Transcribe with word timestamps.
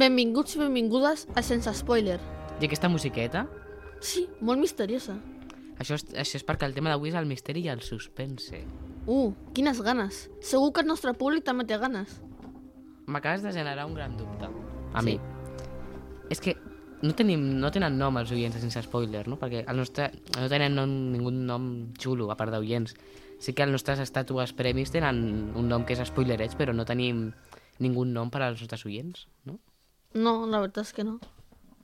Benvinguts 0.00 0.54
i 0.56 0.60
benvingudes 0.62 1.26
a 1.36 1.42
Sense 1.44 1.74
Spoiler. 1.76 2.16
I 2.60 2.64
aquesta 2.64 2.88
musiqueta? 2.88 3.42
Sí, 4.00 4.22
molt 4.40 4.60
misteriosa. 4.62 5.18
Això 5.80 5.98
és, 5.98 6.06
això 6.22 6.38
és 6.38 6.44
perquè 6.48 6.64
el 6.68 6.72
tema 6.76 6.88
d'avui 6.88 7.10
és 7.10 7.18
el 7.20 7.28
misteri 7.28 7.66
i 7.66 7.68
el 7.68 7.82
suspense. 7.84 8.62
Uh, 9.04 9.34
quines 9.52 9.82
ganes. 9.84 10.22
Segur 10.40 10.70
que 10.72 10.80
el 10.84 10.88
nostre 10.88 11.12
públic 11.20 11.44
també 11.44 11.66
té 11.68 11.76
ganes. 11.82 12.16
M'acabes 13.12 13.44
de 13.44 13.52
generar 13.52 13.84
un 13.90 13.94
gran 13.98 14.16
dubte. 14.16 14.48
A 14.94 15.02
Sí. 15.02 15.06
mi. 15.06 15.20
És 16.30 16.40
que 16.40 16.56
no, 17.02 17.12
tenim, 17.12 17.60
no 17.60 17.70
tenen 17.70 17.98
nom 17.98 18.16
els 18.16 18.32
oients 18.32 18.56
sense 18.56 18.80
spoiler, 18.82 19.26
no? 19.28 19.36
Perquè 19.36 19.66
el 19.68 19.76
nostre, 19.76 20.12
no 20.38 20.48
tenen 20.48 20.76
nom, 20.80 20.88
ningú 21.12 21.30
nom 21.30 21.92
xulo, 21.98 22.30
a 22.30 22.36
part 22.36 22.52
d'oients. 22.52 22.94
Sí 23.38 23.52
que 23.52 23.64
els 23.64 23.72
nostres 23.72 23.98
estàtues 24.00 24.54
premis 24.54 24.90
tenen 24.90 25.52
un 25.54 25.68
nom 25.68 25.84
que 25.84 25.92
és 25.92 26.08
Spoilerets, 26.08 26.56
però 26.56 26.72
no 26.72 26.84
tenim 26.84 27.32
ningú 27.78 28.04
nom 28.04 28.30
per 28.30 28.42
als 28.42 28.60
nostres 28.60 28.86
oients, 28.86 29.28
no? 29.44 29.58
No, 30.14 30.46
la 30.50 30.60
veritat 30.62 30.88
és 30.88 30.94
que 30.96 31.04
no. 31.06 31.18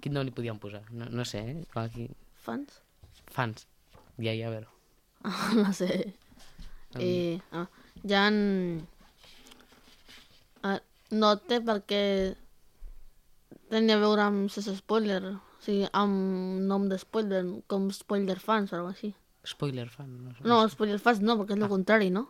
Quin 0.02 0.14
nom 0.16 0.26
li 0.26 0.34
podíem 0.34 0.58
posar? 0.62 0.82
No, 0.90 1.08
no 1.10 1.24
sé, 1.28 1.42
eh? 1.42 1.60
Clar, 1.72 1.86
Aquí... 1.90 2.08
Fans? 2.42 2.80
Fans. 3.34 3.66
Ja, 4.18 4.32
ja, 4.32 4.48
a 4.48 4.54
veure. 4.54 4.68
no 5.62 5.72
sé. 5.72 6.14
Eh, 6.98 7.40
ah, 7.52 7.66
ja 8.02 8.26
en... 8.28 8.86
Ah, 10.62 10.80
no 11.10 11.36
té 11.46 11.60
per 11.62 11.80
què 11.86 12.02
tenir 13.70 13.96
a 13.96 14.02
veure 14.02 14.26
amb 14.26 14.50
sense 14.50 14.74
spoiler. 14.78 15.20
O 15.36 15.62
sigui, 15.62 15.86
amb 15.94 16.66
nom 16.66 16.88
de 16.90 16.98
spoiler, 17.02 17.44
com 17.70 17.88
spoiler 17.94 18.38
fans 18.42 18.72
o 18.72 18.80
alguna 18.80 18.96
així. 18.96 19.12
Spoiler 19.46 19.86
fan, 19.90 20.10
no 20.24 20.34
sé. 20.34 20.42
No, 20.48 20.60
spoiler 20.70 20.98
fans 21.02 21.22
no, 21.22 21.38
perquè 21.38 21.54
és 21.54 21.62
el 21.62 21.70
contrari, 21.70 22.10
no? 22.10 22.26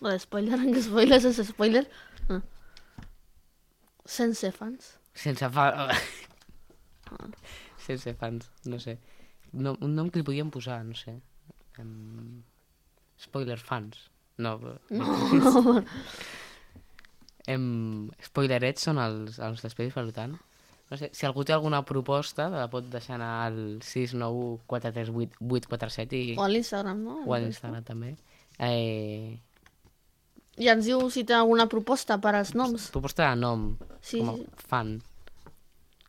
Lo 0.00 0.12
de 0.12 0.20
spoiler, 0.20 0.60
que 0.74 0.84
spoiler 0.84 1.20
sense 1.24 1.48
spoiler. 1.48 1.86
No. 2.28 2.42
Sense 4.04 4.52
fans. 4.52 4.97
Sense 5.18 5.48
fa... 5.50 5.66
Sense 7.88 8.12
fans, 8.20 8.50
no 8.68 8.78
sé. 8.82 8.98
No, 9.52 9.74
un 9.80 9.94
nom 9.96 10.10
que 10.12 10.20
li 10.20 10.26
podíem 10.26 10.50
posar, 10.52 10.82
no 10.84 10.94
sé. 10.98 11.16
Um, 11.80 12.42
spoiler 13.18 13.58
fans. 13.58 14.10
No, 14.38 14.58
però- 14.60 14.76
No, 14.94 15.82
em, 17.54 17.64
spoilerets 18.22 18.84
són 18.86 19.00
els, 19.02 19.40
els 19.42 19.64
per 19.74 20.06
tant. 20.12 20.36
No 20.88 20.96
sé, 20.96 21.10
si 21.12 21.26
algú 21.28 21.44
té 21.44 21.52
alguna 21.52 21.82
proposta, 21.84 22.46
la 22.48 22.68
pot 22.72 22.86
deixar 22.88 23.16
anar 23.18 23.32
al 23.48 23.58
691 23.84 24.62
438 24.70 25.36
847 25.44 26.16
i, 26.16 26.36
o 26.38 26.44
a 26.44 26.48
l'Instagram, 26.48 27.02
no? 27.04 27.18
o 27.26 27.34
a 27.34 27.40
l'Instagram 27.42 27.84
també. 27.84 28.14
Eh, 28.58 29.36
I 30.58 30.68
ens 30.72 30.84
diu 30.88 31.04
si 31.14 31.22
té 31.24 31.34
alguna 31.36 31.68
proposta 31.70 32.16
per 32.20 32.34
als 32.34 32.54
noms. 32.58 32.88
proposta 32.90 33.28
de 33.30 33.36
nom, 33.40 33.76
Sí, 34.00 34.18
com 34.20 34.30
a 34.30 34.34
sí. 34.36 34.46
fan. 34.68 35.02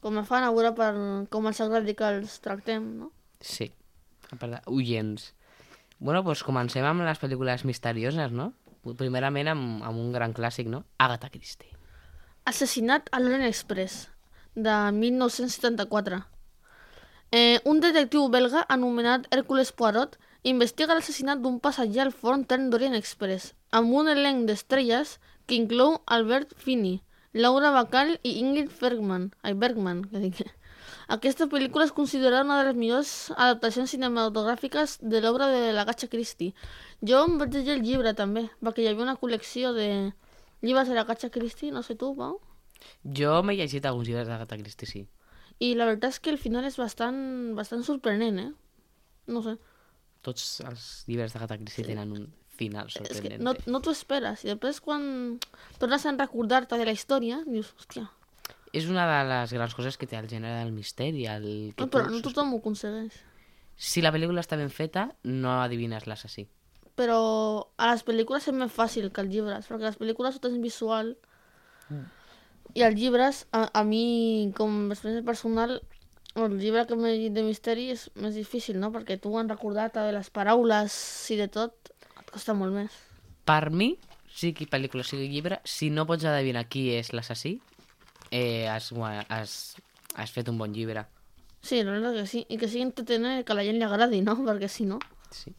Com 0.01 0.17
a 0.17 0.23
fan, 0.23 0.43
a 0.47 0.51
veure 0.51 0.71
per 0.75 0.93
com 1.29 1.47
ens 1.47 1.59
agradi 1.61 1.93
que 1.95 2.07
els 2.07 2.39
tractem, 2.41 2.85
no? 2.99 3.11
Sí, 3.41 3.71
a 4.31 4.35
part 4.35 4.51
de 4.53 4.61
oients. 4.71 5.33
Bueno, 5.99 6.23
doncs 6.23 6.43
comencem 6.47 6.85
amb 6.87 7.01
les 7.03 7.19
pel·lícules 7.19 7.65
misterioses, 7.67 8.31
no? 8.31 8.53
Primerament 8.97 9.49
amb, 9.51 9.83
amb 9.83 9.97
un 9.99 10.13
gran 10.15 10.33
clàssic, 10.33 10.67
no? 10.71 10.85
Agatha 10.97 11.29
Christie. 11.29 11.75
Assassinat 12.45 13.09
a 13.11 13.19
l'Orient 13.19 13.43
Express, 13.45 14.07
de 14.55 14.77
1974. 14.95 16.23
Eh, 17.31 17.59
un 17.65 17.79
detectiu 17.83 18.29
belga 18.29 18.63
anomenat 18.69 19.27
Hércules 19.35 19.71
Poirot 19.71 20.15
investiga 20.43 20.95
l'assassinat 20.95 21.41
d'un 21.43 21.59
passatger 21.59 22.05
al 22.05 22.13
forn 22.15 22.45
tren 22.45 22.69
d'Orient 22.69 22.95
Express, 22.95 23.53
amb 23.71 23.93
un 23.93 24.07
elenc 24.07 24.47
d'estrelles 24.47 25.17
que 25.45 25.57
inclou 25.57 25.99
Albert 26.05 26.55
Finney, 26.57 27.01
Laura 27.33 27.71
Bacall 27.71 28.15
i 28.23 28.39
Ingrid 28.39 28.71
Bergman. 28.79 29.29
Ai, 29.43 29.53
Bergman, 29.53 30.05
que 30.09 30.21
dic. 30.23 30.41
Aquesta 31.09 31.47
pel·lícula 31.49 31.85
és 31.85 31.93
considerada 31.93 32.45
una 32.45 32.59
de 32.59 32.69
les 32.69 32.77
millors 32.77 33.11
adaptacions 33.35 33.91
cinematogràfiques 33.93 34.99
de 35.01 35.21
l'obra 35.21 35.49
de 35.49 35.71
la 35.73 35.85
Gatcha 35.85 36.09
Christie. 36.09 36.53
Jo 37.01 37.25
em 37.25 37.37
vaig 37.41 37.53
llegir 37.53 37.75
el 37.77 37.85
llibre 37.85 38.13
també, 38.17 38.47
perquè 38.61 38.85
hi 38.85 38.91
havia 38.91 39.05
una 39.05 39.17
col·lecció 39.17 39.73
de 39.73 39.89
llibres 40.61 40.89
de 40.89 40.97
la 40.97 41.05
Gatcha 41.09 41.29
Christie, 41.33 41.73
no 41.73 41.83
sé 41.83 41.95
tu, 41.95 42.13
Pau? 42.17 42.39
Jo 43.03 43.39
m'he 43.43 43.55
llegit 43.57 43.85
alguns 43.85 44.07
llibres 44.07 44.27
d'Agatha 44.27 44.57
Christie, 44.59 44.87
sí. 44.89 45.01
I 45.59 45.73
la 45.75 45.89
veritat 45.89 46.15
és 46.15 46.21
que 46.23 46.31
el 46.33 46.39
final 46.39 46.65
és 46.67 46.77
bastant, 46.79 47.19
bastant 47.57 47.83
sorprenent, 47.83 48.39
eh? 48.39 48.51
No 49.27 49.43
sé. 49.45 49.57
Tots 50.21 50.61
els 50.67 50.85
llibres 51.07 51.33
d'Agatha 51.33 51.57
Christie 51.57 51.85
sí. 51.85 51.89
tenen 51.93 52.11
un 52.11 52.25
final 52.59 52.87
És 52.89 52.97
que 52.97 53.05
sorprenent. 53.13 53.41
no, 53.45 53.53
no 53.71 53.79
t'ho 53.79 53.91
esperes. 53.95 54.43
I 54.43 54.49
després 54.51 54.81
quan 54.83 55.39
tornes 55.79 56.05
a 56.05 56.11
recordar-te 56.17 56.77
de 56.77 56.85
la 56.85 56.91
història, 56.95 57.41
dius, 57.47 57.73
hòstia, 57.79 58.09
És 58.71 58.85
una 58.85 59.07
de 59.09 59.21
les 59.29 59.53
grans 59.55 59.73
coses 59.73 59.95
que 59.97 60.05
té 60.05 60.15
el 60.19 60.27
gènere 60.29 60.59
del 60.63 60.71
misteri, 60.71 61.23
el 61.25 61.73
que 61.75 61.85
no, 61.85 61.89
però 61.89 62.05
tu- 62.05 62.11
no 62.13 62.21
tothom 62.21 62.51
ho 62.53 62.57
aconsegueix. 62.59 63.15
Si 63.75 64.01
la 64.03 64.11
pel·lícula 64.11 64.41
està 64.43 64.57
ben 64.59 64.69
feta, 64.69 65.07
no 65.23 65.55
adivines 65.63 66.05
l'assassí. 66.05 66.43
Però 66.99 67.71
a 67.77 67.87
les 67.93 68.03
pel·lícules 68.05 68.45
és 68.45 68.53
més 68.53 68.69
fàcil 68.75 69.09
que 69.11 69.21
als 69.23 69.29
llibres, 69.31 69.65
perquè 69.71 69.87
les 69.87 69.97
pel·lícules 69.97 70.35
ho 70.35 70.39
tens 70.43 70.59
visual 70.61 71.15
i 72.75 72.83
els 72.85 72.95
llibres, 72.99 73.47
a, 73.51 73.69
a 73.73 73.83
mi, 73.83 74.51
com 74.55 74.91
a 74.91 74.93
experiència 74.93 75.25
personal, 75.25 75.79
el 76.35 76.59
llibre 76.59 76.85
que 76.87 76.95
m'he 76.95 77.13
llegit 77.15 77.33
de 77.35 77.43
misteri 77.43 77.89
és 77.93 78.07
més 78.15 78.35
difícil, 78.37 78.77
no? 78.79 78.91
Perquè 78.93 79.17
tu 79.21 79.33
han 79.37 79.49
recordat 79.49 79.97
de 79.97 80.11
les 80.15 80.29
paraules 80.29 80.93
i 81.33 81.39
de 81.39 81.49
tot, 81.51 81.91
et 82.21 82.31
costa 82.31 82.53
molt 82.53 82.75
més. 82.75 82.95
Per 83.49 83.71
mi, 83.73 83.95
sigui 84.29 84.67
pel·lícula, 84.69 85.03
sigui 85.03 85.29
llibre, 85.31 85.59
si 85.65 85.89
no 85.89 86.05
pots 86.09 86.27
adivinar 86.29 86.67
qui 86.69 86.89
és 86.95 87.13
l'assassí, 87.13 87.57
eh, 88.31 88.67
has, 88.69 88.91
has, 89.29 89.55
has 90.15 90.35
fet 90.35 90.51
un 90.51 90.59
bon 90.61 90.73
llibre. 90.73 91.07
Sí, 91.61 91.81
la 91.83 91.91
veritat 91.91 92.15
que 92.21 92.27
sí. 92.29 92.45
I 92.47 92.59
que 92.59 92.69
sigui 92.69 92.85
entretenir, 92.85 93.43
que 93.43 93.51
a 93.53 93.57
la 93.57 93.65
gent 93.67 93.79
li 93.81 93.87
agradi, 93.87 94.21
no? 94.23 94.37
Perquè 94.45 94.69
si 94.71 94.85
no... 94.87 95.01
Sí. 95.35 95.51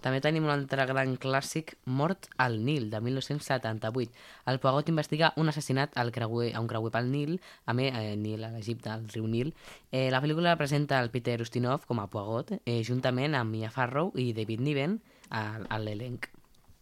També 0.00 0.20
tenim 0.24 0.46
un 0.46 0.52
altre 0.52 0.86
gran 0.88 1.16
clàssic, 1.20 1.74
Mort 1.84 2.28
al 2.40 2.58
Nil, 2.64 2.88
de 2.90 3.00
1978. 3.04 4.12
El 4.48 4.60
Poirot 4.62 4.88
investiga 4.88 5.32
un 5.36 5.52
assassinat 5.52 5.96
al 6.00 6.12
creuer, 6.12 6.54
a 6.54 6.60
un 6.60 6.68
creuer 6.70 6.92
pel 6.94 7.10
Nil, 7.12 7.36
a 7.66 7.74
més, 7.76 7.92
eh, 7.94 8.16
Nil, 8.16 8.44
a 8.44 8.50
l'Egipte, 8.54 8.88
al 8.90 9.06
riu 9.12 9.26
Nil. 9.28 9.52
Eh, 9.92 10.08
la 10.10 10.22
pel·lícula 10.24 10.56
presenta 10.56 11.00
el 11.00 11.10
Peter 11.10 11.40
Ustinov 11.42 11.84
com 11.86 12.00
a 12.00 12.08
Poirot, 12.08 12.54
eh, 12.64 12.82
juntament 12.84 13.36
amb 13.36 13.52
Mia 13.52 13.70
Farrow 13.70 14.12
i 14.16 14.32
David 14.32 14.64
Niven 14.64 15.00
a, 15.28 15.60
a 15.68 15.78
l'elenc. 15.78 16.30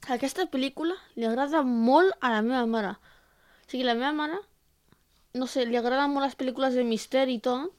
Aquesta 0.07 0.47
pel·lícula 0.47 0.95
li 1.17 1.27
agrada 1.27 1.65
molt 1.67 2.15
a 2.21 2.31
la 2.37 2.43
meva 2.47 2.65
mare. 2.71 2.95
O 2.95 3.71
sigui, 3.71 3.83
la 3.85 3.97
meva 3.99 4.13
mare, 4.15 4.39
no 5.35 5.51
sé, 5.51 5.67
li 5.67 5.77
agraden 5.77 6.15
molt 6.15 6.29
les 6.29 6.39
pel·lícules 6.39 6.79
de 6.79 6.87
misteri 6.87 7.37
i 7.37 7.43
tot, 7.43 7.75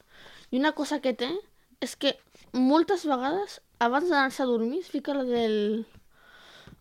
i 0.51 0.59
una 0.59 0.73
cosa 0.77 0.99
que 0.99 1.15
té 1.15 1.31
és 1.79 1.95
que 1.95 2.17
moltes 2.51 3.05
vegades, 3.07 3.61
abans 3.79 4.09
d'anar-se 4.09 4.43
a 4.43 4.49
dormir, 4.49 4.81
es 4.83 4.91
fica 4.91 5.15
la 5.15 5.23
del... 5.23 5.87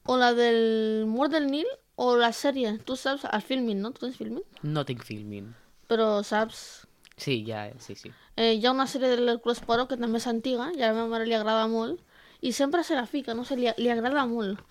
o 0.04 0.16
la 0.16 0.32
del 0.34 1.06
Mort 1.06 1.32
del 1.32 1.46
Nil, 1.50 1.66
o 1.96 2.16
la 2.16 2.32
sèrie. 2.32 2.76
Tu 2.86 2.96
saps, 2.96 3.26
el 3.30 3.42
filming, 3.42 3.80
no? 3.82 3.92
Tu 3.92 4.06
tens 4.06 4.18
filming? 4.18 4.44
No 4.62 4.84
tinc 4.86 5.02
filming. 5.06 5.52
Però 5.90 6.22
saps... 6.22 6.86
Sí, 7.18 7.40
ja, 7.46 7.64
sí, 7.82 7.96
sí. 7.98 8.12
Eh, 8.36 8.52
hi 8.54 8.66
ha 8.66 8.70
una 8.70 8.86
sèrie 8.86 9.10
de 9.10 9.18
l'Hercules 9.18 9.58
Poirot 9.66 9.88
que 9.90 9.98
també 9.98 10.20
és 10.22 10.28
antiga, 10.30 10.68
i 10.76 10.82
a 10.82 10.92
la 10.92 10.94
meva 10.94 11.08
mare 11.10 11.26
li 11.26 11.34
agrada 11.34 11.66
molt, 11.70 11.98
i 12.40 12.52
sempre 12.54 12.84
se 12.86 12.94
la 12.94 13.08
fica, 13.10 13.34
no 13.34 13.42
sé, 13.44 13.56
li, 13.58 13.66
li 13.82 13.90
agrada 13.90 14.22
molt. 14.30 14.62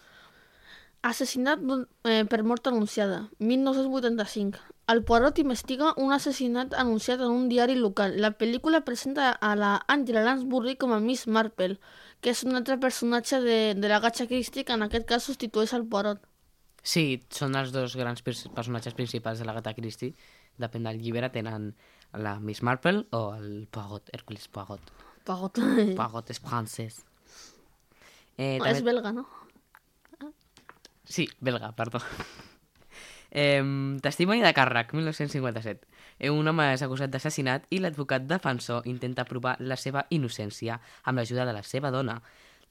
Assassinat 1.03 1.59
eh, 2.07 2.23
per 2.31 2.41
mort 2.47 2.67
anunciada, 2.71 3.25
1985. 3.39 4.63
El 4.87 5.03
Poirot 5.03 5.39
investiga 5.43 5.91
un 5.99 6.13
assassinat 6.15 6.71
anunciat 6.79 7.19
en 7.19 7.33
un 7.35 7.49
diari 7.51 7.75
local. 7.75 8.15
La 8.23 8.31
pel·lícula 8.39 8.85
presenta 8.87 9.33
a 9.33 9.53
la 9.59 9.73
Angela 9.91 10.23
Lansbury 10.23 10.77
com 10.79 10.95
a 10.95 11.01
Miss 11.03 11.27
Marple, 11.27 11.75
que 12.21 12.31
és 12.33 12.43
un 12.47 12.55
altre 12.57 12.77
personatge 12.81 13.39
de, 13.43 13.57
de 13.77 13.87
la 13.91 13.99
Gatcha 14.03 14.25
Christie 14.27 14.63
que 14.65 14.73
en 14.73 14.83
aquest 14.87 15.05
cas 15.09 15.23
substitueix 15.29 15.73
al 15.77 15.85
Poirot. 15.85 16.23
Sí, 16.87 17.21
són 17.33 17.55
els 17.59 17.73
dos 17.75 17.95
grans 17.99 18.23
pers- 18.23 18.47
personatges 18.55 18.95
principals 18.97 19.39
de 19.41 19.45
l'Agatha 19.45 19.73
Christie. 19.77 20.13
Depèn 20.57 20.87
del 20.87 21.01
llibre, 21.03 21.29
tenen 21.29 21.73
la 22.17 22.37
Miss 22.39 22.63
Marple 22.65 23.03
o 23.11 23.21
el 23.35 23.67
Poirot, 23.69 24.09
Hércules 24.15 24.47
Poirot. 24.47 24.93
Poirot. 25.27 25.59
Poirot 25.99 26.31
és 26.33 26.39
francès. 26.41 27.01
Eh, 28.37 28.57
és 28.69 28.81
belga, 28.85 29.11
no? 29.11 29.25
Sí, 31.07 31.27
belga, 31.39 31.71
perdó. 31.75 32.01
Eh, 33.31 33.61
testimoni 34.01 34.41
de 34.41 34.53
càrrec, 34.55 34.93
1957. 34.95 35.83
Eh, 36.19 36.29
un 36.33 36.47
home 36.47 36.65
és 36.73 36.81
acusat 36.81 37.11
d'assassinat 37.13 37.67
i 37.69 37.79
l'advocat 37.79 38.25
defensor 38.27 38.87
intenta 38.89 39.25
provar 39.25 39.55
la 39.59 39.75
seva 39.77 40.05
innocència 40.09 40.79
amb 41.03 41.19
l'ajuda 41.19 41.45
de 41.45 41.53
la 41.53 41.63
seva 41.63 41.91
dona. 41.93 42.21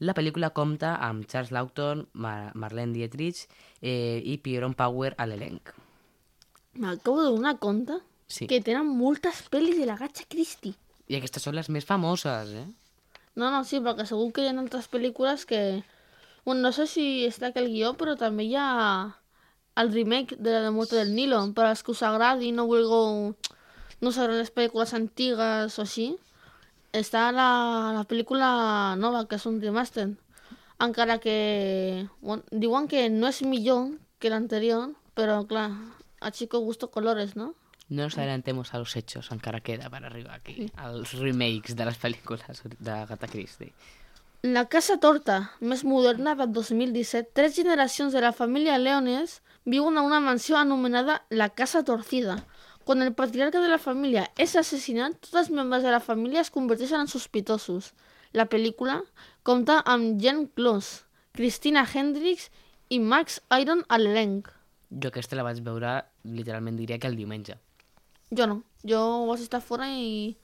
La 0.00 0.12
pel·lícula 0.12 0.50
compta 0.52 0.96
amb 1.00 1.24
Charles 1.30 1.52
Laughton, 1.54 2.06
Mar 2.12 2.52
Marlene 2.54 2.92
Dietrich 2.92 3.46
eh, 3.80 4.20
i 4.24 4.36
Pierron 4.38 4.74
Power 4.76 5.14
a 5.16 5.24
l'elenc. 5.26 5.72
M'acabo 6.76 7.22
de 7.22 7.30
donar 7.30 7.58
compte 7.58 8.00
Sí. 8.28 8.48
que 8.50 8.58
tenen 8.60 8.88
moltes 8.98 9.44
pel·lis 9.52 9.78
de 9.78 9.86
la 9.86 9.94
Gatcha 9.96 10.24
Christie. 10.28 10.74
I 11.06 11.14
aquestes 11.20 11.44
són 11.46 11.54
les 11.54 11.68
més 11.70 11.84
famoses, 11.86 12.50
eh? 12.58 12.66
No, 13.38 13.52
no, 13.52 13.60
sí, 13.64 13.78
perquè 13.84 14.04
segur 14.08 14.32
que 14.34 14.42
hi 14.42 14.48
ha 14.50 14.56
altres 14.58 14.88
pel·lícules 14.90 15.44
que... 15.46 15.60
Bueno, 16.44 16.60
no 16.62 16.72
sé 16.74 16.88
si 16.90 17.24
està 17.26 17.52
aquí 17.52 17.60
el 17.62 17.68
guió, 17.70 17.92
però 17.94 18.16
també 18.18 18.44
hi 18.48 18.56
ha 18.58 18.66
el 19.76 19.92
remake 19.92 20.36
de 20.36 20.52
la 20.52 20.60
de 20.62 20.70
Muerte 20.70 20.96
del 20.96 21.14
Nilo. 21.14 21.40
Per 21.54 21.66
als 21.66 21.82
que 21.82 21.92
us 21.92 22.02
agradi 22.02 22.52
no 22.52 22.66
vulgueu 22.66 23.34
no 24.00 24.12
saben 24.12 24.38
les 24.38 24.52
pel·lícules 24.52 24.92
antigues 24.96 25.78
o 25.78 25.84
així, 25.84 26.10
està 26.92 27.30
la, 27.32 27.92
la 27.96 28.04
pel·lícula 28.08 28.96
nova, 29.00 29.24
que 29.28 29.38
és 29.40 29.46
un 29.48 29.60
remaster. 29.60 30.10
Encara 30.80 31.18
que 31.18 32.08
bueno, 32.20 32.44
diuen 32.50 32.88
que 32.88 33.08
no 33.08 33.28
és 33.28 33.40
millor 33.42 33.94
que 34.20 34.32
l'anterior, 34.32 34.90
però 35.16 35.44
clar, 35.48 35.70
a 36.20 36.30
chico 36.30 36.60
gusto 36.60 36.90
colores, 36.90 37.36
no? 37.36 37.54
No 37.88 38.02
nos 38.02 38.18
adelantemos 38.18 38.74
a 38.74 38.78
los 38.78 38.96
hechos, 38.96 39.30
encara 39.30 39.60
queda 39.60 39.88
per 39.88 40.02
arribar 40.04 40.34
aquí, 40.34 40.66
als 40.74 41.14
remakes 41.14 41.76
de 41.76 41.86
les 41.86 42.00
pel·lícules 42.02 42.42
de 42.80 42.90
Agatha 42.90 43.28
Christie. 43.28 43.72
La 44.42 44.66
Casa 44.68 44.98
Torta, 45.00 45.52
més 45.60 45.84
moderna 45.84 46.34
del 46.38 46.52
2017, 46.52 47.30
tres 47.32 47.54
generacions 47.56 48.12
de 48.12 48.20
la 48.20 48.32
família 48.32 48.76
Leones 48.78 49.40
viuen 49.66 49.98
a 49.98 50.02
una 50.06 50.20
mansió 50.20 50.56
anomenada 50.56 51.24
la 51.28 51.50
Casa 51.50 51.84
Torcida. 51.84 52.46
Quan 52.86 53.02
el 53.02 53.12
patriarca 53.18 53.60
de 53.60 53.68
la 53.68 53.82
família 53.82 54.28
és 54.38 54.54
assassinat, 54.54 55.18
tots 55.18 55.34
els 55.42 55.50
membres 55.50 55.82
de 55.82 55.90
la 55.90 56.00
família 56.00 56.40
es 56.40 56.52
converteixen 56.54 57.02
en 57.02 57.10
sospitosos. 57.10 57.90
La 58.32 58.46
pel·lícula 58.46 59.00
compta 59.42 59.80
amb 59.82 60.22
Jen 60.22 60.46
Close, 60.54 61.02
Christina 61.34 61.82
Hendricks 61.82 62.48
i 62.88 63.00
Max 63.02 63.40
Iron 63.58 63.82
a 63.90 63.98
l'elenc. 63.98 64.52
Jo 64.88 65.10
aquesta 65.10 65.36
la 65.36 65.42
vaig 65.42 65.58
veure, 65.66 65.98
literalment 66.22 66.78
diria 66.78 67.00
que 67.02 67.10
el 67.10 67.18
diumenge. 67.18 67.58
Jo 68.30 68.46
no, 68.46 68.62
jo 68.86 69.02
vaig 69.26 69.42
estar 69.42 69.60
fora 69.60 69.90
i... 69.90 70.36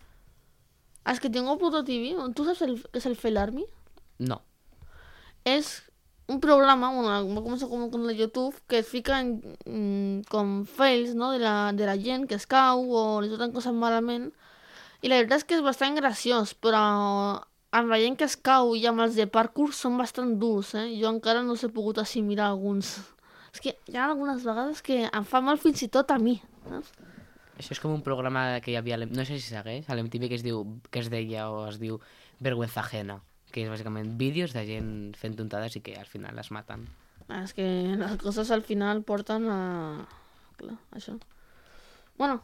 És 1.07 1.19
que 1.23 1.31
tengo 1.31 1.57
Pluto 1.59 1.83
TV, 1.87 2.15
tu 2.35 2.45
saps 2.47 2.63
el, 2.67 2.77
què 2.91 2.99
és 2.99 3.07
el 3.07 3.17
Fail 3.19 3.39
Army? 3.39 3.65
No. 4.19 4.43
és 5.45 5.83
un 6.29 6.41
programa, 6.41 6.91
bueno, 6.95 7.11
va 7.11 7.43
començar 7.45 7.69
com 7.69 7.89
con 7.91 8.09
el 8.09 8.17
YouTube, 8.17 8.55
que 8.69 8.81
es 8.81 8.89
fiquen 8.89 9.35
mm, 9.67 10.29
com 10.31 10.63
fails, 10.65 11.15
no?, 11.15 11.33
de 11.33 11.41
la, 11.43 11.73
de 11.73 11.87
la 11.87 11.97
gent 11.99 12.29
que 12.29 12.39
es 12.39 12.47
cau 12.47 12.85
o 12.89 13.21
li 13.21 13.31
surten 13.33 13.53
coses 13.53 13.75
malament. 13.75 14.31
I 15.03 15.11
la 15.11 15.19
veritat 15.19 15.43
és 15.43 15.49
que 15.49 15.59
és 15.59 15.65
bastant 15.65 15.99
graciós, 15.99 16.55
però 16.55 16.83
amb 17.73 17.91
la 17.91 17.99
gent 17.99 18.17
que 18.21 18.29
es 18.29 18.37
cau 18.37 18.77
i 18.79 18.87
amb 18.87 19.03
els 19.03 19.17
de 19.19 19.27
parkour 19.27 19.73
són 19.75 19.99
bastant 19.99 20.37
durs, 20.39 20.75
eh? 20.79 20.93
Jo 21.01 21.11
encara 21.11 21.43
no 21.43 21.57
s'he 21.59 21.73
pogut 21.73 21.99
assimilar 21.99 22.53
alguns. 22.53 22.95
És 23.53 23.61
que 23.65 23.75
hi 23.89 23.99
ha 23.99 24.07
algunes 24.07 24.45
vegades 24.47 24.83
que 24.85 25.03
em 25.09 25.27
fa 25.29 25.43
mal 25.45 25.59
fins 25.61 25.83
i 25.83 25.91
tot 25.93 26.13
a 26.15 26.21
mi, 26.23 26.39
saps? 26.69 26.95
Això 27.59 27.75
és 27.75 27.83
com 27.83 27.93
un 27.93 28.01
programa 28.03 28.61
que 28.65 28.73
hi 28.73 28.79
havia, 28.79 28.97
no 29.03 29.27
sé 29.29 29.37
si 29.37 29.53
segueix, 29.53 29.89
a 29.89 29.97
l'MTV 29.97 30.31
que 30.31 30.39
es 30.39 30.45
diu, 30.47 30.63
que 30.91 31.03
es 31.03 31.11
deia 31.13 31.51
o 31.53 31.67
es 31.69 31.77
diu 31.83 31.99
Vergüenza 32.41 32.81
Ajena, 32.81 33.21
que 33.53 33.63
és 33.65 33.71
bàsicament 33.71 34.17
vídeos 34.19 34.55
de 34.57 34.65
gent 34.67 34.91
fent 35.21 35.37
tontades 35.39 35.77
i 35.79 35.83
que 35.85 35.95
al 36.01 36.09
final 36.11 36.37
les 36.37 36.51
maten. 36.51 36.89
Ah, 37.29 37.43
És 37.45 37.53
que 37.55 37.65
les 37.97 38.17
coses 38.21 38.51
al 38.51 38.65
final 38.67 39.05
porten 39.07 39.47
a... 39.49 40.07
Clar, 40.59 40.79
això. 40.97 41.19
Bueno, 42.19 42.41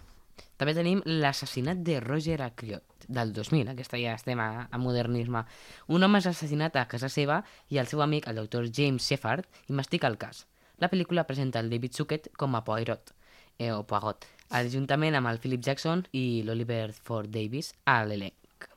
També 0.58 0.72
tenim 0.74 1.00
l'assassinat 1.06 1.80
de 1.86 1.98
Roger 2.02 2.40
Acriot, 2.42 3.06
del 3.08 3.32
2000, 3.34 3.72
aquesta 3.72 3.98
ja 3.98 4.14
estem 4.14 4.38
a, 4.42 4.68
a 4.70 4.78
modernisme. 4.78 5.44
Un 5.88 6.02
home 6.06 6.18
és 6.18 6.26
assassinat 6.30 6.76
a 6.78 6.86
casa 6.90 7.10
seva 7.10 7.40
i 7.70 7.78
el 7.78 7.90
seu 7.90 8.02
amic, 8.02 8.26
el 8.30 8.38
doctor 8.38 8.66
James 8.74 9.06
Shepard, 9.06 9.46
investiga 9.68 10.10
el 10.10 10.18
cas. 10.18 10.46
La 10.78 10.90
pel·lícula 10.90 11.26
presenta 11.26 11.58
el 11.62 11.70
David 11.70 11.94
Suquet 11.98 12.30
com 12.38 12.54
a 12.54 12.62
Poirot, 12.66 13.14
eh, 13.58 13.72
o 13.74 13.82
Poirot, 13.86 14.26
juntament 14.70 15.18
amb 15.18 15.30
el 15.30 15.38
Philip 15.42 15.62
Jackson 15.62 16.06
i 16.12 16.42
l'Oliver 16.46 16.92
Ford 16.92 17.30
Davis 17.30 17.74
a 17.84 18.04
l'elenc. 18.06 18.68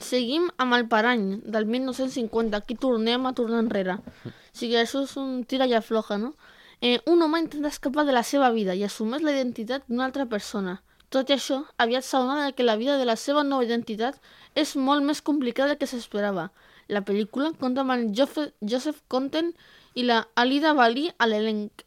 Seguim 0.00 0.50
amb 0.58 0.74
el 0.76 0.86
Parany, 0.88 1.40
del 1.44 1.66
1950. 1.66 2.56
Aquí 2.56 2.74
tornem 2.74 3.26
a 3.26 3.32
tornar 3.32 3.62
enrere. 3.64 3.96
O 4.26 4.32
sigui, 4.52 4.76
això 4.76 5.02
és 5.04 5.16
un 5.20 5.44
tira 5.44 5.66
i 5.66 5.74
afloja, 5.74 6.18
no? 6.20 6.34
Eh, 6.80 7.00
un 7.06 7.22
home 7.22 7.40
intenta 7.40 7.68
escapar 7.68 8.04
de 8.04 8.12
la 8.12 8.22
seva 8.22 8.50
vida 8.52 8.74
i 8.76 8.84
assumeix 8.84 9.22
la 9.24 9.32
identitat 9.32 9.86
d'una 9.88 10.04
altra 10.04 10.26
persona. 10.26 10.82
Tot 11.08 11.30
i 11.30 11.36
això, 11.36 11.62
aviat 11.78 12.04
s'adona 12.04 12.50
que 12.52 12.66
la 12.66 12.76
vida 12.76 12.98
de 12.98 13.06
la 13.08 13.16
seva 13.16 13.44
nova 13.44 13.64
identitat 13.64 14.18
és 14.54 14.74
molt 14.76 15.06
més 15.06 15.22
complicada 15.22 15.72
del 15.72 15.78
que 15.80 15.88
s'esperava. 15.88 16.50
La 16.88 17.02
pel·lícula 17.06 17.54
compta 17.56 17.82
amb 17.82 17.94
el 17.94 18.06
Joseph, 18.12 18.52
Joseph 18.60 19.00
Content 19.08 19.52
i 19.94 20.04
la 20.04 20.26
Alida 20.34 20.74
Bali 20.74 21.08
a 21.16 21.30
l'elenc. 21.30 21.86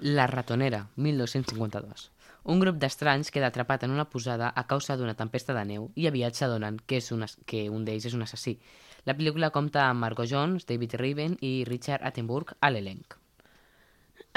La 0.00 0.26
ratonera, 0.30 0.86
1952. 0.96 2.10
Un 2.44 2.60
grup 2.60 2.78
d'estranys 2.80 3.30
queda 3.30 3.50
atrapat 3.52 3.84
en 3.84 3.92
una 3.92 4.08
posada 4.08 4.52
a 4.56 4.66
causa 4.66 4.96
d'una 4.96 5.14
tempesta 5.14 5.54
de 5.56 5.64
neu 5.68 5.90
i 5.94 6.06
aviat 6.08 6.34
s'adonen 6.34 6.78
que, 6.86 7.00
és 7.02 7.10
un, 7.12 7.26
que 7.46 7.68
un 7.68 7.84
d'ells 7.84 8.06
és 8.08 8.16
un 8.16 8.24
assassí. 8.24 8.58
La 9.04 9.16
pel·lícula 9.16 9.50
compta 9.52 9.86
amb 9.88 10.00
Margot 10.00 10.28
Jones, 10.28 10.66
David 10.68 10.96
Raven 11.00 11.36
i 11.40 11.64
Richard 11.68 12.04
Attenborough 12.04 12.56
a 12.60 12.70
l'elenc. 12.70 13.16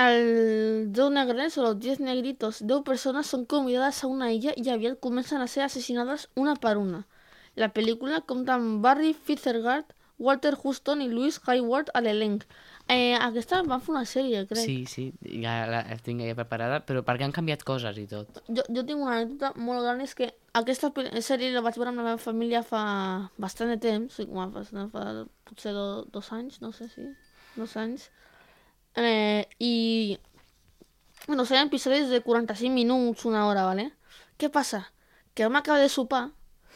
Els 0.04 0.90
10 0.90 1.12
negrets 1.14 1.58
o 1.58 1.64
los 1.64 1.80
10 1.80 2.00
negritos, 2.02 2.62
10 2.66 2.84
persones 2.84 3.28
són 3.30 3.46
convidades 3.46 4.04
a 4.04 4.08
una 4.10 4.32
illa 4.34 4.56
i 4.58 4.70
aviat 4.74 5.00
comencen 5.00 5.42
a 5.42 5.48
ser 5.48 5.64
assassinades 5.64 6.30
una 6.36 6.56
per 6.56 6.78
una. 6.82 7.04
La 7.56 7.70
pel·lícula 7.74 8.24
compta 8.26 8.56
amb 8.56 8.82
Barry 8.82 9.14
Fitzgerald, 9.14 9.94
Walter 10.18 10.56
Huston 10.62 11.04
i 11.04 11.10
Louis 11.12 11.40
Hayward 11.46 11.92
a 11.94 12.02
l'elenc. 12.02 12.48
Eh, 12.92 13.16
aquesta 13.16 13.62
van 13.64 13.80
fer 13.82 13.94
una 13.94 14.04
sèrie, 14.06 14.42
crec. 14.50 14.60
Sí, 14.60 14.76
sí, 14.92 15.06
ja 15.42 15.54
la 15.70 15.82
tinc 16.04 16.22
ja 16.26 16.36
preparada, 16.36 16.82
però 16.84 17.02
perquè 17.08 17.24
han 17.24 17.32
canviat 17.36 17.64
coses 17.64 17.98
i 17.98 18.04
tot. 18.12 18.42
Jo, 18.50 18.66
jo 18.68 18.84
tinc 18.84 19.00
una 19.00 19.16
anècdota 19.22 19.54
molt 19.56 19.86
gran, 19.86 20.02
és 20.04 20.14
que 20.18 20.28
aquesta 20.60 20.92
sèrie 21.24 21.54
la 21.54 21.64
vaig 21.64 21.80
veure 21.80 21.94
amb 21.94 22.02
la 22.04 22.10
meva 22.12 22.20
família 22.22 22.62
fa 22.68 22.84
bastant 23.40 23.72
de 23.72 23.80
temps, 23.82 24.20
sí, 24.20 24.28
com 24.28 24.52
fa, 24.52 24.66
fa 24.92 25.06
potser 25.48 25.74
do, 25.74 26.04
dos 26.12 26.30
anys, 26.36 26.60
no 26.62 26.74
sé 26.76 26.90
si, 26.92 27.08
dos 27.56 27.78
anys. 27.80 28.10
Eh, 29.00 29.48
I, 29.64 29.74
bueno, 31.26 31.46
serien 31.46 31.72
episodis 31.72 32.12
de 32.12 32.22
45 32.22 32.74
minuts, 32.76 33.26
una 33.26 33.48
hora, 33.48 33.64
¿vale? 33.66 33.94
Què 34.38 34.52
passa? 34.52 34.84
Que 35.34 35.48
vam 35.48 35.56
acabar 35.62 35.80
de 35.82 35.90
sopar 35.90 36.28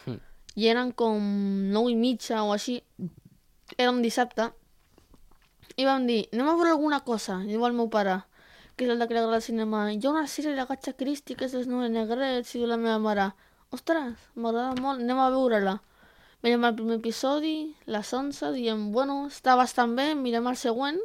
Hm. 0.05 0.19
i 0.55 0.67
eren 0.71 0.91
com 0.95 1.19
9 1.73 1.91
i 1.91 1.95
mitja 1.99 2.43
o 2.45 2.53
així, 2.53 2.79
era 3.77 3.91
un 3.91 4.01
dissabte, 4.01 4.51
i 5.77 5.85
vam 5.85 6.07
dir, 6.09 6.23
anem 6.33 6.47
a 6.49 6.55
veure 6.57 6.73
alguna 6.73 7.01
cosa, 7.05 7.39
i 7.45 7.51
diu 7.53 7.65
el 7.67 7.75
meu 7.77 7.89
pare, 7.93 8.19
que 8.77 8.85
és 8.85 8.91
el 8.93 8.99
de 9.01 9.07
que 9.09 9.17
el 9.17 9.41
cinema, 9.41 9.87
hi 9.93 9.99
ha 10.03 10.09
una 10.11 10.27
sèrie 10.29 10.55
de 10.57 10.65
Gatxa 10.69 10.93
Christie 10.97 11.35
que 11.37 11.45
és 11.45 11.53
els 11.57 11.67
nou 11.69 11.85
negrets, 11.89 12.53
i 12.55 12.59
diu 12.61 12.69
la 12.69 12.77
meva 12.81 12.97
mare, 13.01 13.27
ostres, 13.73 14.17
m'agrada 14.35 14.73
molt, 14.81 15.01
anem 15.01 15.19
a 15.21 15.29
veure-la. 15.33 15.77
Veiem 16.45 16.65
el 16.67 16.75
primer 16.77 16.97
episodi, 16.99 17.55
les 17.89 18.13
11, 18.13 18.51
diem, 18.53 18.91
bueno, 18.93 19.23
està 19.31 19.55
bastant 19.57 19.95
bé, 19.97 20.11
mirem 20.15 20.49
el 20.49 20.57
següent, 20.57 20.99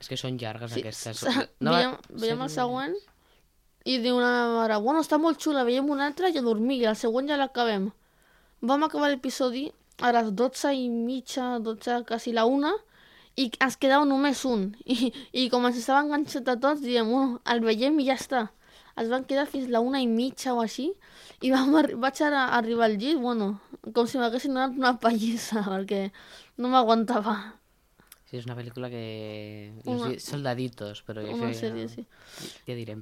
És 0.00 0.08
que 0.08 0.16
són 0.16 0.38
llargues 0.40 0.72
Sí, 0.72 0.80
aquestes. 0.80 1.26
No, 1.60 1.74
veiem, 1.76 1.96
veiem 2.22 2.40
el 2.46 2.50
següent 2.50 2.94
i 3.84 3.98
diu 4.00 4.18
la 4.20 4.30
meva 4.30 4.54
mare, 4.62 4.78
bueno, 4.80 5.02
està 5.04 5.18
molt 5.20 5.40
xula, 5.40 5.64
veiem 5.64 5.88
un 5.92 6.00
altre 6.00 6.30
i 6.30 6.38
a 6.38 6.42
dormir, 6.44 6.78
i 6.80 6.86
el 6.88 6.96
següent 6.96 7.28
ja 7.28 7.36
l'acabem. 7.36 7.90
Vam 8.60 8.86
acabar 8.86 9.10
l'episodi 9.10 9.66
a 10.00 10.12
les 10.16 10.30
12 10.36 10.72
i 10.76 10.88
mitja, 10.88 11.58
12, 11.60 12.02
quasi 12.08 12.32
la 12.32 12.46
una, 12.48 12.72
i 13.36 13.50
ens 13.62 13.76
quedava 13.80 14.04
només 14.04 14.44
un. 14.44 14.70
I, 14.84 15.12
i 15.32 15.48
com 15.52 15.66
ens 15.68 15.78
estava 15.78 16.02
enganxat 16.04 16.48
a 16.48 16.56
tots, 16.60 16.82
diem, 16.82 17.08
bueno, 17.10 17.40
el 17.46 17.60
veiem 17.64 18.00
i 18.00 18.06
ja 18.10 18.16
està. 18.18 18.48
Es 19.00 19.08
van 19.08 19.24
quedar 19.24 19.46
fins 19.48 19.68
la 19.70 19.80
una 19.80 20.00
i 20.02 20.06
mitja 20.10 20.52
o 20.52 20.60
així, 20.60 20.90
i 21.40 21.52
vam 21.52 21.70
vaig 22.02 22.20
ara 22.26 22.48
arribar 22.58 22.88
al 22.90 22.98
llit, 22.98 23.16
bueno, 23.22 23.60
com 23.94 24.06
si 24.10 24.18
m'haguessin 24.18 24.52
donat 24.52 24.76
una 24.76 24.96
pallissa, 25.00 25.62
perquè 25.72 26.10
no 26.58 26.68
m'aguantava. 26.68 27.38
Sí, 28.28 28.36
és 28.38 28.44
una 28.46 28.54
pel·lícula 28.58 28.90
que... 28.92 29.72
Una- 29.86 30.10
Una... 30.10 30.18
Soldaditos, 30.22 31.00
però 31.06 31.22
Una 31.24 31.48
això 31.48 31.64
sèrie, 31.64 31.88
ja... 31.88 31.94
sí. 31.96 32.52
ja 32.68 32.76
direm. 32.78 33.00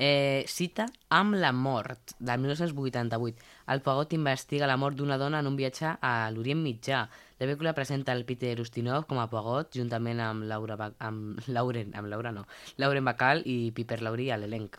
Eh, 0.00 0.44
cita 0.46 0.86
amb 1.12 1.34
la 1.40 1.50
mort, 1.52 2.14
del 2.18 2.38
1988. 2.44 3.42
El 3.74 3.82
Pagot 3.82 4.12
investiga 4.14 4.68
la 4.70 4.76
mort 4.78 4.96
d'una 4.96 5.18
dona 5.18 5.40
en 5.42 5.48
un 5.50 5.56
viatge 5.58 5.96
a 6.00 6.12
l'Orient 6.30 6.62
Mitjà. 6.62 7.02
La 7.40 7.46
pel·lícula 7.46 7.72
presenta 7.72 8.12
el 8.12 8.26
Peter 8.28 8.52
Ustinov 8.60 9.06
com 9.08 9.18
a 9.18 9.24
Pagot, 9.32 9.70
juntament 9.72 10.18
amb 10.20 10.44
Laura, 10.44 10.74
ba 10.76 10.90
amb 11.06 11.40
Lauren, 11.48 11.94
amb 11.96 12.10
Laura 12.12 12.34
no, 12.36 12.42
Lauren 12.76 13.06
Bacall 13.08 13.40
i 13.48 13.54
Piper 13.72 14.02
Laurí 14.04 14.28
a 14.28 14.36
l'elenc. 14.36 14.76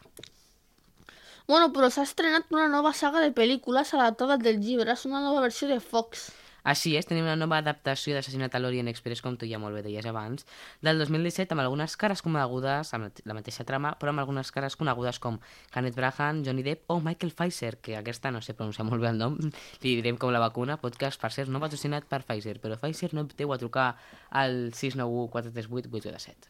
Bueno, 1.47 1.71
però 1.73 1.89
s'ha 1.89 2.05
estrenat 2.05 2.53
una 2.53 2.67
nova 2.69 2.93
saga 2.93 3.23
de 3.25 3.33
pel·lícules 3.33 3.95
adaptades 3.97 4.45
del 4.45 4.61
llibre. 4.61 4.93
És 4.93 5.07
una 5.09 5.23
nova 5.25 5.41
versió 5.47 5.67
de 5.71 5.79
Fox. 5.81 6.29
Així 6.63 6.95
és, 6.95 7.07
tenim 7.09 7.23
una 7.25 7.35
nova 7.35 7.57
adaptació 7.57 8.13
d'Assassinat 8.13 8.53
a 8.53 8.59
l'Orient 8.61 8.87
Express, 8.91 9.21
com 9.25 9.33
tu 9.37 9.47
ja 9.49 9.57
molt 9.57 9.73
bé 9.73 9.81
deies 9.81 10.05
abans, 10.05 10.45
del 10.85 10.99
2017, 11.01 11.55
amb 11.55 11.63
algunes 11.63 11.95
cares 11.97 12.21
conegudes, 12.21 12.93
amb 12.93 13.09
la- 13.25 13.33
mateixa 13.33 13.63
trama, 13.65 13.95
però 13.99 14.09
amb 14.13 14.19
algunes 14.21 14.51
cares 14.51 14.75
conegudes 14.77 15.17
com 15.19 15.39
Kenneth 15.73 15.95
Branagh, 15.95 16.43
Johnny 16.45 16.61
Depp 16.63 16.83
o 16.91 16.99
Michael 17.01 17.33
Pfizer, 17.33 17.77
que 17.81 17.97
aquesta 17.97 18.29
no 18.31 18.41
sé 18.41 18.53
pronunciar 18.53 18.85
molt 18.85 19.01
bé 19.01 19.09
el 19.09 19.17
nom, 19.17 19.37
li 19.81 19.95
direm 19.97 20.17
com 20.21 20.29
la 20.31 20.39
vacuna, 20.39 20.77
podcast, 20.77 21.19
per 21.19 21.31
cert, 21.33 21.49
no 21.49 21.59
patrocinat 21.59 22.05
per 22.05 22.21
Pfizer, 22.23 22.59
però 22.61 22.77
Pfizer 22.77 23.13
no 23.17 23.21
opteu 23.25 23.53
a 23.53 23.57
trucar 23.57 23.95
al 24.29 24.69
691 24.73 25.29
438 25.31 25.89
827. 25.89 26.49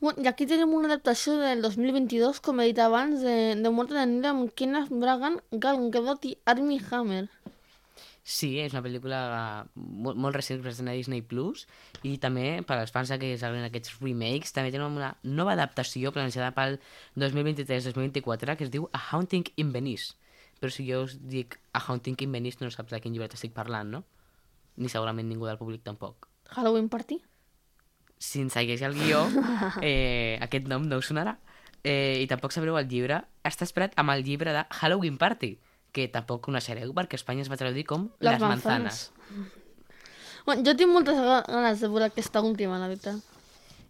Bueno, 0.00 0.20
I 0.22 0.26
aquí 0.28 0.44
tenim 0.44 0.74
una 0.76 0.90
adaptació 0.90 1.38
del 1.40 1.62
2022, 1.62 2.40
com 2.44 2.58
he 2.60 2.66
dit 2.68 2.78
abans, 2.84 3.22
de, 3.24 3.54
de 3.56 3.70
Mort 3.72 3.94
de 3.94 4.02
Nit 4.10 4.26
amb 4.28 4.50
Kenneth 4.54 4.90
Branagh, 4.92 5.38
Gal 5.52 5.78
Gadot 5.94 6.26
i 6.28 6.34
Armie 6.44 6.82
Hammer. 6.90 7.28
Sí, 8.26 8.56
és 8.58 8.72
una 8.74 8.80
pel·lícula 8.82 9.18
molt, 9.78 10.18
molt 10.18 10.34
recent 10.34 10.58
present 10.58 10.88
a 10.90 10.94
Disney 10.98 11.22
Plus 11.22 11.60
i 12.02 12.16
també 12.18 12.58
per 12.66 12.74
als 12.80 12.90
fans 12.90 13.12
que 13.22 13.28
s'agraden 13.38 13.68
aquests 13.68 14.00
remakes 14.00 14.50
també 14.56 14.72
tenen 14.74 14.96
una 14.98 15.12
nova 15.22 15.52
adaptació 15.54 16.10
planejada 16.10 16.48
pel 16.56 16.80
2023-2024 17.22 18.56
que 18.58 18.66
es 18.66 18.72
diu 18.74 18.88
A 18.90 18.98
Haunting 19.12 19.46
in 19.62 19.70
Venice. 19.70 20.16
Però 20.58 20.72
si 20.74 20.88
jo 20.88 21.04
us 21.04 21.14
dic 21.22 21.54
A 21.70 21.84
Haunting 21.84 22.18
in 22.26 22.34
Venice 22.34 22.58
no 22.64 22.72
saps 22.74 22.96
de 22.96 23.00
quin 23.04 23.14
llibre 23.14 23.30
t'estic 23.30 23.54
parlant, 23.54 23.94
no? 23.94 24.02
Ni 24.74 24.90
segurament 24.90 25.30
ningú 25.30 25.46
del 25.46 25.62
públic 25.62 25.86
tampoc. 25.86 26.26
Halloween 26.50 26.90
Party? 26.90 27.20
Si 28.18 28.42
ens 28.42 28.58
segueix 28.58 28.82
el 28.82 28.98
guió, 28.98 29.22
eh, 29.86 30.34
aquest 30.42 30.66
nom 30.66 30.82
no 30.90 30.98
us 30.98 31.12
sonarà. 31.12 31.38
Eh, 31.86 32.18
I 32.24 32.26
tampoc 32.26 32.50
sabreu 32.50 32.74
el 32.74 32.90
llibre. 32.90 33.22
Està 33.46 33.62
esperat 33.70 33.94
amb 33.94 34.16
el 34.16 34.26
llibre 34.26 34.50
de 34.50 34.66
Halloween 34.80 35.22
Party 35.22 35.54
que 35.92 36.08
tampoc 36.12 36.42
coneixereu 36.48 36.92
perquè 36.96 37.16
a 37.16 37.22
Espanya 37.22 37.44
es 37.46 37.52
va 37.52 37.60
traduir 37.60 37.86
com 37.88 38.10
Les, 38.20 38.32
Les 38.32 38.42
manzanas. 38.42 39.06
Bueno, 40.46 40.62
jo 40.62 40.76
tinc 40.78 40.92
moltes 40.92 41.16
ganes 41.18 41.80
de 41.82 41.88
veure 41.90 42.06
aquesta 42.06 42.42
última, 42.44 42.78
la 42.78 42.86
veritat. 42.86 43.18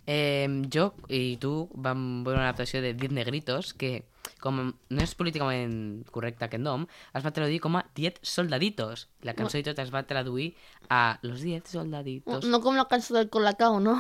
Eh, 0.07 0.47
jo 0.71 0.93
i 1.11 1.35
tu 1.43 1.67
vam 1.75 2.23
veure 2.23 2.39
una 2.39 2.47
adaptació 2.47 2.79
de 2.81 2.93
Diez 2.95 3.11
Negritos 3.11 3.73
que, 3.75 4.07
com 4.41 4.61
no 4.63 5.03
és 5.03 5.15
políticament 5.19 6.07
correcte 6.15 6.47
aquest 6.47 6.63
nom, 6.63 6.87
es 7.11 7.27
va 7.27 7.35
traduir 7.35 7.59
com 7.61 7.77
a 7.77 7.83
Diez 7.99 8.21
Soldaditos. 8.23 9.09
La 9.27 9.35
cançó 9.35 9.59
no. 9.59 9.65
i 9.65 9.67
tot 9.67 9.83
es 9.83 9.91
va 9.93 10.07
traduir 10.07 10.53
a 10.89 11.19
Los 11.27 11.43
Diez 11.43 11.67
Soldaditos. 11.75 12.47
No, 12.47 12.55
no 12.55 12.63
com 12.63 12.79
la 12.79 12.87
cançó 12.89 13.19
del 13.19 13.29
Colacao, 13.29 13.81
no? 13.83 13.99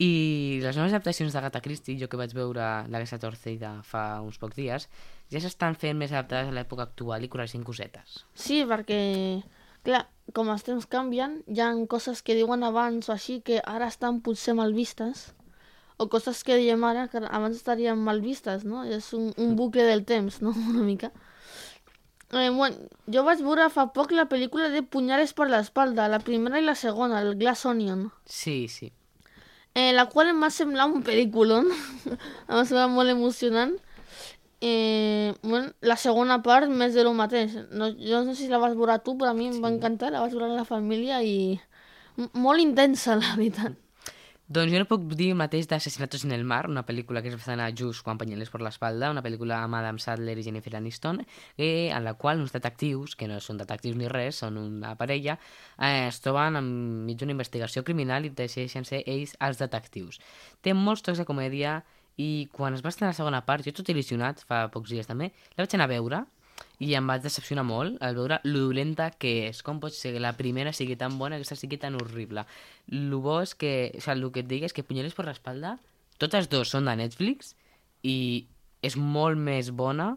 I 0.00 0.62
les 0.62 0.78
noves 0.78 0.94
adaptacions 0.94 1.34
d'Agatha 1.34 1.60
Christie, 1.60 1.98
jo 2.00 2.08
que 2.08 2.16
vaig 2.16 2.32
veure 2.32 2.70
la 2.88 3.02
Casa 3.02 3.18
Torcida 3.20 3.74
fa 3.84 4.22
uns 4.24 4.38
pocs 4.40 4.56
dies, 4.56 4.86
ja 5.30 5.40
s'estan 5.42 5.76
fent 5.78 5.98
més 5.98 6.12
adaptades 6.12 6.50
a 6.50 6.54
l'època 6.54 6.86
actual 6.88 7.24
i 7.24 7.30
corregint 7.32 7.64
cosetes. 7.66 8.24
Sí, 8.34 8.62
perquè, 8.68 9.00
clar, 9.86 10.04
com 10.34 10.50
els 10.52 10.64
temps 10.66 10.86
canvien, 10.90 11.40
hi 11.46 11.62
ha 11.62 11.70
coses 11.90 12.22
que 12.26 12.36
diuen 12.38 12.66
abans 12.66 13.08
o 13.08 13.14
així 13.16 13.40
que 13.46 13.60
ara 13.64 13.90
estan 13.90 14.20
potser 14.26 14.56
mal 14.58 14.74
vistes, 14.76 15.30
o 16.00 16.08
coses 16.08 16.44
que 16.44 16.56
diem 16.56 16.84
ara 16.88 17.08
que 17.12 17.20
abans 17.22 17.58
estarien 17.58 17.98
mal 17.98 18.22
vistes, 18.24 18.64
no? 18.64 18.84
És 18.84 19.12
un, 19.16 19.32
un 19.36 19.56
bucle 19.56 19.84
del 19.84 20.06
temps, 20.08 20.40
no? 20.42 20.54
Una 20.72 20.86
mica. 20.86 21.12
Eh, 22.30 22.50
bueno, 22.54 22.86
jo 23.10 23.24
vaig 23.26 23.42
veure 23.42 23.66
fa 23.74 23.88
poc 23.90 24.14
la 24.14 24.28
pel·lícula 24.30 24.70
de 24.70 24.84
Punyales 24.86 25.34
per 25.34 25.48
l'espalda, 25.50 26.06
la 26.08 26.22
primera 26.22 26.62
i 26.62 26.64
la 26.64 26.78
segona, 26.78 27.20
el 27.20 27.34
Glass 27.36 27.66
Onion. 27.66 28.08
Sí, 28.24 28.68
sí 28.70 28.92
eh, 29.74 29.92
la 29.92 30.06
qual 30.06 30.30
em 30.30 30.42
va 30.42 30.50
semblar 30.50 30.88
un 30.90 31.04
pel·lículon, 31.06 31.70
em 32.48 32.54
va 32.56 32.64
semblar 32.64 32.88
molt 32.92 33.12
emocionant. 33.12 33.76
Eh, 34.60 35.34
bueno, 35.42 35.72
la 35.80 35.96
segona 35.96 36.42
part, 36.44 36.68
més 36.68 36.94
de 36.94 37.04
lo 37.04 37.14
mateix. 37.16 37.56
No, 37.72 37.88
jo 37.96 38.24
no 38.24 38.34
sé 38.34 38.44
si 38.44 38.50
la 38.52 38.60
vas 38.60 38.76
veure 38.76 38.98
tu, 39.04 39.16
però 39.20 39.32
a 39.32 39.36
mi 39.36 39.48
sí. 39.48 39.56
em 39.56 39.64
va 39.64 39.72
encantar, 39.72 40.12
la 40.12 40.20
vas 40.20 40.36
veure 40.36 40.52
la 40.52 40.68
família 40.68 41.22
i 41.24 41.56
molt 42.34 42.60
intensa, 42.60 43.16
la 43.16 43.36
veritat. 43.36 43.78
Doncs 44.50 44.72
jo 44.74 44.80
no 44.82 44.86
puc 44.90 45.04
dir 45.14 45.28
el 45.30 45.36
mateix 45.38 45.68
d'Assassinatos 45.70 46.24
en 46.26 46.32
el 46.34 46.42
mar, 46.42 46.64
una 46.66 46.82
pel·lícula 46.82 47.20
que 47.22 47.28
es 47.30 47.36
va 47.36 47.38
estrenar 47.38 47.68
just 47.78 48.02
quan 48.02 48.18
Panyeles 48.18 48.48
per 48.50 48.58
l'espalda, 48.66 49.12
una 49.14 49.22
pel·lícula 49.22 49.60
amb 49.62 49.78
Adam 49.78 50.00
Sadler 50.02 50.34
i 50.40 50.42
Jennifer 50.42 50.72
Aniston, 50.74 51.20
eh, 51.54 51.92
en 51.94 52.02
la 52.02 52.16
qual 52.18 52.42
uns 52.42 52.50
detectius, 52.50 53.14
que 53.14 53.28
no 53.30 53.38
són 53.38 53.62
detectius 53.62 53.94
ni 53.94 54.10
res, 54.10 54.40
són 54.42 54.58
una 54.58 54.96
parella, 54.98 55.38
eh, 55.78 56.08
es 56.08 56.18
troben 56.24 56.58
enmig 56.58 57.20
d'una 57.20 57.36
investigació 57.36 57.84
criminal 57.86 58.26
i 58.26 58.32
decideixen 58.34 58.84
ser 58.90 59.04
ells 59.06 59.36
els 59.38 59.62
detectius. 59.62 60.18
Té 60.66 60.74
molts 60.74 61.06
tocs 61.06 61.22
de 61.22 61.28
comèdia 61.30 61.84
i 62.20 62.48
quan 62.52 62.76
es 62.76 62.84
va 62.84 62.92
estrenar 62.92 63.14
la 63.14 63.18
segona 63.18 63.40
part, 63.46 63.64
jo 63.64 63.72
tot 63.76 63.88
il·lusionat, 63.92 64.44
fa 64.48 64.66
pocs 64.72 64.92
dies 64.92 65.08
també, 65.08 65.30
la 65.56 65.64
vaig 65.64 65.76
anar 65.76 65.88
a 65.88 65.92
veure 65.94 66.20
i 66.84 66.92
em 66.96 67.06
vaig 67.08 67.22
decepcionar 67.24 67.64
molt 67.64 68.00
al 68.04 68.16
veure 68.16 68.40
lo 68.44 68.66
dolenta 68.68 69.10
que 69.12 69.32
és. 69.48 69.62
Com 69.64 69.80
pot 69.80 69.94
ser 69.96 70.12
que 70.14 70.22
la 70.22 70.34
primera 70.36 70.72
sigui 70.76 70.96
tan 71.00 71.16
bona 71.20 71.36
i 71.36 71.40
aquesta 71.40 71.56
sigui 71.56 71.78
tan 71.80 71.96
horrible? 71.96 72.44
Lo 72.92 73.20
bo 73.24 73.40
és 73.44 73.54
que, 73.56 73.74
o 73.96 74.00
sigui, 74.04 74.16
el 74.16 74.32
que 74.34 74.44
et 74.44 74.50
digui 74.50 74.68
és 74.68 74.76
que 74.76 74.84
Punyales 74.84 75.16
per 75.16 75.26
l'espalda, 75.28 75.76
totes 76.20 76.50
dos 76.52 76.72
són 76.72 76.88
de 76.88 76.96
Netflix 77.00 77.54
i 78.04 78.46
és 78.84 78.96
molt 78.96 79.40
més 79.40 79.70
bona 79.76 80.14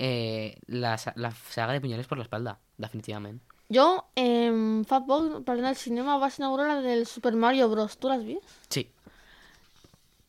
eh, 0.00 0.56
la, 0.68 0.96
la 1.16 1.32
saga 1.50 1.76
de 1.76 1.84
Punyales 1.84 2.08
per 2.08 2.20
l'espalda, 2.20 2.56
definitivament. 2.80 3.40
Jo, 3.72 3.86
eh, 4.20 4.52
fa 4.88 5.00
poc, 5.08 5.40
parlant 5.46 5.70
del 5.72 5.80
cinema, 5.80 6.18
vaig 6.20 6.36
anar 6.38 6.50
a 6.50 6.56
veure 6.56 6.68
la 6.68 6.82
del 6.84 7.06
Super 7.08 7.32
Mario 7.32 7.70
Bros. 7.72 7.96
Tu 7.96 8.12
l'has 8.12 8.24
vist? 8.24 8.60
Sí. 8.68 8.88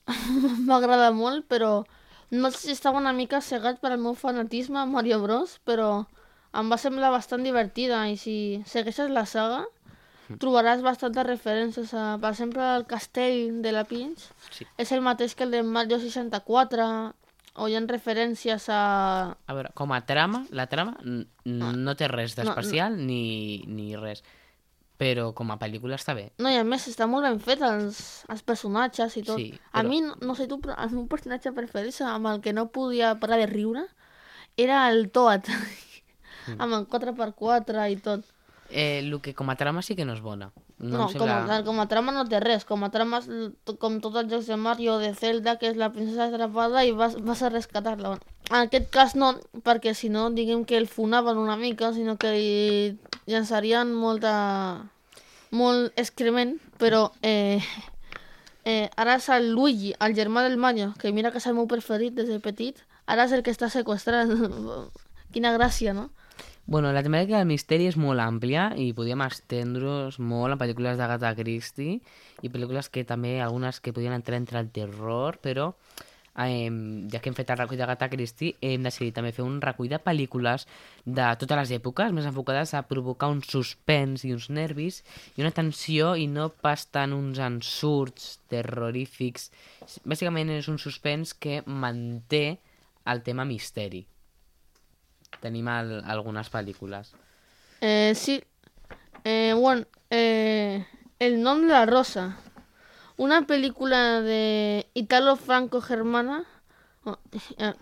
M'agrada 0.67 1.11
molt, 1.15 1.45
però 1.49 1.83
no 2.31 2.51
sé 2.51 2.59
si 2.67 2.73
estava 2.73 2.99
una 3.01 3.13
mica 3.13 3.41
cegat 3.41 3.79
per 3.81 3.93
al 3.93 4.01
meu 4.01 4.15
fanatisme 4.17 4.79
a 4.81 4.85
Mario 4.89 5.21
Bros, 5.23 5.59
però 5.65 6.05
em 6.55 6.71
va 6.71 6.77
semblar 6.79 7.11
bastant 7.13 7.43
divertida 7.45 8.05
i 8.09 8.15
si 8.19 8.37
segueixes 8.69 9.11
la 9.11 9.25
saga 9.29 9.63
mm. 9.65 10.39
trobaràs 10.41 10.83
bastantes 10.85 11.27
referències 11.27 11.93
a, 11.93 12.15
per 12.21 12.31
exemple, 12.31 12.63
el 12.79 12.87
castell 12.89 13.61
de 13.65 13.75
la 13.75 13.85
Peach 13.89 14.23
sí. 14.51 14.67
és 14.77 14.95
el 14.95 15.03
mateix 15.05 15.35
que 15.35 15.45
el 15.47 15.53
de 15.55 15.63
Mario 15.63 15.99
64 16.01 16.87
o 17.55 17.69
hi 17.71 17.75
ha 17.77 17.83
referències 17.87 18.65
a... 18.67 18.79
A 19.35 19.53
veure, 19.55 19.71
com 19.79 19.93
a 19.95 20.01
trama, 20.07 20.43
la 20.51 20.67
trama 20.71 20.97
no 21.45 21.95
té 21.95 22.09
res 22.11 22.35
d'especial 22.35 22.97
no, 22.97 23.03
no. 23.03 23.07
ni, 23.11 23.63
ni 23.67 23.95
res 23.99 24.23
però 24.97 25.29
com 25.35 25.51
a 25.51 25.57
pel·lícula 25.59 25.97
està 25.99 26.15
bé. 26.15 26.29
No, 26.39 26.51
i 26.51 26.59
a 26.59 26.65
més 26.67 26.87
està 26.87 27.07
molt 27.11 27.27
ben 27.27 27.39
fet 27.43 27.63
els, 27.67 27.99
els 28.31 28.43
personatges 28.47 29.17
i 29.19 29.23
tot. 29.27 29.41
Sí, 29.41 29.49
però... 29.55 29.81
A 29.81 29.83
mi, 29.87 30.01
no, 30.01 30.35
sé 30.37 30.47
tu, 30.51 30.59
però 30.63 30.77
el 30.83 30.93
meu 30.95 31.07
personatge 31.11 31.51
preferit, 31.55 31.97
amb 32.07 32.31
el 32.31 32.43
que 32.45 32.55
no 32.55 32.69
podia 32.75 33.15
parar 33.19 33.41
de 33.41 33.49
riure, 33.51 33.85
era 34.57 34.85
el 34.91 35.09
Toad, 35.11 35.51
mm. 35.51 36.55
amb 36.63 36.79
el 36.79 36.87
4x4 36.87 37.89
i 37.91 37.99
tot. 38.03 38.31
Eh, 38.69 38.99
el 38.99 39.19
que 39.21 39.35
com 39.37 39.51
a 39.51 39.55
trama 39.55 39.83
sí 39.85 39.95
que 39.95 40.05
no 40.07 40.15
és 40.15 40.23
bona. 40.25 40.49
No, 40.77 40.97
no 40.97 41.09
sembla... 41.09 41.43
com, 41.43 41.51
a, 41.51 41.57
com 41.63 41.79
a 41.79 41.85
trama 41.87 42.13
no 42.15 42.23
té 42.27 42.39
res. 42.41 42.65
Com 42.65 42.83
a 42.83 42.89
trama, 42.91 43.21
com 43.79 43.99
tots 44.03 44.23
els 44.23 44.31
jocs 44.31 44.47
de 44.49 44.57
Mario 44.57 44.97
de 44.99 45.11
Zelda, 45.15 45.57
que 45.61 45.69
és 45.69 45.77
la 45.77 45.91
princesa 45.93 46.31
atrapada 46.31 46.83
i 46.83 46.95
vas, 46.95 47.19
vas 47.21 47.43
a 47.45 47.51
rescatar-la. 47.53 48.15
En 48.49 48.57
aquest 48.63 48.89
cas 48.93 49.15
no, 49.15 49.35
perquè 49.65 49.93
si 49.93 50.09
no, 50.09 50.27
diguem 50.33 50.65
que 50.65 50.79
el 50.79 50.89
funaven 50.89 51.37
una 51.37 51.55
mica, 51.59 51.93
sinó 51.93 52.17
que 52.17 52.33
llançarien 53.27 53.93
molta... 53.93 54.35
molt 55.55 55.93
excrement, 56.01 56.57
però 56.81 57.11
eh, 57.23 57.61
eh, 58.65 58.89
ara 58.97 59.15
és 59.15 59.29
el 59.31 59.51
Luigi, 59.53 59.93
el 60.03 60.15
germà 60.17 60.43
del 60.43 60.57
Mario, 60.57 60.93
que 60.99 61.13
mira 61.15 61.31
que 61.31 61.39
és 61.39 61.47
el 61.47 61.55
meu 61.55 61.67
preferit 61.71 62.15
des 62.17 62.27
de 62.27 62.41
petit, 62.43 62.81
ara 63.05 63.23
és 63.29 63.31
el 63.31 63.43
que 63.45 63.53
està 63.53 63.69
sequestrat. 63.71 64.33
Quina 65.35 65.53
gràcia, 65.55 65.93
no? 65.93 66.09
Bueno, 66.65 66.89
la 66.91 67.03
temàtica 67.05 67.37
del 67.37 67.47
misteri 67.47 67.85
és 67.85 67.95
molt 67.95 68.19
àmplia 68.23 68.71
i 68.81 68.89
podíem 68.97 69.21
estendre-nos 69.21 70.17
molt 70.17 70.55
en 70.55 70.61
pel·lícules 70.61 70.97
d'Agatha 70.97 71.35
Christie 71.37 71.99
i 72.41 72.49
pel·lícules 72.49 72.89
que 72.89 73.05
també, 73.05 73.37
algunes 73.39 73.79
que 73.79 73.93
podien 73.93 74.15
entrar 74.17 74.39
entre 74.41 74.59
el 74.63 74.71
terror, 74.73 75.37
però 75.45 75.75
eh, 76.37 76.69
ja 77.11 77.21
que 77.21 77.31
hem 77.31 77.37
fet 77.37 77.51
el 77.53 77.59
recull 77.61 77.79
d'Agatha 77.79 78.09
Christie, 78.11 78.55
hem 78.61 78.85
decidit 78.85 79.15
també 79.15 79.31
fer 79.35 79.45
un 79.45 79.59
recull 79.63 79.89
de 79.91 79.99
pel·lícules 80.01 80.67
de 81.05 81.27
totes 81.41 81.61
les 81.61 81.75
èpoques, 81.79 82.11
més 82.15 82.27
enfocades 82.29 82.73
a 82.73 82.83
provocar 82.87 83.29
un 83.33 83.43
suspens 83.45 84.25
i 84.25 84.33
uns 84.35 84.49
nervis 84.49 85.01
i 85.35 85.45
una 85.45 85.53
tensió 85.55 86.15
i 86.15 86.27
no 86.31 86.49
pas 86.49 86.87
tant 86.87 87.13
uns 87.15 87.39
ensurts 87.39 88.39
terrorífics. 88.51 89.51
Bàsicament 90.03 90.51
és 90.57 90.67
un 90.71 90.81
suspens 90.81 91.33
que 91.33 91.61
manté 91.65 92.59
el 93.05 93.21
tema 93.21 93.45
misteri 93.45 94.05
tenim 95.45 95.67
el, 95.69 95.99
algunes 96.09 96.49
pel·lícules. 96.51 97.13
Eh, 97.81 98.13
sí. 98.15 98.39
Eh, 99.23 99.53
bueno, 99.53 99.85
eh, 100.09 100.85
El 101.19 101.41
nom 101.41 101.61
de 101.61 101.71
la 101.71 101.85
rosa. 101.85 102.35
Una 103.17 103.41
pel·lícula 103.47 104.21
de 104.21 104.85
Italo-Franco-Germana. 104.93 106.43
Oh, 107.05 107.17
eh, 107.57 107.73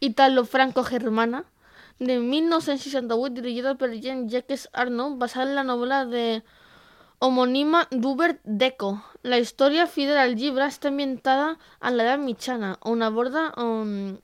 Italo-Franco-Germana 0.00 1.44
de 1.98 2.18
1968 2.20 3.34
dirigida 3.34 3.74
per 3.74 3.90
Jean 4.00 4.28
Jacques 4.28 4.68
Arnaud 4.72 5.18
basada 5.18 5.50
en 5.50 5.56
la 5.56 5.64
novel·la 5.66 6.04
de 6.06 6.42
homònima 7.18 7.88
d'Hubert 7.90 8.38
Deco. 8.44 8.92
La 9.22 9.40
història 9.42 9.88
fidel 9.90 10.20
al 10.22 10.36
llibre 10.38 10.68
està 10.70 10.92
ambientada 10.92 11.56
en 11.82 11.98
l'edat 11.98 12.22
mitjana, 12.22 12.76
on 12.86 13.02
aborda 13.02 13.48
on, 13.58 14.20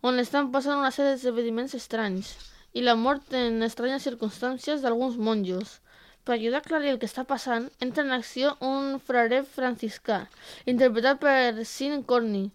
on 0.00 0.22
estan 0.22 0.48
passant 0.54 0.80
una 0.80 0.94
sèrie 0.94 1.12
d'esdeveniments 1.12 1.76
estranys 1.76 2.32
i 2.72 2.80
la 2.80 2.96
mort 2.96 3.34
en 3.36 3.60
estranyes 3.66 4.08
circumstàncies 4.08 4.80
d'alguns 4.80 5.18
monjos. 5.20 5.80
Per 6.22 6.36
ajudar 6.36 6.60
a 6.60 6.64
aclarir 6.64 6.92
el 6.92 6.98
que 7.02 7.08
està 7.10 7.24
passant, 7.26 7.68
entra 7.82 8.04
en 8.04 8.12
acció 8.14 8.54
un 8.62 8.98
frare 9.02 9.42
franciscà, 9.42 10.22
interpretat 10.70 11.18
per 11.22 11.64
Sean 11.66 12.04
Corney. 12.06 12.50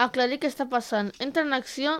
Aclarir 0.00 0.40
què 0.40 0.48
està 0.48 0.68
passant. 0.72 1.12
Entra 1.20 1.44
en 1.44 1.52
acció... 1.52 1.98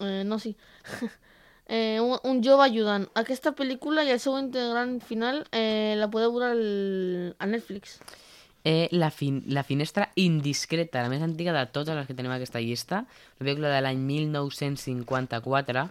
Eh, 0.00 0.24
no, 0.24 0.38
sí. 0.40 0.56
eh, 1.68 2.00
un, 2.00 2.16
un 2.24 2.40
jove 2.44 2.64
ajudant. 2.64 3.08
Aquesta 3.14 3.52
pel·lícula 3.58 4.04
i 4.04 4.14
el 4.16 4.22
seu 4.22 4.38
integrant 4.40 4.96
final 5.04 5.44
eh, 5.52 5.94
la 6.00 6.08
podeu 6.12 6.32
veure 6.32 6.54
al, 6.56 6.64
a 7.38 7.50
Netflix 7.52 8.00
eh, 8.66 8.88
la, 8.90 9.12
fin 9.14 9.44
la 9.46 9.62
finestra 9.62 10.08
indiscreta, 10.18 11.04
la 11.04 11.10
més 11.12 11.22
antiga 11.22 11.52
de 11.54 11.62
totes 11.70 11.94
les 11.94 12.08
que 12.08 12.16
tenim 12.18 12.32
a 12.34 12.40
aquesta 12.40 12.58
llista, 12.58 13.04
una 13.38 13.44
pel·lícula 13.44 13.70
de 13.70 13.82
l'any 13.84 14.00
1954, 14.02 15.84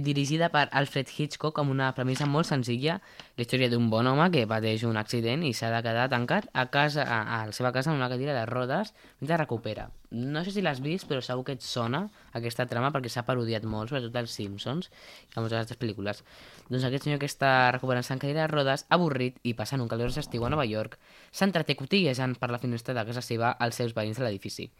dirigida 0.00 0.48
per 0.54 0.66
Alfred 0.72 1.10
Hitchcock 1.10 1.58
amb 1.60 1.72
una 1.74 1.90
premissa 1.96 2.26
molt 2.26 2.48
senzilla, 2.48 2.98
la 3.36 3.44
història 3.44 3.68
d'un 3.72 3.90
bon 3.92 4.06
home 4.06 4.30
que 4.34 4.46
pateix 4.48 4.86
un 4.88 4.96
accident 5.00 5.44
i 5.46 5.52
s'ha 5.56 5.70
de 5.74 5.82
quedar 5.84 6.08
tancat 6.12 6.48
a, 6.52 6.66
casa, 6.72 7.04
a, 7.04 7.20
a 7.38 7.44
la 7.50 7.54
seva 7.56 7.72
casa 7.72 7.92
en 7.92 8.00
una 8.00 8.10
cadira 8.12 8.34
de 8.36 8.46
rodes 8.46 8.94
mentre 9.20 9.40
recupera. 9.42 9.90
No 10.10 10.44
sé 10.44 10.52
si 10.54 10.62
l'has 10.62 10.78
vist, 10.80 11.08
però 11.10 11.20
segur 11.20 11.42
que 11.44 11.56
et 11.56 11.64
sona 11.66 12.04
aquesta 12.38 12.64
trama 12.70 12.92
perquè 12.94 13.10
s'ha 13.10 13.24
parodiat 13.26 13.64
molt, 13.66 13.90
sobretot 13.90 14.14
als 14.20 14.36
Simpsons 14.38 14.88
i 14.88 15.34
a 15.34 15.42
moltes 15.42 15.58
altres 15.58 15.80
pel·lícules. 15.80 16.22
Doncs 16.68 16.86
aquest 16.86 17.08
senyor 17.08 17.18
que 17.22 17.28
està 17.30 17.72
recuperant-se 17.74 18.14
en 18.14 18.22
cadira 18.22 18.44
de 18.44 18.52
rodes, 18.52 18.86
avorrit 18.94 19.40
i 19.42 19.56
passant 19.58 19.82
un 19.82 19.90
calorós 19.90 20.20
estiu 20.22 20.46
a 20.46 20.52
Nova 20.52 20.66
York, 20.68 20.96
s'entreté 21.32 21.76
cotillejant 21.78 22.36
per 22.38 22.52
la 22.52 22.62
finestra 22.62 22.94
de 22.94 23.04
casa 23.08 23.24
seva 23.24 23.50
als 23.58 23.82
seus 23.82 23.96
veïns 23.98 24.20
de 24.20 24.26
l'edifici, 24.26 24.70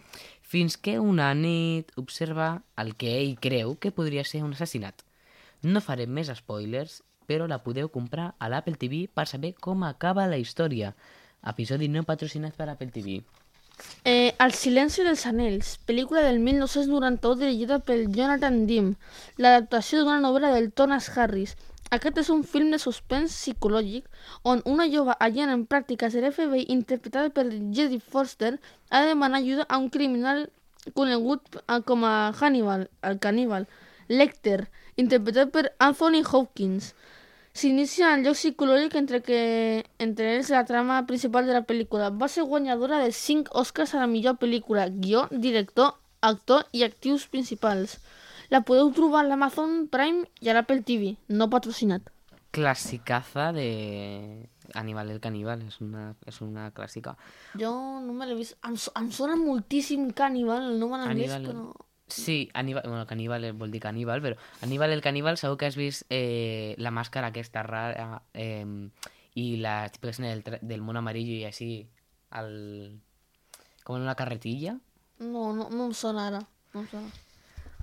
fins 0.42 0.78
que 0.78 0.98
una 1.02 1.32
nit 1.34 1.90
observa 1.96 2.62
el 2.78 2.94
que 2.94 3.18
ell 3.18 3.36
creu 3.42 3.76
que 3.80 3.94
podria 3.94 4.24
ser 4.24 4.44
un 4.46 4.54
assassinat. 4.54 5.05
No 5.66 5.80
farem 5.82 6.12
més 6.14 6.28
spoilers, 6.38 7.00
però 7.26 7.46
la 7.50 7.58
podeu 7.64 7.88
comprar 7.90 8.26
a 8.38 8.48
l'Apple 8.52 8.78
TV 8.78 9.06
per 9.10 9.24
saber 9.26 9.56
com 9.66 9.82
acaba 9.82 10.28
la 10.30 10.38
història. 10.38 10.92
Episodi 11.52 11.88
no 11.90 12.04
patrocinat 12.06 12.54
per 12.54 12.68
Apple 12.70 12.92
TV. 12.94 13.16
Eh, 14.04 14.32
El 14.44 14.52
silenci 14.54 15.02
dels 15.04 15.24
anells, 15.26 15.72
pel·lícula 15.88 16.22
del 16.22 16.38
1991 16.44 17.40
dirigida 17.40 17.80
pel 17.88 18.06
Jonathan 18.14 18.60
Dim, 18.68 18.92
l'adaptació 19.42 20.04
d'una 20.04 20.20
novel·la 20.22 20.52
del 20.54 20.70
Thomas 20.70 21.08
Harris. 21.16 21.56
Aquest 21.96 22.20
és 22.22 22.30
un 22.34 22.44
film 22.52 22.70
de 22.70 22.78
suspens 22.82 23.34
psicològic 23.34 24.06
on 24.52 24.62
una 24.74 24.86
jove 24.92 25.16
agent 25.26 25.50
en 25.50 25.66
pràctiques 25.72 26.14
de 26.14 26.22
l'FBI 26.22 26.68
interpretada 26.76 27.34
per 27.34 27.46
Jodie 27.50 28.02
Foster 28.14 28.52
ha 28.90 29.02
de 29.02 29.10
demanar 29.12 29.42
ajuda 29.42 29.66
a 29.68 29.78
un 29.82 29.90
criminal 29.90 30.46
conegut 30.94 31.58
eh, 31.58 31.82
com 31.90 32.06
a 32.06 32.14
Hannibal, 32.38 32.88
el 33.02 33.18
caníbal, 33.18 33.66
Lecter, 34.08 34.68
interpretat 34.96 35.50
per 35.52 35.72
Anthony 35.78 36.22
Hopkins. 36.24 36.94
S'inicia 37.56 38.10
en 38.12 38.20
lloc 38.26 38.36
psicològic 38.36 38.94
entre, 39.00 39.22
que, 39.24 39.84
entre 39.98 40.34
ells 40.36 40.50
la 40.52 40.64
trama 40.68 40.98
principal 41.08 41.46
de 41.48 41.54
la 41.56 41.62
pel·lícula. 41.64 42.10
Va 42.12 42.28
ser 42.28 42.44
guanyadora 42.44 42.98
de 43.00 43.12
5 43.16 43.54
Oscars 43.56 43.94
a 43.94 44.02
la 44.02 44.06
millor 44.10 44.36
pel·lícula, 44.36 44.90
guió, 44.92 45.24
director, 45.32 45.94
actor 46.20 46.66
i 46.72 46.84
actius 46.84 47.24
principals. 47.32 47.96
La 48.52 48.60
podeu 48.60 48.92
trobar 48.92 49.24
a 49.24 49.28
l'Amazon 49.30 49.86
Prime 49.88 50.26
i 50.44 50.50
a 50.52 50.54
l'Apple 50.54 50.82
TV, 50.84 51.16
no 51.28 51.48
patrocinat. 51.50 52.12
Classicaza 52.52 53.52
de 53.52 54.48
Aníbal 54.74 55.10
el 55.10 55.20
Caníbal, 55.20 55.64
és 55.66 55.80
una, 55.80 56.10
és 56.28 56.38
una 56.44 56.70
clàssica. 56.76 57.16
Jo 57.58 57.72
no 58.04 58.12
me 58.12 58.28
l'he 58.28 58.36
vist. 58.38 58.56
Em, 58.68 58.76
em 59.00 59.10
sona 59.12 59.36
moltíssim 59.40 60.10
Cannibal, 60.16 60.70
el 60.72 60.78
nom 60.80 60.94
en 60.96 61.08
anglès, 61.08 61.32
Aníbal- 61.36 61.50
però... 61.50 61.85
Sí, 62.08 62.50
Aníbal, 62.54 62.84
bueno, 62.86 63.06
caníbal 63.06 63.44
eh, 63.44 63.52
vol 63.52 63.72
dir 63.74 63.80
caníbal, 63.82 64.22
però 64.22 64.36
Aníbal 64.62 64.92
el 64.92 65.02
caníbal 65.02 65.38
segur 65.38 65.58
que 65.58 65.66
has 65.66 65.76
vist 65.76 66.06
eh, 66.08 66.74
la 66.78 66.92
màscara 66.94 67.32
aquesta 67.32 67.64
rara 67.66 68.22
eh, 68.32 68.64
i 69.34 69.56
la 69.58 69.88
típica 69.90 70.14
escena 70.14 70.30
del, 70.30 70.44
del 70.62 70.82
món 70.86 70.96
amarillo 70.96 71.34
i 71.34 71.44
així 71.44 71.70
al... 72.30 73.00
com 73.82 73.98
en 73.98 74.06
una 74.06 74.14
carretilla. 74.14 74.78
No, 75.18 75.52
no, 75.52 75.68
no 75.70 75.90
em 75.90 75.94
sona 75.94 76.28
ara. 76.30 76.42
No 76.74 76.84
em 76.84 76.88
sona. 76.90 77.25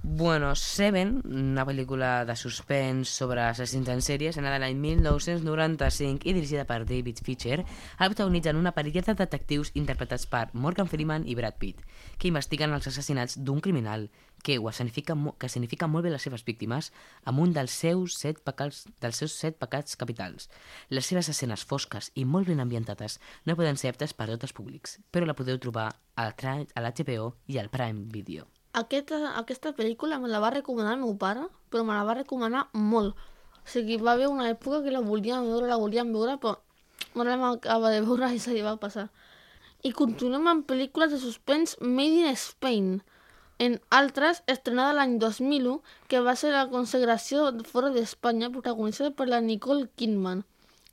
Bueno, 0.05 0.53
Seven, 0.53 1.21
una 1.23 1.63
pel·lícula 1.63 2.25
de 2.27 2.33
suspens 2.35 3.07
sobre 3.07 3.39
assassins 3.39 3.87
en 3.87 4.01
sèrie, 4.03 4.33
escena 4.33 4.51
de 4.51 4.57
l'any 4.59 4.75
1995 4.75 6.27
i 6.27 6.33
dirigida 6.35 6.65
per 6.67 6.81
David 6.89 7.21
Fincher, 7.23 7.61
ha 7.63 8.09
protagonitzat 8.11 8.57
una 8.59 8.73
parella 8.75 8.99
de 9.07 9.15
detectius 9.21 9.71
interpretats 9.79 10.25
per 10.27 10.49
Morgan 10.51 10.89
Freeman 10.91 11.23
i 11.23 11.37
Brad 11.39 11.55
Pitt, 11.61 11.79
que 12.19 12.27
investiguen 12.27 12.75
els 12.75 12.89
assassinats 12.91 13.37
d'un 13.39 13.61
criminal 13.63 14.09
que 14.43 14.57
ho 14.59 14.67
escenifica, 14.67 15.15
mo- 15.15 15.37
que 15.39 15.47
escenifica 15.47 15.87
molt 15.87 16.03
bé 16.03 16.11
les 16.11 16.21
seves 16.27 16.43
víctimes 16.43 16.91
amb 17.23 17.39
un 17.39 17.53
dels 17.55 17.71
seus 17.71 18.17
set 18.19 18.41
pecats, 18.43 18.83
dels 18.99 19.21
seus 19.23 19.31
set 19.39 19.55
pecats 19.55 19.95
capitals. 19.95 20.49
Les 20.89 21.07
seves 21.07 21.29
escenes 21.31 21.63
fosques 21.63 22.11
i 22.19 22.25
molt 22.25 22.51
ben 22.51 22.59
ambientades 22.59 23.21
no 23.45 23.55
poden 23.55 23.79
ser 23.79 23.95
aptes 23.95 24.11
per 24.11 24.27
a 24.27 24.33
tots 24.35 24.51
els 24.51 24.57
públics, 24.59 24.99
però 25.15 25.23
la 25.25 25.33
podeu 25.39 25.57
trobar 25.63 25.93
a 26.19 26.27
l'HBO 26.27 27.37
i 27.47 27.57
al 27.63 27.71
Prime 27.71 28.03
Video. 28.11 28.49
Aquesta, 28.73 29.17
aquesta 29.37 29.71
pel·lícula 29.77 30.17
me 30.21 30.29
la 30.31 30.39
va 30.41 30.49
recomanar 30.53 30.95
el 30.95 31.03
meu 31.03 31.13
pare, 31.21 31.45
però 31.69 31.83
me 31.85 31.93
la 31.93 32.05
va 32.07 32.15
recomanar 32.17 32.63
molt. 32.73 33.13
O 33.61 33.67
sigui, 33.69 33.99
va 34.01 34.15
haver 34.17 34.29
una 34.31 34.47
època 34.49 34.81
que 34.83 34.93
la 34.95 35.01
volíem 35.05 35.45
veure, 35.45 35.67
la 35.69 35.77
volíem 35.77 36.09
veure, 36.15 36.39
però 36.41 36.57
no 37.13 37.23
la 37.27 37.35
acaba 37.51 37.91
de 37.93 38.01
veure 38.01 38.31
i 38.33 38.39
se 38.41 38.55
li 38.55 38.63
va 38.65 38.79
passar. 38.81 39.09
I 39.85 39.91
continuem 39.91 40.47
amb 40.49 40.65
pel·lícules 40.69 41.13
de 41.13 41.19
suspens 41.21 41.75
Made 41.81 42.23
in 42.23 42.39
Spain. 42.39 42.87
En 43.59 43.77
altres, 43.93 44.41
estrenada 44.47 44.95
l'any 44.97 45.19
2001, 45.21 45.75
que 46.09 46.23
va 46.25 46.33
ser 46.39 46.51
la 46.55 46.65
consagració 46.71 47.45
fora 47.69 47.91
d'Espanya, 47.93 48.49
protagonitzada 48.55 49.13
per 49.19 49.29
la 49.29 49.41
Nicole 49.45 49.85
Kidman. 49.95 50.41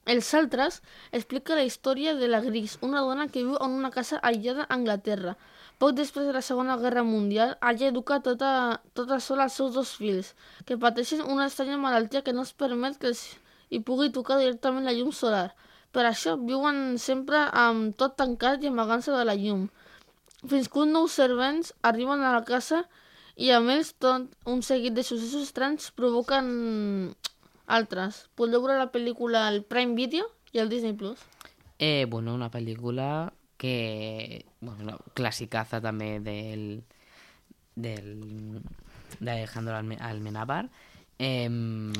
Els 0.04 0.28
altres 0.34 0.80
explica 1.16 1.56
la 1.56 1.64
història 1.64 2.14
de 2.18 2.28
la 2.28 2.42
Gris, 2.44 2.76
una 2.84 3.00
dona 3.06 3.28
que 3.28 3.44
viu 3.46 3.56
en 3.56 3.78
una 3.80 3.90
casa 3.94 4.20
aïllada 4.30 4.66
a 4.66 4.76
Anglaterra. 4.76 5.36
Poc 5.80 5.94
després 5.96 6.26
de 6.28 6.32
la 6.36 6.42
Segona 6.44 6.74
Guerra 6.76 7.00
Mundial, 7.08 7.54
allà 7.64 7.86
educa 7.88 8.18
tota, 8.20 8.50
tota 8.92 9.16
sola 9.24 9.46
els 9.48 9.54
seus 9.56 9.72
dos 9.72 9.94
fills, 9.96 10.34
que 10.68 10.76
pateixen 10.76 11.22
una 11.24 11.46
estranya 11.48 11.78
malaltia 11.80 12.20
que 12.26 12.34
no 12.36 12.44
es 12.44 12.52
permet 12.52 12.98
que 13.00 13.08
els 13.14 13.22
hi 13.72 13.80
pugui 13.80 14.10
tocar 14.12 14.36
directament 14.36 14.84
la 14.84 14.92
llum 14.92 15.08
solar. 15.16 15.54
Per 15.96 16.04
això 16.04 16.36
viuen 16.36 16.98
sempre 17.00 17.46
amb 17.62 17.96
tot 17.96 18.18
tancat 18.20 18.60
i 18.60 18.68
amagant-se 18.68 19.14
de 19.16 19.24
la 19.24 19.38
llum. 19.40 19.70
Fins 20.52 20.68
que 20.68 20.84
un 20.84 20.92
nou 20.92 21.08
servents 21.08 21.72
arriben 21.80 22.20
a 22.20 22.34
la 22.36 22.44
casa 22.44 22.84
i 23.40 23.48
amb 23.56 23.72
ells 23.72 23.94
tot 24.04 24.28
un 24.44 24.60
seguit 24.60 24.92
de 24.92 25.06
successos 25.06 25.48
estranys 25.48 25.90
provoquen 25.96 26.46
altres. 27.66 28.26
Podeu 28.36 28.60
veure 28.60 28.76
la 28.76 28.92
pel·lícula 28.92 29.46
al 29.48 29.62
Prime 29.64 29.96
Video 29.96 30.28
i 30.52 30.60
al 30.60 30.68
Disney 30.68 30.92
Plus. 30.92 31.24
Eh, 31.78 32.04
bueno, 32.04 32.34
una 32.36 32.52
pel·lícula 32.52 33.30
que... 33.60 34.46
Bueno, 34.64 34.82
una 34.88 34.96
classicaza 35.14 35.82
també 35.84 36.14
del... 36.24 36.64
del 37.76 38.62
d'Alejandro 39.20 39.76
Alme 39.76 39.96
Almenábar. 40.00 40.68
Eh, 41.20 41.50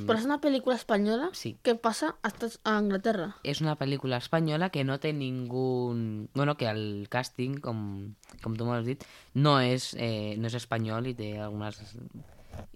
Però 0.09 0.17
és 0.17 0.25
una 0.25 0.39
pel·lícula 0.41 0.79
espanyola 0.79 1.27
Sí. 1.37 1.51
que 1.63 1.75
passa 1.77 2.15
a, 2.23 2.29
Estats- 2.31 2.57
a 2.65 2.79
Anglaterra. 2.79 3.35
és 3.45 3.61
una 3.61 3.75
pel·lícula 3.77 4.17
espanyola 4.17 4.71
que 4.73 4.85
no 4.89 4.97
té 5.03 5.13
ningú... 5.13 5.93
Bueno, 6.33 6.57
que 6.57 6.71
el 6.71 7.07
càsting, 7.13 7.59
com, 7.61 8.15
com 8.41 8.57
tu 8.57 8.65
m'has 8.65 8.87
dit, 8.89 9.05
no 9.35 9.59
és, 9.61 9.91
eh, 10.01 10.37
no 10.41 10.49
és 10.49 10.57
espanyol 10.57 11.11
i 11.13 11.15
té 11.19 11.35
algunes... 11.39 11.83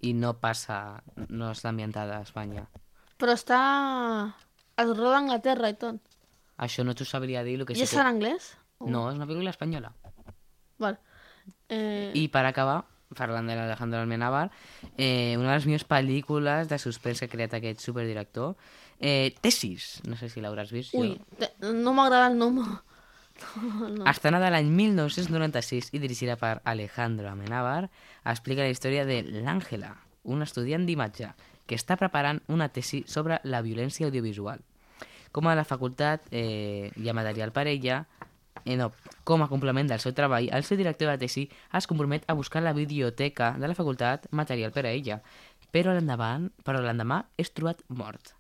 i 0.05 0.13
no 0.13 0.35
passa... 0.43 1.01
no 1.31 1.49
està 1.55 1.71
ambientada 1.73 2.19
a 2.19 2.27
Espanya. 2.29 2.67
Però 3.17 3.33
està... 3.33 3.63
Es 4.77 4.91
roda 4.91 5.17
a 5.17 5.23
Anglaterra 5.23 5.71
i 5.73 5.79
tot. 5.81 6.03
Això 6.59 6.85
no 6.85 6.93
t'ho 6.99 7.07
sabria 7.09 7.41
dir, 7.47 7.57
el 7.61 7.65
que 7.67 7.73
I 7.73 7.77
sí 7.81 7.87
és 7.89 7.95
que... 7.95 8.03
en 8.03 8.11
anglès? 8.11 8.53
No, 8.81 9.09
és 9.11 9.17
una 9.17 9.27
pel·lícula 9.27 9.51
espanyola. 9.55 9.93
Val. 10.79 10.99
Eh, 11.69 12.11
I 12.15 12.27
per 12.33 12.45
acabar, 12.49 12.83
parlant 13.15 13.47
de 13.49 13.55
l'Alejandro 13.57 14.01
Almenábar, 14.01 14.49
eh, 14.97 15.37
una 15.39 15.51
de 15.53 15.59
les 15.59 15.67
millors 15.67 15.87
pel·lícules 15.89 16.69
de 16.69 16.79
suspens 16.79 17.21
que 17.21 17.27
ha 17.29 17.33
creat 17.33 17.55
aquest 17.55 17.81
superdirector, 17.81 18.57
eh, 18.99 19.35
Tesis, 19.41 20.01
no 20.09 20.17
sé 20.17 20.29
si 20.29 20.41
l'hauràs 20.41 20.73
vist. 20.73 20.95
Ui, 20.95 21.15
Jo. 21.15 21.39
te, 21.39 21.53
no 21.73 21.93
m'agrada 21.95 22.29
el 22.33 22.39
nom. 22.39 22.61
No. 23.35 24.05
Estrenada 24.07 24.47
l'any 24.49 24.69
1996 24.71 25.89
i 25.93 25.99
dirigida 25.99 26.37
per 26.39 26.61
Alejandro 26.63 27.27
Amenábar, 27.29 27.89
explica 28.31 28.63
la 28.63 28.71
història 28.71 29.03
de 29.05 29.25
l'Àngela, 29.27 29.97
un 30.23 30.43
estudiant 30.47 30.87
d'imatge 30.87 31.33
que 31.67 31.75
està 31.75 31.97
preparant 31.99 32.39
una 32.47 32.69
tesi 32.71 33.03
sobre 33.11 33.41
la 33.43 33.61
violència 33.61 34.07
audiovisual. 34.07 34.63
Com 35.33 35.49
a 35.51 35.57
la 35.59 35.65
facultat 35.67 36.23
eh, 36.31 36.93
hi 36.95 37.09
ha 37.11 37.17
material 37.17 37.51
per 37.51 37.67
ella, 37.67 38.05
no, 38.65 38.93
com 39.29 39.45
a 39.45 39.49
complement 39.51 39.89
del 39.91 40.01
seu 40.01 40.15
treball, 40.17 40.49
el 40.49 40.65
seu 40.65 40.81
director 40.81 41.11
de 41.11 41.19
tesi 41.21 41.49
es 41.77 41.89
compromet 41.91 42.25
a 42.27 42.37
buscar 42.39 42.63
la 42.65 42.73
biblioteca 42.73 43.53
de 43.61 43.69
la 43.69 43.77
facultat 43.77 44.27
material 44.33 44.73
per 44.73 44.87
a 44.87 44.93
ella, 44.93 45.21
però 45.75 45.93
l'endavant, 45.93 46.49
però 46.65 46.81
l'endemà 46.81 47.25
és 47.37 47.53
trobat 47.53 47.83
mort. 47.89 48.33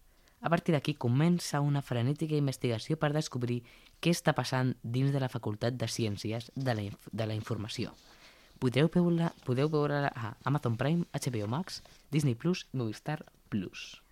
A 0.44 0.50
partir 0.52 0.74
d'aquí 0.74 0.92
comença 1.00 1.62
una 1.64 1.80
frenètica 1.82 2.36
investigació 2.36 2.98
per 3.00 3.14
descobrir 3.14 3.62
què 4.04 4.12
està 4.12 4.34
passant 4.36 4.74
dins 4.82 5.12
de 5.12 5.20
la 5.22 5.30
Facultat 5.32 5.78
de 5.80 5.88
Ciències 5.88 6.50
de 6.54 6.74
la, 6.76 6.84
inf 6.84 7.08
de 7.12 7.26
la 7.26 7.36
Informació. 7.36 7.94
Podeu 8.60 8.90
veure-la 8.92 9.30
podeu 9.48 9.70
veure 9.72 10.04
a 10.12 10.34
Amazon 10.44 10.76
Prime, 10.76 11.08
HBO 11.16 11.48
Max, 11.48 11.80
Disney 12.12 12.36
Plus 12.36 12.66
i 12.72 12.80
Movistar 12.80 13.22
Plus. 13.48 14.04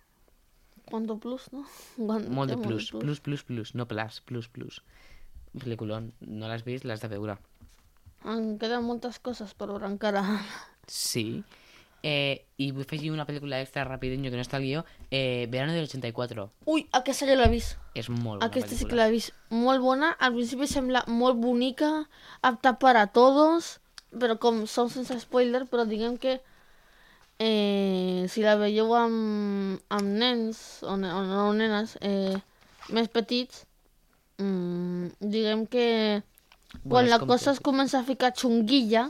Quanto 0.89 1.17
plus, 1.17 1.47
no? 1.53 1.63
Molt 2.37 2.49
de 2.51 2.57
plus, 2.57 2.91
plus, 2.91 3.21
plus, 3.21 3.43
plus, 3.43 3.75
no 3.77 3.87
plus, 3.87 4.19
plus, 4.25 4.49
plus. 4.49 4.81
Pel·lículon, 5.59 6.11
no 6.21 6.47
l'has 6.49 6.63
vist, 6.65 6.85
l'has 6.85 7.01
de 7.03 7.09
veure. 7.11 7.37
Em 8.25 8.55
queden 8.57 8.85
moltes 8.87 9.19
coses 9.19 9.53
per 9.53 9.67
veure 9.69 9.85
encara. 9.89 10.23
Sí. 10.87 11.43
Eh, 12.03 12.43
I 12.59 12.71
vull 12.75 12.83
afegir 12.83 13.11
una 13.13 13.23
pel·lícula 13.23 13.61
extra 13.63 13.85
rapidinho 13.87 14.27
que 14.31 14.35
no 14.35 14.43
està 14.43 14.57
al 14.57 14.65
guió. 14.65 14.81
Eh, 15.11 15.47
Verano 15.51 15.71
del 15.71 15.85
84. 15.87 16.49
Ui, 16.67 16.87
aquesta 16.91 17.27
ja 17.29 17.37
l'he 17.39 17.47
vist. 17.51 17.77
És 17.95 18.09
molt 18.09 18.41
bona 18.41 18.47
Aquesta 18.49 18.73
sí 18.75 18.83
que 18.83 18.89
pel·lícula. 18.91 19.05
l'he 19.05 19.15
vist. 19.15 19.31
Molt 19.51 19.81
bona. 19.83 20.09
Al 20.19 20.33
principi 20.35 20.67
sembla 20.67 21.05
molt 21.07 21.39
bonica, 21.39 21.91
apta 22.41 22.73
per 22.81 22.97
a 22.99 23.05
todos, 23.07 23.77
però 24.11 24.35
com 24.39 24.65
som 24.67 24.89
sense 24.91 25.15
spoiler, 25.23 25.63
però 25.71 25.85
diguem 25.87 26.17
que 26.17 26.41
eh, 27.39 28.25
si 28.29 28.41
la 28.43 28.55
veieu 28.59 28.91
amb, 28.95 29.79
amb 29.89 30.07
nens 30.19 30.83
o, 30.83 30.95
ne 30.97 31.11
o 31.13 31.23
no 31.27 31.47
nenes 31.57 31.97
eh, 32.01 32.35
més 32.93 33.07
petits, 33.09 33.63
mm, 34.39 35.13
diguem 35.19 35.65
que 35.69 35.87
quan 36.89 37.05
és 37.05 37.11
la 37.11 37.19
cosa 37.21 37.51
tot. 37.51 37.53
es 37.55 37.63
comença 37.63 37.99
a 37.99 38.07
ficar 38.07 38.33
xunguilla, 38.35 39.09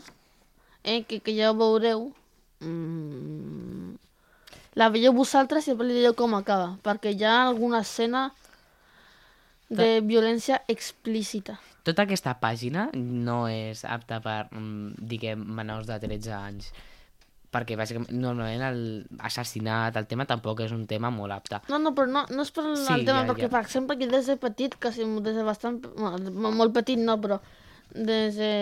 eh, 0.84 1.04
que, 1.08 1.20
que 1.20 1.36
ja 1.36 1.52
ho 1.52 1.58
veureu, 1.58 2.12
mm, 2.62 3.96
la 4.76 4.90
veieu 4.90 5.14
vosaltres 5.14 5.68
i 5.68 5.72
després 5.72 5.90
li 5.90 6.00
direu 6.02 6.16
com 6.18 6.34
acaba, 6.36 6.78
perquè 6.84 7.14
hi 7.14 7.24
ha 7.24 7.44
alguna 7.48 7.84
escena 7.86 8.32
de 9.70 10.02
violència 10.06 10.62
explícita. 10.68 11.60
Tota 11.84 12.06
aquesta 12.06 12.36
pàgina 12.40 12.88
no 12.94 13.44
és 13.52 13.84
apta 13.86 14.20
per, 14.24 14.48
mm, 14.52 14.96
diguem, 15.12 15.44
menors 15.44 15.88
de 15.88 16.00
13 16.00 16.32
anys. 16.36 16.72
Perquè, 17.54 17.78
bàsicament, 17.78 18.10
normalment 18.18 18.78
l'assassinat, 19.20 19.98
el 20.00 20.08
tema 20.10 20.26
tampoc 20.30 20.64
és 20.66 20.72
un 20.74 20.88
tema 20.90 21.12
molt 21.14 21.36
apte. 21.36 21.60
No, 21.70 21.78
no, 21.78 21.94
però 21.94 22.10
no, 22.10 22.26
no 22.34 22.46
és 22.46 22.52
per 22.54 22.66
Sí, 22.72 22.88
el 22.96 23.06
tema, 23.06 23.22
ja, 23.22 23.28
perquè, 23.30 23.46
ja. 23.46 23.54
per 23.54 23.62
exemple, 23.62 23.98
que 24.00 24.08
des 24.10 24.30
de 24.32 24.38
petit, 24.42 24.78
quasi 24.82 25.06
des 25.28 25.38
de 25.38 25.44
bastant... 25.46 25.84
bueno, 25.94 26.54
molt 26.58 26.74
petit 26.74 26.98
no, 26.98 27.20
però 27.22 27.38
des 27.94 28.40
de 28.40 28.54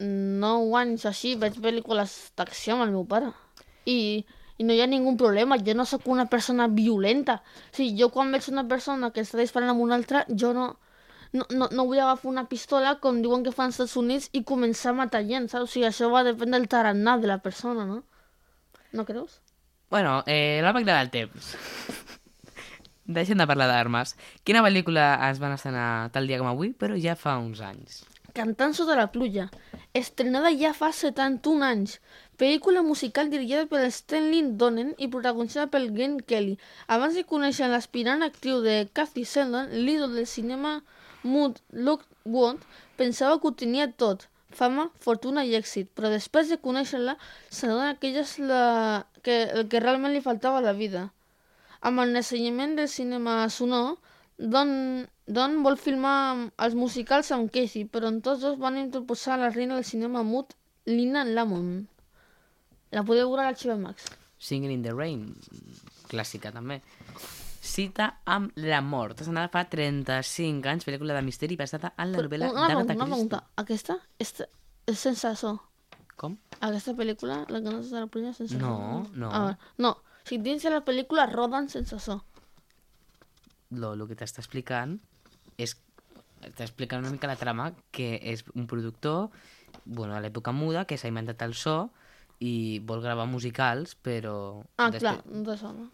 9 0.00 0.76
anys 0.80 1.06
així 1.10 1.34
veig 1.36 1.58
pel·lícules 1.60 2.12
d'acció 2.38 2.76
amb 2.76 2.86
el 2.86 2.94
meu 2.94 3.04
pare. 3.08 3.32
I, 3.90 4.24
I 4.60 4.66
no 4.68 4.76
hi 4.76 4.80
ha 4.84 4.88
ningú 4.88 5.16
problema, 5.20 5.58
jo 5.58 5.74
no 5.74 5.84
sóc 5.88 6.06
una 6.08 6.28
persona 6.32 6.68
violenta. 6.68 7.40
O 7.72 7.76
sigui, 7.76 7.98
jo 8.00 8.10
quan 8.14 8.32
veig 8.32 8.46
una 8.52 8.66
persona 8.68 9.10
que 9.10 9.24
està 9.26 9.40
disparant 9.40 9.74
amb 9.74 9.84
una 9.84 9.98
altra, 9.98 10.24
jo 10.30 10.54
no, 10.56 10.70
no, 11.32 11.46
no, 11.50 11.68
no 11.70 11.86
vull 11.86 12.00
agafar 12.00 12.30
una 12.30 12.46
pistola, 12.48 12.96
com 13.02 13.20
diuen 13.24 13.44
que 13.44 13.52
fan 13.52 13.70
als 13.70 13.78
Estats 13.78 13.98
Units, 14.00 14.30
i 14.32 14.44
començar 14.46 14.94
a 14.94 15.00
matar 15.02 15.22
gent, 15.26 15.50
saps? 15.52 15.68
O 15.68 15.72
sigui, 15.74 15.88
això 15.90 16.10
va 16.14 16.24
depèn 16.26 16.56
del 16.56 16.68
tarannà 16.70 17.18
de 17.20 17.30
la 17.30 17.40
persona, 17.44 17.84
no? 17.86 18.02
No 18.92 19.06
creus? 19.06 19.40
Bueno, 19.90 20.22
eh, 20.26 20.60
la 20.62 20.72
màquina 20.72 20.98
del 20.98 21.10
temps. 21.10 21.54
Deixem 23.16 23.38
de 23.40 23.46
parlar 23.50 23.66
d'armes. 23.66 24.14
Quina 24.46 24.62
pel·lícula 24.62 25.12
es 25.30 25.40
van 25.42 25.56
estrenar 25.56 26.10
tal 26.14 26.30
dia 26.30 26.38
com 26.38 26.46
avui, 26.50 26.70
però 26.70 26.94
ja 26.94 27.16
fa 27.18 27.36
uns 27.42 27.62
anys? 27.64 28.04
Cantant 28.30 28.76
sota 28.78 28.94
la 28.94 29.08
pluja, 29.10 29.48
estrenada 29.98 30.52
ja 30.54 30.70
fa 30.76 30.92
71 30.94 31.64
anys, 31.66 31.96
pel·lícula 32.38 32.84
musical 32.86 33.32
dirigida 33.32 33.64
per 33.66 33.82
Stanley 33.90 34.52
Donen 34.60 34.92
i 35.02 35.08
protagonitzada 35.10 35.66
per 35.72 35.82
Glenn 35.88 36.20
Kelly. 36.22 36.54
Abans 36.86 37.18
de 37.18 37.26
conèixer 37.32 37.66
l'aspirant 37.72 38.22
actriu 38.22 38.62
de 38.62 38.84
Kathy 38.94 39.26
Sheldon, 39.26 39.74
l'ídol 39.74 40.14
del 40.14 40.30
cinema 40.30 40.76
Mood 41.24 41.58
Lockwood 41.72 42.62
pensava 42.96 43.40
que 43.40 43.50
ho 43.50 43.56
tenia 43.64 43.90
tot, 43.90 44.29
fama, 44.56 44.88
fortuna 45.00 45.44
i 45.46 45.54
èxit, 45.58 45.90
però 45.94 46.10
després 46.12 46.50
de 46.50 46.58
conèixer-la 46.60 47.16
s'adona 47.48 47.94
que 47.98 48.10
ella 48.10 48.24
és 48.26 48.36
la... 48.38 48.62
que 49.22 49.42
el 49.54 49.66
que 49.68 49.80
realment 49.82 50.14
li 50.14 50.22
faltava 50.24 50.60
a 50.60 50.64
la 50.64 50.76
vida. 50.76 51.10
Amb 51.80 52.02
el 52.02 52.12
naixement 52.12 52.76
del 52.76 52.88
cinema 52.88 53.42
sonor, 53.48 53.98
Don, 54.40 54.70
Don 55.28 55.58
vol 55.62 55.76
filmar 55.76 56.48
els 56.64 56.74
musicals 56.74 57.28
amb 57.36 57.50
Casey, 57.52 57.84
però 57.84 58.08
en 58.08 58.22
tots 58.24 58.40
dos 58.40 58.56
van 58.58 58.78
interposar 58.80 59.36
la 59.38 59.50
reina 59.52 59.76
del 59.76 59.84
cinema 59.84 60.22
mut, 60.24 60.54
Lina 60.88 61.26
Lamont. 61.28 61.84
La 62.90 63.04
podeu 63.04 63.28
veure 63.28 63.44
a 63.44 63.50
l'Arxive 63.50 63.76
Max. 63.78 64.08
Singing 64.40 64.72
in 64.72 64.82
the 64.82 64.94
Rain, 64.96 65.26
clàssica 66.08 66.50
també. 66.54 66.80
Cita 67.60 68.06
amb 68.24 68.54
la 68.56 68.80
mort. 68.80 69.20
Estrenada 69.20 69.50
fa 69.52 69.66
35 69.68 70.68
anys, 70.70 70.86
pel·lícula 70.88 71.12
de 71.18 71.22
misteri 71.26 71.58
basada 71.60 71.92
en 72.00 72.12
la 72.14 72.22
novel·la 72.24 72.48
pregunta, 72.48 72.68
d'Agatha 72.68 72.76
una 72.76 72.94
Christie. 72.94 73.10
pregunta. 73.12 73.40
Aquesta 73.60 73.96
és, 74.18 74.32
és 74.88 74.98
sense 74.98 75.34
so. 75.36 75.52
Com? 76.20 76.38
Aquesta 76.60 76.94
pel·lícula, 76.96 77.42
la 77.52 77.60
que 77.60 77.68
no 77.68 77.78
és 77.82 77.90
de 77.92 78.00
la 78.00 78.06
pluja, 78.12 78.32
sense 78.36 78.56
No, 78.56 79.04
so. 79.04 79.12
no. 79.20 79.30
Ah, 79.32 79.58
no, 79.78 79.92
si 80.24 80.38
dins 80.38 80.62
de 80.64 80.72
la 80.72 80.80
pel·lícula 80.84 81.28
roden 81.30 81.68
sense 81.68 81.98
so. 82.00 82.18
Lo, 83.70 83.94
lo 83.94 84.08
que 84.08 84.16
t'està 84.16 84.40
explicant 84.42 84.98
és... 85.60 85.76
T'està 86.40 86.64
explicant 86.64 87.02
una 87.04 87.12
mica 87.12 87.28
la 87.28 87.36
trama, 87.36 87.74
que 87.92 88.14
és 88.24 88.46
un 88.56 88.64
productor, 88.66 89.28
bueno, 89.84 90.14
a 90.16 90.20
l'època 90.24 90.52
muda, 90.56 90.86
que 90.88 90.96
s'ha 90.96 91.10
inventat 91.12 91.42
el 91.44 91.52
so 91.52 91.90
i 92.40 92.80
vol 92.88 93.02
gravar 93.04 93.26
musicals, 93.28 93.92
però... 94.00 94.62
Ah, 94.80 94.88
després- 94.88 95.20
clar, 95.20 95.26
no 95.28 95.44
té 95.44 95.58
so, 95.60 95.74
no? 95.76 95.90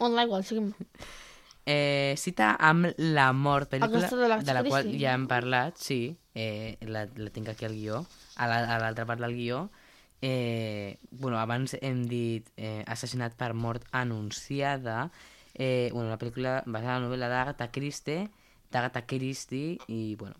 Bueno, 0.00 0.16
da 0.16 0.24
igual, 0.24 0.42
seguim. 0.44 0.72
Eh, 1.66 2.14
cita 2.18 2.54
amb 2.58 2.88
La 2.96 3.28
mort, 3.36 3.68
pel·lícula 3.70 4.08
de 4.08 4.28
l'Agatha 4.30 4.46
de 4.48 4.54
la 4.56 4.62
qual 4.72 4.86
ja 5.04 5.12
hem 5.14 5.26
parlat, 5.28 5.76
sí, 5.78 6.16
eh, 6.34 6.78
la, 6.88 7.04
la 7.14 7.30
tinc 7.30 7.50
aquí 7.52 7.66
al 7.68 7.76
guió, 7.76 8.00
a 8.36 8.48
la- 8.48 8.64
a 8.74 8.78
l'altra 8.80 9.04
part 9.06 9.20
del 9.20 9.36
guió. 9.36 9.68
Eh, 10.22 10.98
bueno, 11.12 11.38
abans 11.38 11.76
hem 11.80 12.02
dit 12.08 12.48
eh, 12.56 12.82
Assassinat 12.86 13.36
per 13.36 13.52
mort 13.54 13.84
anunciada, 13.92 15.10
eh, 15.54 15.90
bueno, 15.92 16.08
la 16.10 16.18
pel·lícula 16.18 16.62
basada 16.66 16.96
en 16.96 17.02
la 17.04 17.08
novel·la 17.08 17.28
d'Agatha 17.28 17.70
Christie, 17.70 18.28
d'Agatha 18.72 19.04
Christie, 19.06 19.78
i 19.88 20.16
bueno, 20.16 20.34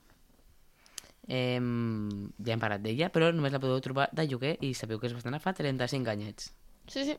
eh, 1.29 1.61
ja 1.61 2.53
hem 2.57 2.61
parlat 2.65 2.81
d'ella, 2.83 3.11
però 3.13 3.31
només 3.33 3.53
la 3.53 3.61
podeu 3.63 3.81
trobar 3.85 4.09
de 4.13 4.27
lloguer 4.27 4.57
i 4.65 4.73
sabeu 4.75 4.99
que 4.99 5.07
és 5.07 5.15
bastant 5.15 5.39
fa 5.41 5.53
35 5.53 6.11
anyets. 6.11 6.51
Sí, 6.89 7.05
sí. 7.05 7.17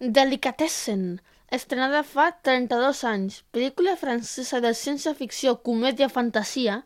Delicatessen, 0.00 1.22
estrenada 1.54 2.00
fa 2.02 2.32
32 2.42 3.04
anys. 3.06 3.34
Pel·lícula 3.54 3.92
francesa 3.94 4.58
de 4.58 4.72
ciència-ficció, 4.74 5.52
comèdia, 5.62 6.08
fantasia. 6.10 6.80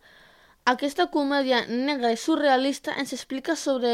Aquesta 0.69 1.07
comèdia 1.09 1.63
negra 1.71 2.11
i 2.13 2.19
surrealista 2.21 2.93
ens 3.01 3.15
explica 3.17 3.55
sobre 3.57 3.93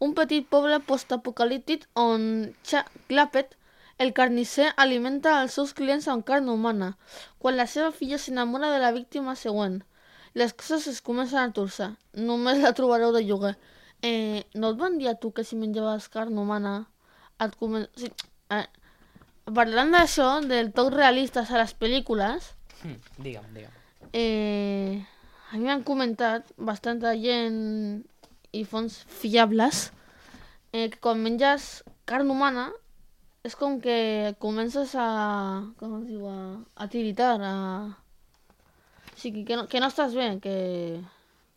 un 0.00 0.14
petit 0.16 0.48
poble 0.48 0.78
postapocalíptic 0.80 1.84
on 2.00 2.54
Chuck 2.64 2.88
Clappett, 3.10 3.52
el 3.98 4.14
carnisser, 4.16 4.70
alimenta 4.76 5.34
els 5.42 5.52
seus 5.60 5.74
clients 5.76 6.08
amb 6.08 6.24
carn 6.24 6.48
humana, 6.48 6.94
quan 7.38 7.60
la 7.60 7.66
seva 7.68 7.90
filla 7.92 8.16
s'enamora 8.16 8.70
de 8.72 8.80
la 8.80 8.92
víctima 8.96 9.34
següent. 9.36 9.82
Les 10.32 10.54
coses 10.56 10.86
es 10.94 11.02
comencen 11.02 11.42
a 11.42 11.52
torçar. 11.52 11.90
Només 12.14 12.64
la 12.64 12.72
trobareu 12.72 13.12
de 13.12 13.20
lloguer. 13.20 13.52
Eh, 14.00 14.48
no 14.54 14.72
et 14.72 14.80
van 14.80 14.96
dir 14.96 15.12
a 15.12 15.14
tu 15.20 15.30
que 15.36 15.44
si 15.44 15.60
menjaves 15.60 16.08
carn 16.08 16.40
humana 16.40 16.78
et 17.38 17.52
comen... 17.60 17.84
O 17.84 18.00
sigui, 18.00 18.32
eh, 18.50 18.66
parlant 19.54 19.92
d'això, 19.94 20.40
del 20.46 20.72
toc 20.76 20.92
realistes 20.94 21.50
a 21.50 21.58
les 21.62 21.74
pel·lícules, 21.78 22.52
Hm, 22.82 22.96
digue'm, 23.18 23.46
digue'm. 23.54 23.72
eh, 24.12 25.02
a 25.52 25.56
mi 25.56 25.64
m'han 25.64 25.82
comentat 25.86 26.50
bastanta 26.58 27.14
gent 27.16 28.04
i 28.52 28.64
fonts 28.64 28.98
fiables 29.08 29.90
eh, 30.72 30.90
que 30.90 30.98
quan 31.00 31.22
menges 31.22 31.82
carn 32.04 32.30
humana 32.30 32.68
és 33.46 33.54
com 33.56 33.80
que 33.80 34.34
comences 34.42 34.94
a... 34.98 35.06
com 35.78 36.00
es 36.00 36.06
diu? 36.08 36.26
A, 36.28 36.58
a 36.82 36.88
tiritar, 36.90 37.38
a... 37.40 37.54
O 39.14 39.18
sigui, 39.18 39.44
que 39.46 39.56
no, 39.56 39.66
que 39.70 39.80
no 39.80 39.86
estàs 39.88 40.12
bé, 40.18 40.26
que... 40.42 41.00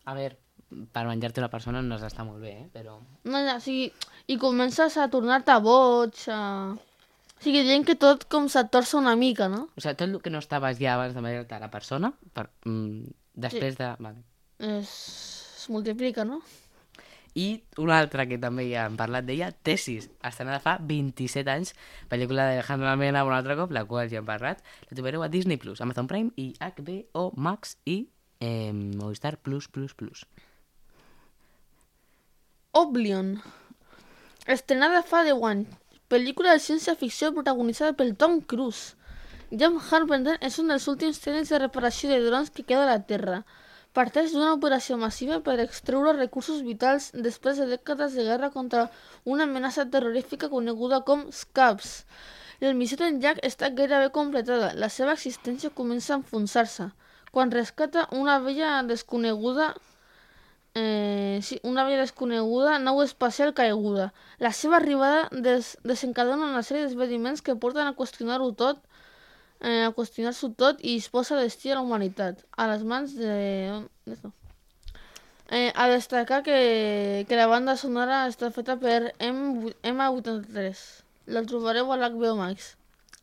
A 0.05 0.13
veure, 0.15 0.37
per 0.69 1.05
menjar-te 1.07 1.41
una 1.41 1.49
persona 1.51 1.81
no 1.81 1.97
està 1.97 2.25
molt 2.25 2.41
bé, 2.43 2.53
eh? 2.63 2.67
però... 2.73 2.99
No, 3.25 3.41
ja, 3.45 3.57
o 3.57 3.63
sigui, 3.63 3.89
i 4.29 4.37
comences 4.41 4.97
a 4.97 5.09
tornar-te 5.11 5.57
boig, 5.65 6.21
a... 6.29 6.39
O 7.39 7.43
sigui, 7.43 7.63
dient 7.63 7.85
que 7.87 7.95
tot 7.95 8.25
com 8.31 8.49
se't 8.51 8.67
torça 8.73 8.97
una 8.99 9.15
mica, 9.15 9.47
no? 9.51 9.67
O 9.71 9.81
sigui, 9.81 9.95
tot 9.95 10.07
el 10.09 10.17
que 10.23 10.33
no 10.33 10.41
estaves 10.43 10.79
ja 10.81 10.97
abans 10.97 11.15
de 11.15 11.23
menjar-te 11.23 11.59
la 11.61 11.71
persona, 11.73 12.13
per, 12.35 12.49
mm, 12.67 13.13
després 13.47 13.79
de... 13.79 13.93
Vale. 13.99 14.25
Es, 14.59 14.89
es 15.57 15.69
multiplica, 15.71 16.25
no? 16.27 16.41
I 17.39 17.61
una 17.77 17.99
altra 18.01 18.25
que 18.27 18.39
també 18.41 18.65
ja 18.71 18.85
hem 18.89 18.97
parlat 18.99 19.25
d'ella, 19.27 19.51
Tesis, 19.63 20.09
estrenada 20.25 20.59
fa 20.63 20.75
27 20.81 21.51
anys, 21.53 21.73
pel·lícula 22.11 22.47
d'Alejandro 22.49 22.89
Almena 22.89 23.23
un 23.27 23.35
altre 23.35 23.55
cop, 23.59 23.71
la 23.71 23.85
qual 23.87 24.09
ja 24.11 24.19
hem 24.19 24.27
parlat. 24.27 24.63
La 24.89 24.97
trobareu 24.97 25.23
a 25.23 25.29
Disney+, 25.31 25.61
Plus, 25.61 25.81
Amazon 25.85 26.09
Prime 26.09 26.33
i 26.35 26.51
HBO 26.59 27.29
Max 27.37 27.77
i 27.85 28.01
eh, 28.41 28.73
Movistar 28.73 29.37
Plus 29.37 29.69
Plus 29.69 29.93
Plus. 29.93 30.25
Oblion. 32.79 33.41
Estrenada 34.53 34.99
fa 35.03 35.25
10 35.27 35.41
anys. 35.47 35.71
Pel·lícula 36.11 36.53
de 36.55 36.61
ciència-ficció 36.63 37.33
protagonitzada 37.35 37.95
pel 37.99 38.13
Tom 38.21 38.37
Cruise. 38.53 38.93
John 39.51 39.75
Carpenter 39.83 40.37
és 40.47 40.55
un 40.63 40.71
dels 40.71 40.85
últims 40.87 41.19
tècnics 41.19 41.51
de 41.51 41.59
reparació 41.59 42.11
de 42.13 42.21
drons 42.23 42.53
que 42.55 42.63
queda 42.69 42.85
a 42.85 42.91
la 42.93 43.01
Terra. 43.09 43.41
Parteix 43.99 44.31
d'una 44.31 44.53
operació 44.55 44.95
massiva 45.01 45.41
per 45.49 45.57
extreure 45.65 46.15
recursos 46.15 46.63
vitals 46.69 47.09
després 47.27 47.59
de 47.59 47.67
dècades 47.73 48.15
de 48.15 48.23
guerra 48.29 48.51
contra 48.55 48.85
una 49.25 49.49
amenaça 49.49 49.89
terrorífica 49.97 50.51
coneguda 50.55 51.01
com 51.11 51.27
SCAPS. 51.41 51.93
La 52.63 52.71
missió 52.79 53.01
d'en 53.03 53.19
Jack 53.19 53.43
està 53.51 53.73
gairebé 53.75 54.13
completada. 54.15 54.71
La 54.79 54.87
seva 54.87 55.19
existència 55.19 55.75
comença 55.83 56.15
a 56.15 56.21
enfonsar-se. 56.23 56.93
Rescata 57.59 58.07
una 58.23 58.39
vella 58.39 58.77
desconeguda 58.87 59.73
Eh, 60.81 61.39
sí, 61.43 61.59
una 61.63 61.83
vella 61.83 62.05
desconeguda, 62.05 62.77
nau 62.79 63.01
espacial 63.03 63.53
caiguda. 63.57 64.13
La 64.45 64.51
seva 64.55 64.77
arribada 64.77 65.27
des 65.45 65.73
desencadena 65.91 66.47
una 66.53 66.63
sèrie 66.63 66.85
d'esdeveniments 66.85 67.43
que 67.43 67.57
porten 67.63 67.89
a 67.89 67.95
qüestionar-ho 67.97 68.47
tot, 68.61 68.79
eh, 69.59 69.83
a 69.87 69.91
qüestionar-s'ho 69.97 70.53
tot 70.63 70.79
i 70.79 70.95
es 71.01 71.09
posa 71.15 71.39
destí 71.41 71.73
a 71.73 71.79
la 71.79 71.83
humanitat, 71.87 72.45
a 72.55 72.69
les 72.71 72.87
mans 72.93 73.17
de... 73.19 73.35
Eh, 75.51 75.71
a 75.75 75.87
destacar 75.89 76.43
que, 76.43 77.25
que 77.27 77.35
la 77.35 77.49
banda 77.49 77.75
sonora 77.75 78.23
està 78.31 78.51
feta 78.53 78.77
per 78.79 79.15
M 79.19 79.73
M83. 79.83 80.83
La 81.35 81.43
trobareu 81.51 81.91
a 81.91 81.97
l'HBO 81.97 82.35
Max. 82.39 82.75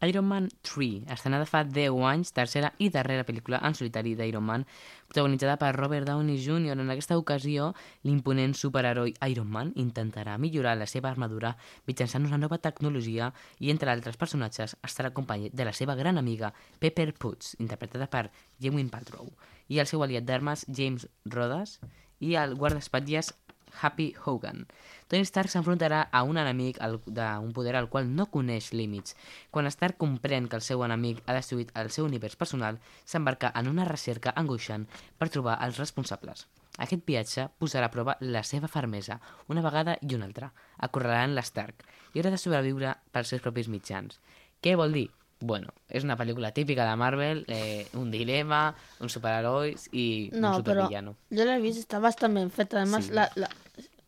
Iron 0.07 0.25
Man 0.25 0.49
3, 0.62 1.11
estrenada 1.11 1.47
fa 1.51 1.64
10 1.64 1.97
anys, 2.07 2.31
tercera 2.37 2.71
i 2.79 2.88
darrera 2.95 3.25
pel·lícula 3.27 3.59
en 3.66 3.75
solitari 3.75 4.14
d'Iron 4.14 4.45
Man, 4.47 4.64
protagonitzada 5.09 5.57
per 5.59 5.73
Robert 5.75 6.07
Downey 6.07 6.38
Jr. 6.38 6.77
En 6.79 6.92
aquesta 6.95 7.19
ocasió, 7.19 7.73
l'imponent 8.07 8.55
superheroi 8.55 9.16
Iron 9.31 9.51
Man 9.51 9.73
intentarà 9.75 10.37
millorar 10.38 10.77
la 10.79 10.87
seva 10.87 11.11
armadura 11.11 11.57
mitjançant 11.88 12.29
una 12.29 12.38
nova 12.38 12.61
tecnologia 12.62 13.33
i, 13.59 13.71
entre 13.75 13.90
altres 13.90 14.16
personatges, 14.21 14.77
estarà 14.87 15.11
acompanyat 15.11 15.57
de 15.57 15.66
la 15.66 15.75
seva 15.75 15.99
gran 15.99 16.19
amiga 16.23 16.53
Pepper 16.79 17.12
Potts, 17.14 17.57
interpretada 17.59 18.07
per 18.07 18.29
Gwyneth 18.61 18.92
Paltrow, 18.95 19.33
i 19.69 19.81
el 19.83 19.90
seu 19.90 20.05
aliat 20.07 20.27
d'armes 20.29 20.66
James 20.69 21.09
Rodas 21.27 21.81
i 22.21 22.37
el 22.40 22.55
guardaespatlles 22.57 23.35
Happy 23.83 24.15
Hogan. 24.25 24.67
Tony 25.09 25.23
Stark 25.25 25.49
s'enfrontarà 25.51 26.09
a 26.11 26.23
un 26.25 26.39
enemic 26.39 26.79
d'un 27.07 27.53
poder 27.53 27.77
al 27.77 27.89
qual 27.89 28.09
no 28.15 28.27
coneix 28.31 28.73
límits. 28.73 29.17
Quan 29.51 29.67
Stark 29.71 29.97
comprèn 29.99 30.49
que 30.49 30.57
el 30.57 30.62
seu 30.62 30.83
enemic 30.85 31.23
ha 31.27 31.35
destruït 31.37 31.71
el 31.79 31.91
seu 31.91 32.05
univers 32.07 32.37
personal, 32.37 32.79
s'embarca 33.05 33.53
en 33.55 33.69
una 33.69 33.85
recerca 33.85 34.33
angoixant 34.37 34.87
per 35.19 35.29
trobar 35.31 35.59
els 35.67 35.79
responsables. 35.79 36.47
Aquest 36.79 37.07
viatge 37.09 37.49
posarà 37.59 37.87
a 37.89 37.91
prova 37.95 38.17
la 38.21 38.43
seva 38.45 38.69
fermesa, 38.69 39.21
una 39.49 39.62
vegada 39.65 39.97
i 40.03 40.15
una 40.15 40.27
altra, 40.27 40.51
acorralant 40.79 41.33
l'Stark, 41.35 41.87
i 42.12 42.19
haurà 42.21 42.31
de 42.35 42.41
sobreviure 42.43 42.97
pels 43.12 43.29
seus 43.33 43.41
propis 43.45 43.69
mitjans. 43.73 44.19
Què 44.61 44.75
vol 44.77 44.93
dir? 44.93 45.07
Bueno, 45.39 45.69
és 45.93 46.03
una 46.05 46.17
pel·lícula 46.17 46.49
típica 46.57 46.85
de 46.89 46.97
Marvel, 46.97 47.43
eh, 47.49 47.87
un 48.01 48.11
dilema, 48.11 48.75
uns 49.05 49.12
superherois 49.12 49.83
i 49.93 50.31
No, 50.33 50.39
un 50.57 50.62
però 50.65 50.85
supervillano. 50.85 51.15
yo 51.29 51.45
la 51.45 51.57
he 51.57 51.61
visto, 51.61 51.81
está 51.81 51.99
bastante 51.99 52.39
bien 52.41 52.51
feta. 52.51 52.79
Además, 52.81 53.05
Sí. 53.07 53.12
la, 53.12 53.31
la... 53.37 53.49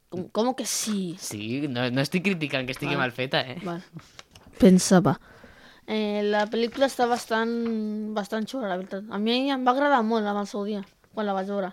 ¿Cómo, 0.09 0.29
cómo 0.33 0.57
que 0.57 0.65
sí? 0.65 1.17
Sí, 1.21 1.69
no, 1.69 1.91
no 1.91 2.01
estic 2.01 2.25
criticant 2.25 2.67
que 2.67 2.73
estigui 2.73 2.95
Vale. 2.95 3.09
mal 3.09 3.13
feta, 3.13 3.43
eh? 3.43 3.59
Vale. 3.63 3.83
Pensava. 4.59 5.19
Eh, 5.89 6.23
la 6.25 6.47
pel·lícula 6.53 6.89
està 6.89 7.07
bastant, 7.09 7.53
bastant 8.17 8.49
xula, 8.49 8.69
la 8.69 8.77
veritat. 8.81 9.07
A 9.11 9.21
mi 9.21 9.51
em 9.53 9.63
va 9.65 9.73
agradar 9.73 10.03
molt 10.05 10.27
amb 10.29 10.43
el 10.43 10.49
seu 10.49 10.65
dia, 10.69 10.83
quan 11.15 11.29
la 11.29 11.37
vaig 11.37 11.49
veure. 11.49 11.71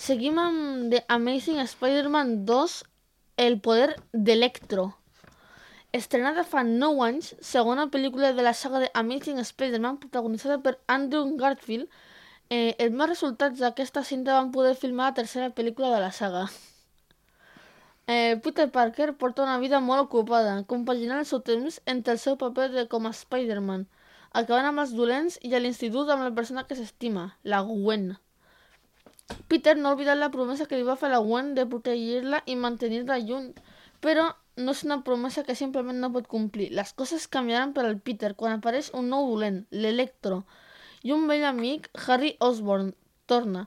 Seguim 0.00 0.40
amb 0.40 0.90
The 0.92 1.04
Amazing 1.08 1.62
Spider-Man 1.64 2.44
2, 2.48 2.74
El 3.36 3.60
poder 3.60 3.94
d'Electro. 4.12 4.90
Estrenada 5.94 6.44
fa 6.44 6.64
9 6.66 7.04
anys, 7.06 7.32
segona 7.40 7.86
pel·lícula 7.88 8.32
de 8.34 8.42
la 8.42 8.52
saga 8.52 8.80
de 8.82 8.90
Amazing 8.94 9.40
Spider-Man 9.40 10.00
protagonitzada 10.02 10.58
per 10.60 10.78
Andrew 10.88 11.36
Garfield, 11.38 11.88
eh, 12.50 12.74
els 12.78 12.92
més 12.92 13.08
resultats 13.08 13.60
d'aquesta 13.60 14.02
cinta 14.04 14.36
van 14.36 14.52
poder 14.52 14.74
filmar 14.74 15.12
la 15.12 15.18
tercera 15.22 15.50
pel·lícula 15.54 15.92
de 15.94 16.00
la 16.02 16.12
saga. 16.12 16.48
Eh, 18.06 18.38
Peter 18.42 18.70
Parker 18.70 19.14
porta 19.16 19.42
una 19.42 19.58
vida 19.58 19.80
molt 19.80 20.02
ocupada, 20.02 20.58
compaginant 20.68 21.22
el 21.22 21.28
seu 21.28 21.40
temps 21.40 21.80
entre 21.86 22.12
el 22.12 22.20
seu 22.20 22.36
paper 22.36 22.68
de, 22.74 22.84
com 22.92 23.08
Spider-Man, 23.08 23.86
acabant 24.32 24.68
amb 24.68 24.82
els 24.82 24.92
dolents 24.92 25.38
i 25.40 25.54
a 25.54 25.60
l'institut 25.62 26.10
amb 26.12 26.26
la 26.26 26.34
persona 26.36 26.66
que 26.68 26.76
s'estima, 26.76 27.38
la 27.42 27.62
Gwen. 27.64 28.16
Peter 29.48 29.76
no 29.78 29.88
ha 29.88 29.96
oblidat 29.96 30.20
la 30.20 30.28
promesa 30.34 30.66
que 30.68 30.76
li 30.76 30.84
va 30.84 30.98
fer 31.00 31.08
la 31.14 31.22
Gwen 31.24 31.54
de 31.56 31.64
protegir-la 31.64 32.42
i 32.44 32.56
mantenir-la 32.60 33.22
no 34.56 34.72
és 34.76 34.82
una 34.84 35.00
promesa 35.06 35.42
que 35.46 35.56
simplement 35.58 35.96
no 36.00 36.12
pot 36.14 36.28
complir. 36.30 36.68
Les 36.78 36.92
coses 36.92 37.24
canviaran 37.26 37.72
per 37.72 37.86
al 37.86 37.96
Peter 38.08 38.34
quan 38.38 38.58
apareix 38.58 38.90
un 38.94 39.08
nou 39.10 39.30
dolent, 39.32 39.64
l'Electro, 39.70 40.44
i 41.02 41.12
un 41.16 41.26
vell 41.30 41.46
amic, 41.48 41.88
Harry 42.06 42.36
Osborn, 42.48 42.92
torna, 43.26 43.64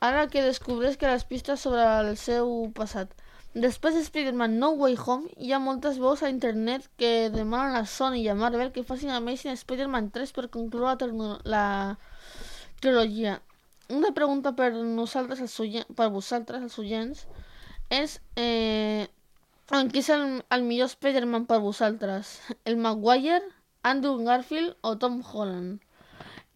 ara 0.00 0.26
que 0.32 0.44
descobreix 0.44 0.98
que 1.00 1.08
les 1.08 1.24
pistes 1.24 1.62
sobre 1.62 1.86
el 2.00 2.16
seu 2.20 2.52
passat. 2.74 3.14
Després 3.56 3.94
de 3.94 4.00
Spider-Man 4.04 4.58
No 4.60 4.68
Way 4.76 4.98
Home, 5.00 5.30
hi 5.40 5.54
ha 5.56 5.58
moltes 5.64 5.96
veus 5.96 6.20
a 6.22 6.28
internet 6.28 6.90
que 7.00 7.30
demanen 7.32 7.78
a 7.78 7.86
Sony 7.88 8.18
i 8.20 8.26
a 8.28 8.34
Marvel 8.36 8.68
que 8.74 8.84
facin 8.84 9.14
Amazing 9.16 9.56
Spider-Man 9.56 10.10
3 10.12 10.34
per 10.36 10.50
concloure 10.52 11.08
la, 11.48 11.64
la. 12.84 13.36
Una 13.96 14.10
pregunta 14.12 14.52
per 14.58 14.74
nosaltres, 14.74 15.40
els 15.40 15.86
per 15.96 16.10
vosaltres, 16.12 16.68
els 16.68 16.76
oients, 16.84 17.24
és 17.88 18.18
eh, 18.36 19.08
en 19.72 19.88
qui 19.94 20.04
el, 20.12 20.44
el 20.50 20.88
Spider-Man 20.92 21.48
per 21.48 21.62
vosaltres? 21.64 22.36
El 22.66 22.76
Maguire, 22.76 23.40
Andrew 23.82 24.20
Garfield 24.26 24.76
o 24.82 24.98
Tom 24.98 25.22
Holland? 25.32 25.80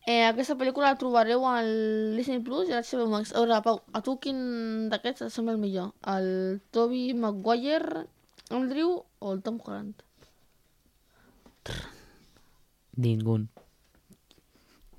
Eh, 0.08 0.24
aquesta 0.24 0.56
pel·lícula 0.56 0.94
la 0.94 0.98
trobareu 1.00 1.44
al 1.44 1.68
Disney 2.16 2.40
Plus 2.44 2.70
i 2.70 2.72
a 2.72 2.80
l'HBO 2.80 3.08
Max. 3.12 3.34
A 3.34 3.42
veure, 3.42 3.60
Pau, 3.66 3.82
a 3.92 4.00
tu 4.04 4.16
quin 4.22 4.38
d'aquests 4.92 5.26
et 5.26 5.34
sembla 5.34 5.56
el 5.56 5.60
millor? 5.60 5.92
El 6.08 6.60
Tobey 6.72 7.12
Maguire, 7.12 8.06
Andrew 8.48 9.02
o 9.18 9.32
el 9.34 9.42
Tom 9.44 9.60
Holland? 9.64 10.00
Ningú. 12.96 13.42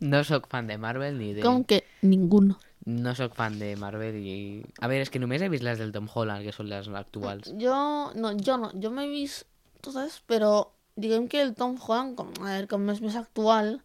No 0.02 0.24
sóc 0.24 0.48
fan 0.50 0.68
de 0.68 0.78
Marvel 0.82 1.18
ni 1.18 1.34
de... 1.34 1.42
Com 1.46 1.64
que 1.66 1.84
ninguno. 2.02 2.58
No 2.86 3.14
sóc 3.14 3.36
fan 3.38 3.60
de 3.60 3.76
Marvel 3.78 4.18
i... 4.18 4.36
A 4.82 4.90
veure, 4.90 5.06
és 5.06 5.14
que 5.14 5.22
només 5.22 5.42
he 5.42 5.50
vist 5.54 5.66
les 5.66 5.82
del 5.82 5.92
Tom 5.94 6.08
Holland, 6.10 6.46
que 6.46 6.54
són 6.56 6.70
les 6.70 6.90
actuals. 6.98 7.52
Jo 7.62 7.76
no, 8.18 8.34
jo 8.42 8.58
no, 8.58 8.72
jo 8.74 8.94
m'he 8.94 9.06
vist 9.12 9.46
totes, 9.86 10.22
però 10.30 10.72
diguem 10.98 11.28
que 11.30 11.42
el 11.42 11.54
Tom 11.58 11.78
Holland, 11.78 12.16
com, 12.18 12.34
a 12.42 12.48
veure, 12.48 12.70
com 12.72 12.90
és 12.94 13.02
més 13.04 13.18
actual, 13.20 13.76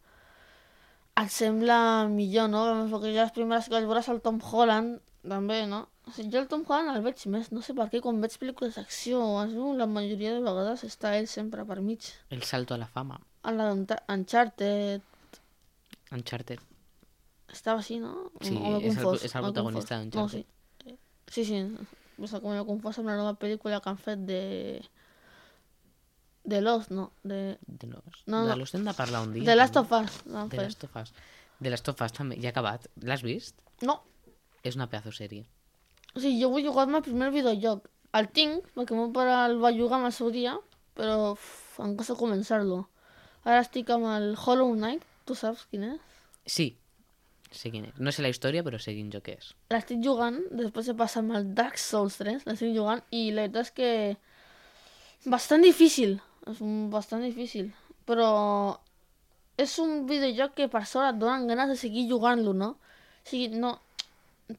et 1.17 1.31
sembla 1.33 2.07
millor, 2.13 2.49
no? 2.53 2.63
Perquè 2.93 3.13
jo 3.15 3.21
les 3.23 3.33
primeres 3.37 3.67
que 3.69 3.75
vaig 3.77 3.87
veure 3.89 4.01
és 4.03 4.09
el 4.13 4.21
Tom 4.25 4.39
Holland, 4.45 4.99
també, 5.27 5.63
no? 5.67 5.87
O 6.07 6.13
sigui, 6.15 6.31
jo 6.35 6.39
el 6.43 6.47
Tom 6.51 6.63
Holland 6.69 6.93
el 6.97 7.03
veig 7.03 7.25
més, 7.33 7.49
no 7.51 7.63
sé 7.65 7.75
per 7.75 7.89
què, 7.91 8.01
quan 8.05 8.21
veig 8.23 8.37
pel·lícules 8.39 8.77
d'acció 8.79 9.19
o 9.25 9.73
la 9.75 9.87
majoria 9.91 10.35
de 10.37 10.43
vegades 10.45 10.85
està 10.87 11.17
ell 11.19 11.27
sempre 11.27 11.65
per 11.67 11.81
mig. 11.83 12.05
El 12.31 12.43
salto 12.47 12.75
a 12.75 12.79
la 12.79 12.87
fama. 12.87 13.19
A 13.43 13.53
la 13.53 13.71
d'Uncharted 13.75 15.03
Uncharted. 16.13 16.61
estava 17.53 17.81
així, 17.81 17.99
no? 17.99 18.31
Sí, 18.41 18.55
O 18.55 18.61
m'he 18.61 18.87
és 18.87 18.97
el- 18.99 19.17
és 19.17 19.35
el 19.35 19.43
protagonista 19.43 19.99
d'Uncharted. 19.99 20.21
No, 20.21 20.29
sí. 20.29 20.45
Sí, 21.27 21.45
sí. 21.45 21.59
O 22.19 22.27
sigui, 22.27 22.41
com 22.43 22.53
m'he 22.55 22.65
confós 22.65 22.99
amb 23.01 23.09
la 23.09 23.17
nova 23.17 23.35
pel·lícula 23.39 23.81
que 23.83 23.91
han 23.91 23.99
fet 23.99 24.19
de... 24.29 24.83
De 26.47 26.61
Lost, 26.63 26.93
no? 26.95 27.11
De... 27.27 27.59
De, 27.67 27.89
los... 27.91 28.23
No, 28.27 28.45
de 28.45 28.53
no. 28.53 28.57
Lost 28.61 28.77
hem 28.79 28.85
de 28.87 28.95
parlar 28.95 29.25
un 29.27 29.33
dia. 29.35 29.45
De 29.45 29.57
Last 29.57 29.77
of 29.81 29.91
Us. 29.91 30.21
l'han 30.31 30.49
De. 30.49 30.63
Last 30.63 30.85
of 30.87 30.95
Us. 31.03 31.13
De 31.59 31.73
Last 31.73 31.89
of 31.91 32.03
Us 32.07 32.15
també. 32.15 32.39
Ja 32.39 32.53
ha 32.53 32.55
acabat. 32.55 32.87
L'has 33.03 33.25
vist? 33.27 33.59
No. 33.83 33.99
És 34.63 34.79
una 34.79 34.87
pedazo 34.93 35.11
sèrie. 35.11 35.45
O 36.15 36.23
sigui, 36.23 36.39
jo 36.41 36.53
vull 36.53 36.65
jugar 36.65 36.87
el 36.89 37.03
primer 37.03 37.33
videojoc. 37.35 37.91
El 38.17 38.31
tinc, 38.33 38.71
perquè 38.79 38.97
meu 38.97 39.11
pare 39.13 39.35
el 39.49 39.59
va 39.61 39.75
jugar 39.75 39.99
amb 39.99 40.09
el 40.09 40.15
seu 40.15 40.31
dia, 40.33 40.55
però 40.97 41.33
uf, 41.35 41.49
em 41.83 41.97
costa 41.99 42.17
començar-lo. 42.17 42.85
Ara 43.45 43.61
estic 43.65 43.91
amb 43.95 44.09
el 44.15 44.33
Hollow 44.39 44.73
Knight, 44.75 45.05
tu 45.27 45.35
saps 45.39 45.67
quin 45.71 45.85
és? 45.91 46.21
Sí. 46.47 46.71
Sé 47.51 47.71
quin 47.75 47.85
és. 47.91 47.99
No 48.03 48.15
sé 48.15 48.25
la 48.25 48.31
història, 48.33 48.63
però 48.67 48.79
sé 48.83 48.95
quin 48.97 49.11
joc 49.13 49.29
és. 49.35 49.51
L'estic 49.75 50.01
jugant, 50.05 50.39
després 50.55 50.89
de 50.91 50.97
passar 50.99 51.23
amb 51.23 51.37
el 51.39 51.51
Dark 51.59 51.79
Souls 51.83 52.17
3, 52.23 52.47
l'estic 52.49 52.73
jugant, 52.75 53.03
i 53.11 53.29
la 53.35 53.47
veritat 53.47 53.69
és 53.69 53.75
que... 53.77 53.91
Bastant 55.27 55.65
difícil, 55.65 56.21
és 56.51 56.61
un 56.65 56.89
bastant 56.93 57.23
difícil, 57.25 57.73
però 58.07 58.29
és 59.59 59.73
un 59.83 60.05
videojoc 60.07 60.55
que 60.59 60.69
per 60.73 60.85
sort 60.87 61.11
et 61.15 61.19
donen 61.21 61.47
ganes 61.51 61.73
de 61.73 61.77
seguir 61.81 62.07
jugant-lo, 62.11 62.53
no? 62.55 62.75
O 62.77 63.29
sigui, 63.31 63.49
no... 63.59 63.79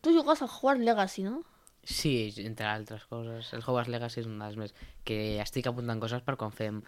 Tu 0.02 0.12
jugues 0.12 0.42
al 0.44 0.50
Hogwarts 0.52 0.84
Legacy, 0.84 1.24
no? 1.24 1.44
Sí, 1.88 2.34
entre 2.44 2.66
altres 2.68 3.06
coses. 3.08 3.54
El 3.56 3.62
Hogwarts 3.64 3.88
Legacy 3.94 4.20
és 4.20 4.28
un 4.28 4.40
dels 4.42 4.58
més... 4.60 4.74
Que 5.08 5.38
estic 5.40 5.70
apuntant 5.70 6.02
coses 6.04 6.26
per 6.26 6.36
quan 6.36 6.52
fem... 6.52 6.82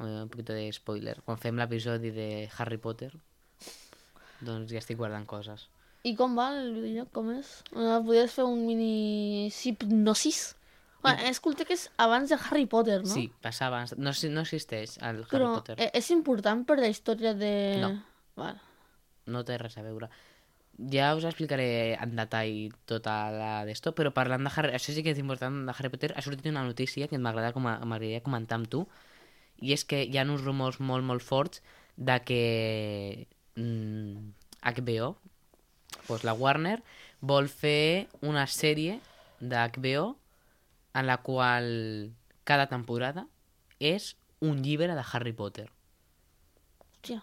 eh, 0.00 0.22
Un 0.24 0.28
poquito 0.32 0.56
de 0.56 0.64
spoiler. 0.74 1.20
Quan 1.22 1.38
fem 1.38 1.60
l'episodi 1.60 2.10
de 2.16 2.26
Harry 2.58 2.80
Potter, 2.82 3.12
doncs 4.42 4.72
ja 4.72 4.80
estic 4.82 4.98
guardant 4.98 5.28
coses. 5.30 5.68
I 6.04 6.16
com 6.18 6.34
va 6.36 6.48
el 6.56 6.72
videojoc? 6.74 7.12
Com 7.14 7.30
és? 7.36 7.52
Podries 7.70 8.34
fer 8.34 8.44
un 8.48 8.64
mini 8.66 9.46
hipnosis? 9.54 10.56
Bueno, 11.04 11.22
he 11.26 11.30
escoltat 11.30 11.68
que 11.68 11.76
és 11.76 11.86
abans 12.00 12.30
de 12.32 12.38
Harry 12.40 12.66
Potter, 12.66 13.00
no? 13.04 13.12
Sí, 13.12 13.28
passava... 13.44 13.82
abans- 13.82 13.96
No, 13.98 14.10
no 14.32 14.44
existeix 14.44 14.96
el 14.98 15.22
Harry 15.22 15.30
Però 15.30 15.50
Potter. 15.60 15.76
eh, 15.78 15.90
és 16.00 16.10
important 16.10 16.64
per 16.66 16.78
la 16.80 16.88
història 16.90 17.34
de... 17.38 17.52
No. 17.82 17.92
Vale. 18.40 18.58
No 19.26 19.44
té 19.44 19.58
res 19.60 19.76
a 19.78 19.84
veure. 19.84 20.08
Ja 20.90 21.12
us 21.14 21.22
explicaré 21.28 21.94
en 22.02 22.16
detall 22.18 22.72
tota 22.90 23.30
la 23.30 23.52
d'esto, 23.68 23.92
però 23.94 24.10
parlant 24.16 24.42
de 24.48 24.50
Harry... 24.56 24.74
Això 24.74 24.92
sí 24.96 25.04
que 25.06 25.12
és 25.14 25.20
important 25.22 25.62
de 25.68 25.74
Harry 25.76 25.92
Potter. 25.92 26.12
Ha 26.16 26.22
sortit 26.24 26.50
una 26.50 26.64
notícia 26.66 27.06
que 27.08 27.18
m'agrada 27.18 27.52
com 27.54 27.68
comentar 28.24 28.58
amb 28.58 28.68
tu, 28.68 28.88
i 29.62 29.72
és 29.72 29.84
que 29.84 30.02
hi 30.02 30.18
ha 30.18 30.24
uns 30.26 30.42
rumors 30.42 30.80
molt, 30.80 31.04
molt 31.06 31.22
forts 31.22 31.62
de 31.96 32.18
que 32.26 33.28
mm, 33.54 34.32
HBO, 34.64 35.14
pues 36.08 36.24
la 36.24 36.34
Warner, 36.34 36.82
vol 37.20 37.48
fer 37.48 38.08
una 38.20 38.46
sèrie 38.50 38.98
d'HBO 39.40 40.16
en 40.94 41.06
la 41.06 41.18
qual 41.26 42.12
cada 42.44 42.66
temporada 42.70 43.26
és 43.80 44.14
un 44.40 44.62
llibre 44.62 44.94
de 44.94 45.04
Harry 45.12 45.32
Potter. 45.32 45.68
Hòstia. 46.84 47.20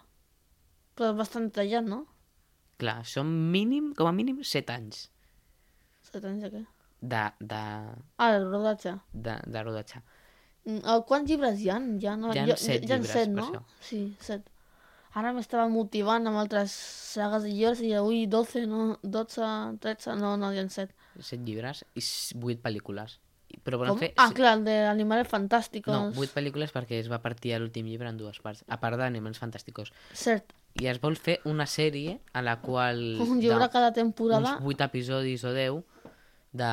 Però 0.96 1.10
és 1.12 1.16
bastant 1.18 1.48
detallat, 1.48 1.86
no? 1.88 2.02
Clar, 2.82 3.00
són 3.06 3.30
mínim, 3.52 3.92
com 3.96 4.08
a 4.10 4.12
mínim, 4.16 4.40
7 4.44 4.74
anys. 4.74 5.06
Set 6.08 6.24
anys 6.28 6.42
de 6.48 6.50
què? 6.56 6.64
de, 7.02 7.20
de, 7.40 7.60
Ah, 8.22 8.28
el 8.36 8.44
rodatge. 8.50 8.92
de, 9.12 9.32
de 9.50 9.62
rodatge. 9.66 9.98
Mm, 10.64 10.84
Quants 11.08 11.26
llibres 11.30 11.58
hi 11.58 11.70
ha? 11.74 11.80
Hi 11.98 12.06
ha, 12.06 12.12
no? 12.16 12.30
Hi 12.32 12.38
ha 12.38 12.44
jo- 12.46 12.56
set 12.56 12.84
hi 12.84 12.92
ha 12.92 12.98
llibres, 13.00 13.10
set, 13.10 13.28
no? 13.34 13.46
això. 13.48 13.62
Sí, 13.82 14.02
set. 14.20 14.44
Ara 15.18 15.32
m'estava 15.34 15.66
motivant 15.68 16.26
amb 16.30 16.38
altres 16.38 16.70
sagues 16.70 17.42
de 17.42 17.50
llibres 17.50 17.80
i 17.82 17.90
avui 17.98 18.26
12, 18.30 18.62
no? 18.70 18.98
12, 19.02 19.48
13, 19.82 20.14
no, 20.20 20.36
no, 20.36 20.52
hi 20.54 20.60
ha 20.62 20.68
set. 20.70 20.94
Set 21.18 21.42
llibres 21.44 21.82
i 21.98 22.04
vuit 22.38 22.62
pel·lícules. 22.62 23.18
Però 23.62 23.78
volen 23.78 23.94
Com? 23.94 24.00
fer... 24.00 24.12
Ah, 24.16 24.30
clar, 24.34 24.56
el 24.58 24.64
de 24.64 24.76
Animales 24.86 25.28
Fantásticos. 25.28 25.92
No, 25.92 26.10
vuit 26.16 26.32
pel·lícules 26.32 26.72
perquè 26.74 26.98
es 27.02 27.10
va 27.12 27.20
partir 27.22 27.52
l'últim 27.60 27.86
llibre 27.86 28.08
en 28.08 28.18
dues 28.18 28.40
parts, 28.42 28.64
a 28.68 28.78
part 28.80 28.98
d'Animals 28.98 29.40
Fantàsticos. 29.42 29.92
Cert. 30.16 30.54
I 30.80 30.88
es 30.88 30.98
vol 31.02 31.18
fer 31.20 31.38
una 31.44 31.66
sèrie 31.68 32.16
a 32.32 32.40
la 32.42 32.56
qual... 32.64 33.02
Un 33.20 33.42
llibre 33.42 33.68
cada 33.70 33.92
temporada. 33.92 34.56
Uns 34.56 34.64
vuit 34.64 34.80
episodis 34.80 35.44
o 35.44 35.52
deu 35.52 35.82
de... 36.52 36.72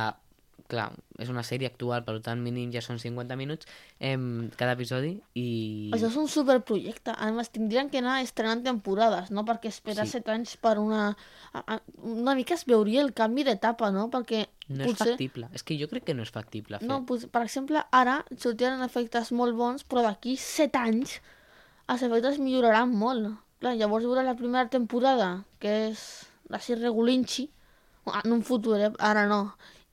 Clar, 0.69 0.91
és 1.17 1.29
una 1.34 1.41
sèrie 1.41 1.65
actual, 1.65 2.03
per 2.05 2.19
tant 2.21 2.38
mínim 2.45 2.69
ja 2.69 2.82
són 2.86 2.99
50 3.01 3.34
minuts 3.39 3.65
em, 4.05 4.51
cada 4.60 4.75
episodi 4.77 5.15
i... 5.34 5.89
Això 5.95 6.12
és 6.12 6.17
un 6.21 6.27
superprojecte. 6.29 7.15
A 7.17 7.32
més, 7.34 7.49
tindrien 7.49 7.89
que 7.89 7.97
anar 8.03 8.19
estrenant 8.21 8.62
temporades, 8.67 9.32
no? 9.34 9.41
Perquè 9.47 9.71
esperar 9.73 10.05
Sí. 10.05 10.12
set 10.19 10.29
anys 10.29 10.53
per 10.62 10.75
una... 10.77 11.15
Una 12.05 12.36
mica 12.38 12.53
es 12.53 12.65
veuria 12.69 13.01
el 13.01 13.13
canvi 13.17 13.47
d'etapa, 13.47 13.89
no? 13.95 14.10
Perquè 14.13 14.43
No 14.69 14.84
és 14.86 14.91
potser... 14.93 15.15
factible. 15.15 15.49
És 15.58 15.65
que 15.65 15.77
jo 15.79 15.88
crec 15.89 16.05
que 16.05 16.13
no 16.13 16.21
és 16.21 16.29
factible 16.36 16.77
fer. 16.77 16.88
No, 16.88 17.01
pues, 17.10 17.25
per 17.34 17.41
exemple, 17.47 17.82
ara 17.91 18.19
sortiran 18.38 18.86
efectes 18.86 19.32
molt 19.34 19.58
bons, 19.58 19.84
però 19.89 20.05
d'aquí 20.05 20.38
set 20.38 20.77
anys 20.77 21.17
els 21.89 22.03
efectes 22.05 22.38
milloraran 22.38 22.93
molt. 22.93 23.32
Clar, 23.60 23.73
llavors 23.75 24.05
veurà 24.05 24.21
la 24.23 24.38
primera 24.38 24.69
temporada, 24.69 25.32
que 25.60 25.73
és 25.89 26.05
així 26.53 26.77
regulinxi, 26.77 27.49
en 28.23 28.32
un 28.38 28.45
futur, 28.45 28.77
eh? 28.79 28.93
ara 29.01 29.25
no. 29.29 29.41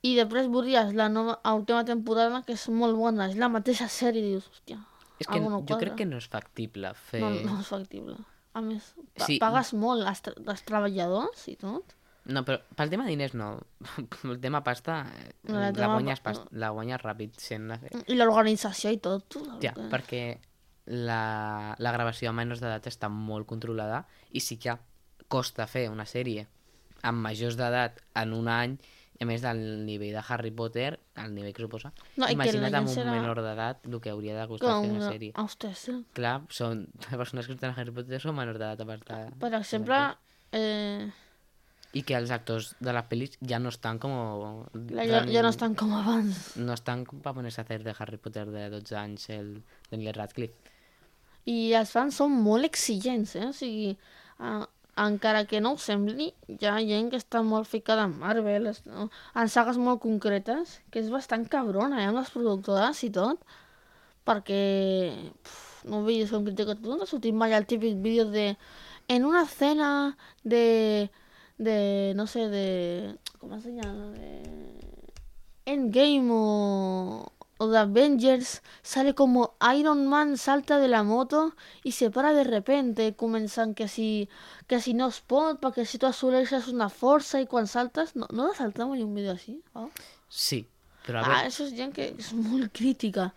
I 0.06 0.12
després 0.18 0.46
veuries 0.52 0.92
la 0.94 1.08
nova, 1.12 1.38
última 1.56 1.82
temporada, 1.88 2.42
que 2.46 2.54
és 2.54 2.68
molt 2.70 2.96
bona, 2.98 3.26
és 3.30 3.36
la 3.40 3.48
mateixa 3.52 3.88
sèrie, 3.90 4.22
i 4.22 4.32
dius, 4.36 4.46
hòstia, 4.52 4.78
és 5.18 5.26
que 5.26 5.40
no 5.40 5.62
jo 5.66 5.78
crec 5.80 5.94
que 5.98 6.06
no 6.08 6.18
és 6.20 6.26
factible 6.30 6.92
fer... 7.08 7.22
No, 7.24 7.30
no 7.46 7.60
és 7.62 7.70
factible. 7.72 8.16
A 8.56 8.62
més, 8.64 8.92
pa 9.16 9.26
Sí. 9.28 9.38
pagues 9.42 9.72
molt 9.76 10.06
als, 10.08 10.22
tra 10.24 10.32
als 10.52 10.62
treballadors 10.68 11.46
i 11.52 11.56
tot. 11.60 11.94
No, 12.26 12.40
però 12.42 12.58
pel 12.74 12.90
tema 12.90 13.04
diners 13.06 13.34
no. 13.38 13.52
El 14.26 14.40
tema 14.42 14.62
pasta 14.66 15.02
eh, 15.14 15.28
No, 15.46 15.58
el 15.60 15.60
la, 15.68 15.72
tema 15.76 15.92
guanyes 15.94 16.20
pa- 16.24 16.32
pas, 16.32 16.40
la 16.58 16.70
guanyes 16.74 17.02
ràpid 17.04 17.36
sent 17.38 17.68
la. 17.70 17.76
I 18.08 18.16
l'organització 18.18 18.90
i 18.90 18.98
tot. 19.04 19.26
Tu, 19.30 19.42
Ja, 19.62 19.74
perquè 19.92 20.22
la, 20.86 21.74
la 21.78 21.92
gravació 21.94 22.30
a 22.30 22.34
menys 22.36 22.60
d'edat 22.62 22.86
està 22.90 23.08
molt 23.12 23.46
controlada 23.46 24.04
i 24.32 24.40
sí 24.42 24.56
que 24.62 24.74
costa 25.28 25.66
fer 25.70 25.88
una 25.90 26.04
sèrie 26.06 26.46
amb 27.06 27.22
majors 27.22 27.56
d'edat 27.58 28.00
en 28.18 28.32
un 28.34 28.48
any, 28.50 28.76
a 29.20 29.24
més 29.28 29.40
del 29.42 29.60
nivell 29.86 30.12
de 30.12 30.22
Harry 30.28 30.50
Potter, 30.52 30.98
el 31.22 31.34
nivell 31.34 31.54
que 31.56 31.62
suposa, 31.64 31.92
No, 32.16 32.28
imagina't 32.28 32.74
amb 32.74 32.88
un 32.90 32.94
serà- 32.94 33.12
menor 33.14 33.40
d'edat 33.40 33.86
el 33.88 34.00
que 34.00 34.10
hauria 34.12 34.34
de 34.38 34.46
costar 34.50 34.74
Com 34.74 34.84
fer 34.84 34.90
una 34.92 35.00
una... 35.04 35.12
sèrie. 35.12 35.32
Ostres, 35.40 35.78
sí. 35.88 35.94
Clar, 36.16 36.40
són 36.50 36.86
persones 37.22 37.46
que 37.46 37.54
estan 37.56 37.72
a 37.72 37.78
Harry 37.80 37.94
Potter 37.96 38.20
són 38.20 38.36
menors 38.36 38.58
d'edat 38.60 38.82
a 38.84 38.88
part 38.90 39.06
de... 39.08 39.20
Per 39.40 39.52
exemple, 39.56 40.00
eh, 40.52 41.06
I 41.96 42.02
que 42.04 42.16
els 42.18 42.30
actors 42.34 42.74
de 42.82 42.92
les 42.92 43.06
pel·lis 43.08 43.38
ja 43.40 43.58
no 43.62 43.70
estan 43.72 43.98
com... 44.02 44.12
la, 44.92 45.06
ja, 45.08 45.22
ja 45.32 45.42
no 45.46 45.48
estan 45.54 45.74
com 45.78 45.94
abans. 45.96 46.56
No 46.60 46.74
están 46.76 47.06
para 47.06 47.32
ponerse 47.38 47.62
a 47.62 47.64
hacer 47.64 47.82
de 47.86 47.94
Harry 47.98 48.18
Potter 48.18 48.44
de 48.50 48.68
12 48.74 48.96
anys 49.00 49.30
el 49.30 49.62
Daniel 49.90 50.12
Radcliffe. 50.18 50.74
I 51.46 51.72
els 51.78 51.92
fans 51.94 52.16
són 52.20 52.34
molt 52.42 52.66
exigents, 52.66 53.36
eh? 53.38 53.46
O 53.48 53.52
sigui, 53.54 53.92
eh, 53.94 54.64
encara 54.96 55.44
que 55.44 55.60
no 55.60 55.74
ho 55.74 55.78
sembli, 55.80 56.30
hi 56.48 56.66
ha 56.66 56.76
gent 56.88 57.10
que 57.12 57.20
està 57.20 57.42
molt 57.44 57.68
ficada 57.68 58.06
en 58.08 58.16
Marvel, 58.20 58.70
no? 58.88 59.08
en 59.36 59.52
sagues 59.52 59.76
molt 59.76 60.00
concretes, 60.00 60.78
que 60.90 61.02
és 61.02 61.10
bastant 61.12 61.44
cabrona, 61.52 62.00
eh? 62.00 62.08
Amb 62.08 62.20
les 62.22 62.32
productores 62.32 63.02
i 63.04 63.12
tot, 63.12 63.44
perquè... 64.28 64.62
No 65.86 66.00
veies 66.02 66.32
com 66.34 66.42
critica 66.42 66.74
tu, 66.74 66.90
no 66.90 66.96
t'ha 66.98 67.06
sortit 67.06 67.36
mai 67.36 67.52
el 67.54 67.68
típic 67.70 68.00
vídeo 68.02 68.24
de... 68.32 68.56
En 69.06 69.24
una 69.28 69.44
escena 69.44 70.16
de... 70.42 71.10
de... 71.58 71.76
no 72.18 72.26
sé, 72.26 72.48
de... 72.50 72.64
com 73.38 73.52
es 73.54 73.68
llama? 73.68 74.08
De... 74.16 74.32
Endgame 75.70 76.32
o, 76.32 77.35
o 77.58 77.68
de 77.68 77.78
Avengers 77.78 78.62
sale 78.82 79.14
como 79.14 79.54
Iron 79.76 80.06
Man 80.06 80.36
salta 80.36 80.78
de 80.78 80.88
la 80.88 81.02
moto 81.02 81.54
y 81.82 81.92
se 81.92 82.10
para 82.10 82.32
de 82.32 82.44
repente. 82.44 83.14
Comencen 83.14 83.74
que 83.74 83.88
si, 83.88 84.28
que 84.66 84.80
si 84.80 84.92
no 84.94 85.08
es 85.08 85.20
pot, 85.20 85.60
perquè 85.60 85.84
si 85.86 85.98
tu 85.98 86.06
assoleixes 86.06 86.68
una 86.68 86.88
força 86.88 87.40
i 87.40 87.46
quan 87.46 87.66
saltes... 87.66 88.14
No, 88.16 88.28
no 88.32 88.52
saltar 88.54 88.86
mai 88.86 89.02
un 89.02 89.14
vídeo 89.14 89.32
així? 89.32 89.56
Oh? 89.74 89.88
Sí, 90.28 90.66
però 91.06 91.20
a 91.20 91.22
Ah, 91.24 91.28
veure, 91.30 91.48
això 91.48 91.64
és 91.68 91.74
gent 91.78 91.94
que 91.96 92.10
és 92.12 92.32
molt 92.36 92.72
crítica. 92.76 93.30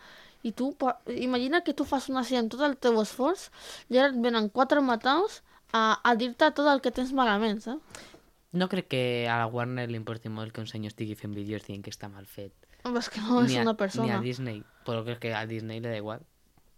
I 0.44 0.52
tu, 0.56 0.72
pa- 0.80 0.98
imagina 1.12 1.62
que 1.62 1.74
tu 1.76 1.84
fas 1.88 2.08
una 2.10 2.24
sèrie 2.24 2.40
amb 2.44 2.52
tot 2.52 2.62
el 2.64 2.78
teu 2.80 3.00
esforç 3.02 3.50
i 3.92 3.98
ara 4.00 4.12
et 4.14 4.20
venen 4.24 4.48
quatre 4.50 4.80
mataus 4.82 5.42
a, 5.72 6.00
a 6.04 6.16
dir-te 6.16 6.48
tot 6.56 6.68
el 6.72 6.80
que 6.84 6.92
tens 6.96 7.12
malament, 7.14 7.60
saps? 7.64 8.08
no 8.52 8.66
crec 8.68 8.88
que 8.90 9.02
a 9.30 9.36
la 9.38 9.46
Warner 9.46 9.84
li 9.92 10.00
importi 10.00 10.26
molt 10.34 10.50
que 10.56 10.62
un 10.64 10.66
senyor 10.66 10.90
estigui 10.90 11.14
fent 11.20 11.36
vídeos 11.38 11.68
dient 11.68 11.84
que 11.86 11.92
està 11.94 12.08
mal 12.10 12.26
fet. 12.26 12.52
Però 12.84 12.98
és 12.98 13.10
que 13.12 13.22
no 13.22 13.42
és 13.44 13.50
ni 13.52 13.58
a, 13.58 13.62
una 13.66 13.74
Ni 13.74 13.78
persona. 13.78 14.18
a 14.18 14.22
Disney, 14.24 14.64
però 14.86 15.04
crec 15.06 15.20
que 15.20 15.34
a 15.36 15.46
Disney 15.46 15.80
le 15.82 15.90
da 15.90 15.98
igual. 15.98 16.22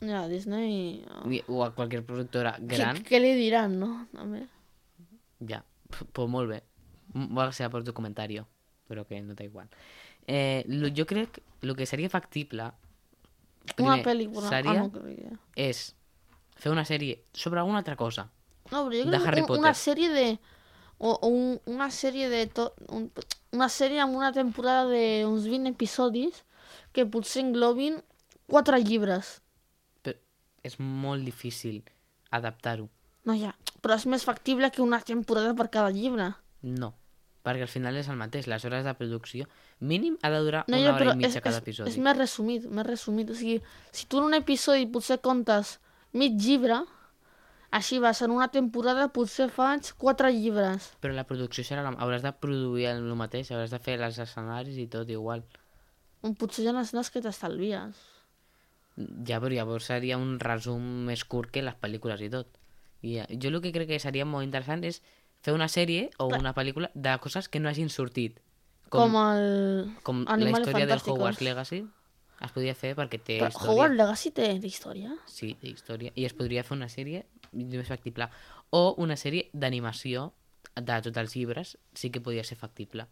Ja, 0.01 0.27
Disney... 0.27 1.03
oh. 1.13 1.27
Ni, 1.29 1.43
o 1.47 1.63
a 1.63 1.69
qualsere 1.77 2.01
productora 2.01 2.55
Què, 2.57 2.71
gran, 2.75 2.97
què 3.05 3.19
li 3.21 3.35
diran, 3.37 3.75
no? 3.79 4.07
També. 4.15 4.47
ja, 5.47 5.63
p- 5.91 6.07
pues 6.11 6.29
molt 6.29 6.49
bé. 6.49 6.63
Molt 7.13 7.51
gràcies 7.51 7.69
per 7.69 7.83
tu 7.85 7.93
comentari, 7.93 8.39
però 8.89 9.05
que 9.05 9.21
no 9.21 9.35
da 9.35 9.43
igual. 9.45 9.69
Eh, 10.27 10.63
lo, 10.67 10.89
jo 10.95 11.05
crec 11.05 11.41
el 11.61 11.75
que 11.75 11.85
seria 11.85 12.09
factible 12.09 12.63
Una 12.71 13.73
primer, 13.75 14.03
pel·lícula. 14.05 14.49
seria, 14.49 14.71
Ah, 14.71 14.87
no, 14.87 14.91
crec 14.91 15.19
que... 15.21 15.37
és 15.69 15.95
fer 16.57 16.71
una 16.71 16.85
sèrie 16.85 17.19
sobre 17.33 17.59
alguna 17.59 17.79
altra 17.83 17.95
cosa. 17.95 18.29
No, 18.71 18.85
però 18.87 18.95
jo 18.97 19.05
de 19.05 19.17
crec 19.17 19.27
Harry 19.27 19.41
que 19.45 19.51
un- 19.51 19.59
una 19.59 19.73
Potter. 19.73 19.75
sèrie 19.85 20.09
de... 20.09 20.39
O, 21.01 21.15
o 21.17 21.27
un, 21.33 21.55
una 21.65 21.89
sèrie 21.89 22.29
de... 22.29 22.45
To, 22.53 22.67
un, 22.93 23.09
una 23.57 23.67
sèrie 23.73 23.99
amb 24.03 24.13
una 24.15 24.29
temporada 24.35 24.85
d'uns 24.91 25.47
20 25.49 25.73
episodis 25.73 26.43
que 26.93 27.07
potser 27.09 27.41
englobin 27.47 27.97
quatre 28.51 28.77
llibres. 28.83 29.39
Però 30.05 30.15
és 30.67 30.77
molt 30.79 31.25
difícil 31.25 31.81
adaptar-ho. 32.29 32.85
No, 33.25 33.33
ja. 33.37 33.55
Però 33.81 33.97
és 33.97 34.05
més 34.09 34.23
factible 34.27 34.69
que 34.71 34.83
una 34.85 35.01
temporada 35.01 35.55
per 35.57 35.71
cada 35.73 35.89
llibre. 35.93 36.29
No, 36.61 36.93
perquè 37.41 37.65
al 37.65 37.71
final 37.73 37.97
és 37.97 38.07
el 38.13 38.19
mateix. 38.21 38.47
Les 38.49 38.63
hores 38.69 38.85
de 38.85 38.93
producció 38.97 39.49
mínim 39.79 40.17
ha 40.21 40.29
de 40.29 40.39
durar 40.45 40.63
No, 40.67 40.77
una 40.77 40.83
ja, 40.85 40.93
hora 40.93 41.01
però 41.01 41.13
i 41.17 41.21
mitja 41.23 41.39
és, 41.41 41.43
cada 41.43 41.57
és, 41.57 41.63
episodi. 41.65 41.89
és 41.89 41.97
més 41.97 42.17
resumit, 42.17 42.69
més 42.69 42.85
resumit. 42.87 43.33
O 43.33 43.37
sigui, 43.37 43.57
si 43.91 44.05
tu 44.05 44.21
en 44.21 44.29
un 44.29 44.37
episodi 44.37 44.85
potser 44.85 45.17
comptes 45.25 45.79
mig 46.13 46.37
llibre, 46.37 46.83
així 47.71 47.99
vas, 48.03 48.19
en 48.21 48.33
una 48.35 48.49
temporada 48.51 49.07
potser 49.15 49.47
faig 49.49 49.93
quatre 49.99 50.31
llibres. 50.35 50.91
Però 51.03 51.15
la 51.15 51.23
producció 51.27 51.63
serà 51.63 51.85
la... 51.85 51.93
hauràs 52.03 52.25
de 52.25 52.33
produir 52.35 52.89
el 52.91 53.05
mateix, 53.15 53.51
hauràs 53.51 53.71
de 53.71 53.79
fer 53.79 53.95
els 53.95 54.19
escenaris 54.19 54.75
i 54.75 54.89
tot 54.91 55.09
igual. 55.09 55.45
Potser 56.37 56.65
hi 56.65 56.67
ha 56.71 56.75
escenes 56.81 57.09
que 57.09 57.23
t'estalvies. 57.23 58.01
Ja, 58.99 59.39
però 59.39 59.53
llavors 59.55 59.87
seria 59.87 60.19
un 60.19 60.35
resum 60.43 60.83
més 61.07 61.23
curt 61.23 61.53
que 61.55 61.63
les 61.63 61.79
pel·lícules 61.79 62.21
i 62.21 62.29
tot. 62.33 62.59
I 63.07 63.21
eh, 63.23 63.27
jo 63.39 63.49
el 63.49 63.61
que 63.63 63.71
crec 63.73 63.87
que 63.93 64.03
seria 64.03 64.27
molt 64.27 64.45
interessant 64.45 64.83
és 64.85 64.99
fer 65.41 65.55
una 65.55 65.69
sèrie 65.71 66.09
o 66.17 66.27
Clar. 66.27 66.41
una 66.43 66.53
pel·lícula 66.53 66.91
de 66.93 67.15
coses 67.23 67.47
que 67.49 67.63
no 67.63 67.71
hagin 67.71 67.89
sortit. 67.89 68.43
Com, 68.91 69.15
el... 69.15 69.95
com 70.03 70.25
la 70.25 70.35
Animales 70.35 70.67
història 70.67 70.91
del. 70.91 71.01
Hogwarts 71.07 71.41
Legacy 71.41 71.85
es 72.41 72.51
podria 72.51 72.75
fer 72.75 72.91
perquè 72.97 73.19
té 73.21 73.37
Però 73.39 73.47
història. 73.47 73.71
Howard 73.71 73.95
Legacy 73.95 74.31
té 74.35 74.51
història? 74.67 75.15
Sí, 75.29 75.53
té 75.61 75.71
història. 75.71 76.11
I 76.19 76.27
es 76.27 76.35
podria 76.35 76.65
fer 76.67 76.75
una 76.75 76.89
sèrie 76.91 77.23
més 77.51 77.87
factible. 77.87 78.29
O 78.71 78.95
una 78.97 79.15
sèrie 79.19 79.49
d'animació 79.53 80.31
de 80.75 81.01
tots 81.03 81.17
els 81.17 81.35
llibres 81.35 81.77
sí 81.93 82.09
que 82.09 82.21
podria 82.21 82.43
ser 82.47 82.57
factible. 82.57 83.07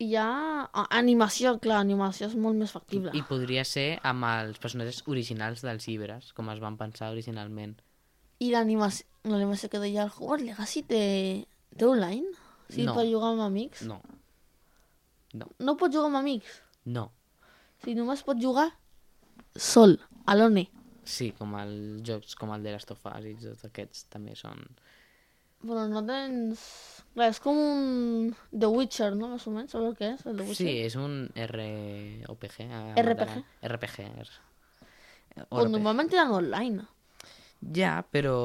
Hi 0.00 0.14
ha 0.16 0.64
a- 0.72 0.86
animació, 0.96 1.58
clar, 1.60 1.78
animació 1.80 2.26
és 2.26 2.34
molt 2.34 2.56
més 2.56 2.72
factible. 2.72 3.10
I 3.14 3.22
podria 3.28 3.64
ser 3.64 4.00
amb 4.02 4.24
els 4.24 4.58
personatges 4.58 5.02
originals 5.06 5.60
dels 5.62 5.86
llibres, 5.86 6.32
com 6.32 6.48
es 6.50 6.58
van 6.58 6.76
pensar 6.80 7.10
originalment. 7.12 7.76
I 8.40 8.50
l'animació 8.50 9.68
que 9.68 9.78
deia 9.78 10.04
el 10.06 10.10
Howard 10.16 10.40
Legacy 10.42 10.82
té, 10.82 11.46
té 11.76 11.84
online? 11.84 12.26
Sí, 12.70 12.84
No. 12.86 12.94
per 12.94 13.04
jugar 13.04 13.32
amb 13.34 13.42
amics? 13.42 13.82
No. 13.82 14.00
No. 15.34 15.46
No 15.58 15.76
pots 15.76 15.94
jugar 15.94 16.06
amb 16.08 16.16
amics? 16.16 16.62
No. 16.84 17.12
Si 17.84 17.94
només 17.94 18.22
pots 18.22 18.40
jugar 18.42 18.70
sol, 19.54 19.98
alone. 20.26 20.70
Sí, 21.10 21.30
com 21.36 21.54
els 21.58 22.02
jocs 22.06 22.36
com 22.38 22.52
el 22.54 22.62
de 22.62 22.72
Last 22.76 22.92
of 22.94 23.04
Us 23.10 23.24
i 23.26 23.34
tots 23.42 23.64
aquests 23.66 24.04
també 24.12 24.36
són... 24.38 24.60
Però 25.60 25.82
no 25.90 26.00
tens... 26.06 26.60
Clar, 27.12 27.26
és 27.34 27.40
com 27.44 27.58
un 27.60 28.30
The 28.54 28.68
Witcher, 28.70 29.10
no? 29.18 29.28
Més 29.34 29.42
o 29.44 29.50
menys, 29.52 29.74
saps 29.74 29.88
el 29.90 29.96
que 29.98 30.12
és? 30.14 30.22
El 30.30 30.38
The 30.38 30.46
Witcher? 30.46 30.56
Sí, 30.62 30.76
és 30.86 30.94
un 30.96 31.18
RPG. 31.34 32.64
eh, 32.68 32.94
RPG? 33.02 33.34
RPG. 33.68 34.06
Pues 35.50 35.68
normalment 35.70 36.08
tenen 36.12 36.32
online. 36.38 36.86
Ja, 37.76 37.98
però... 38.08 38.36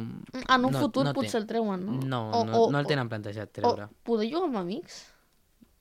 En 0.00 0.64
un 0.64 0.72
No- 0.72 0.80
futur 0.80 1.04
no 1.04 1.12
potser 1.12 1.42
el 1.42 1.46
treuen, 1.50 1.84
no? 1.84 1.98
No, 2.00 2.22
O- 2.40 2.44
no, 2.48 2.62
o- 2.62 2.70
no 2.72 2.80
el 2.80 2.86
o- 2.86 2.88
tenen 2.88 3.10
plantejat 3.10 3.50
O 3.50 3.56
treure. 3.60 3.88
poder 4.08 4.30
jugar 4.32 4.48
amb 4.48 4.62
amics? 4.62 5.02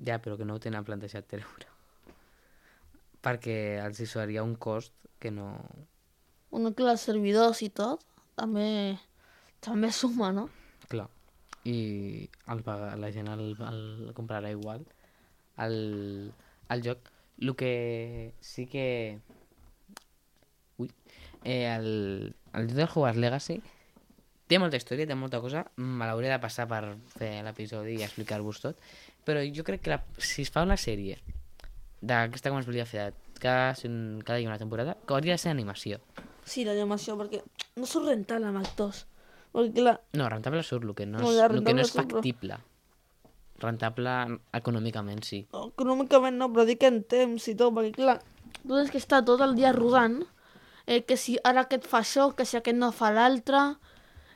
Ja, 0.04 0.18
però 0.20 0.36
que 0.38 0.44
no 0.50 0.58
ho 0.58 0.60
tenen 0.60 0.84
plantejat 0.84 1.28
treure. 1.30 1.70
perquè 3.22 3.56
els 3.86 4.00
hi 4.02 4.08
seria 4.10 4.44
un 4.44 4.56
cost 4.58 4.92
que 5.22 5.30
no... 5.32 5.52
Bueno, 6.52 6.74
que 6.76 6.84
els 6.84 7.04
servidors 7.08 7.62
i 7.64 7.70
tot 7.72 8.04
també, 8.36 8.97
també 9.64 9.91
suma, 9.95 10.32
no? 10.36 10.49
Clar. 10.91 11.08
I 11.64 11.78
el, 12.52 12.64
la 12.99 13.12
gent 13.14 13.30
el, 13.32 13.52
el 13.56 14.12
comprarà 14.18 14.49
igual 14.52 14.84
el, 15.58 16.34
el 16.70 16.84
joc. 16.84 17.12
El 17.39 17.56
que 17.56 18.34
sí 18.41 18.68
que... 18.68 19.20
Ui. 20.78 20.89
Eh, 21.43 21.66
el, 21.66 22.36
el 22.54 22.68
joc 22.68 22.76
del 22.78 22.89
Hogwarts 22.89 23.22
Legacy 23.22 23.62
té 24.52 24.60
molta 24.60 24.78
història, 24.78 25.08
té 25.08 25.16
molta 25.16 25.39
cosa. 25.39 25.64
Me 25.80 26.08
l'hauré 26.10 26.30
de 26.32 26.39
passar 26.43 26.68
per 26.70 26.84
fer 27.16 27.38
l'episodi 27.45 27.95
i 27.97 28.06
explicar-vos 28.06 28.60
tot. 28.64 28.82
Però 29.26 29.41
jo 29.56 29.64
crec 29.68 29.86
que 29.86 29.93
la, 29.93 30.02
si 30.20 30.43
es 30.43 30.52
fa 30.52 30.66
una 30.68 30.78
sèrie 30.82 31.18
d'aquesta 32.02 32.49
com 32.49 32.60
es 32.60 32.68
volia 32.68 32.88
fer 32.89 33.12
de 33.12 33.39
cada, 33.39 33.74
cada 34.26 34.41
una 34.41 34.58
temporada, 34.58 34.97
que 35.08 35.14
hauria 35.14 35.38
de 35.38 35.41
ser 35.41 35.54
animació. 35.54 36.02
Sí, 36.52 36.66
l'animació, 36.68 37.16
perquè 37.20 37.39
no 37.80 37.88
surt 37.88 38.10
rentable 38.12 38.49
amb 38.49 38.60
actors. 38.60 39.06
Perquè, 39.54 39.72
clar, 39.78 39.95
No, 40.20 40.28
rentable 40.32 40.64
surt, 40.68 40.84
el 40.89 40.95
que 40.97 41.06
no 41.08 41.20
és, 41.20 41.24
No, 41.24 41.32
ja, 41.36 41.47
el 41.47 41.64
que 41.64 41.74
no 41.78 41.82
és 41.86 41.91
surt, 41.93 42.08
però- 42.10 42.20
factible. 42.20 42.58
Rentable 43.62 44.14
econòmicament, 44.58 45.22
sí. 45.24 45.43
econòmicament 45.54 46.38
no, 46.41 46.47
però 46.52 46.66
dic 46.66 46.84
en 46.88 47.04
temps 47.06 47.47
i 47.47 47.54
tot, 47.56 47.74
perquè, 47.76 47.91
clar, 47.99 48.18
tu 48.64 48.74
tens 48.74 48.89
que 48.91 48.97
estar 48.97 49.22
tot 49.28 49.41
el 49.45 49.54
dia 49.56 49.72
rodant, 49.76 50.24
eh, 50.88 51.04
que 51.06 51.16
si 51.16 51.38
ara 51.45 51.68
aquest 51.68 51.86
fa 51.88 51.99
això, 52.02 52.32
que 52.36 52.45
si 52.45 52.58
aquest 52.58 52.78
no 52.78 52.91
fa 52.91 53.12
l'altre... 53.14 53.76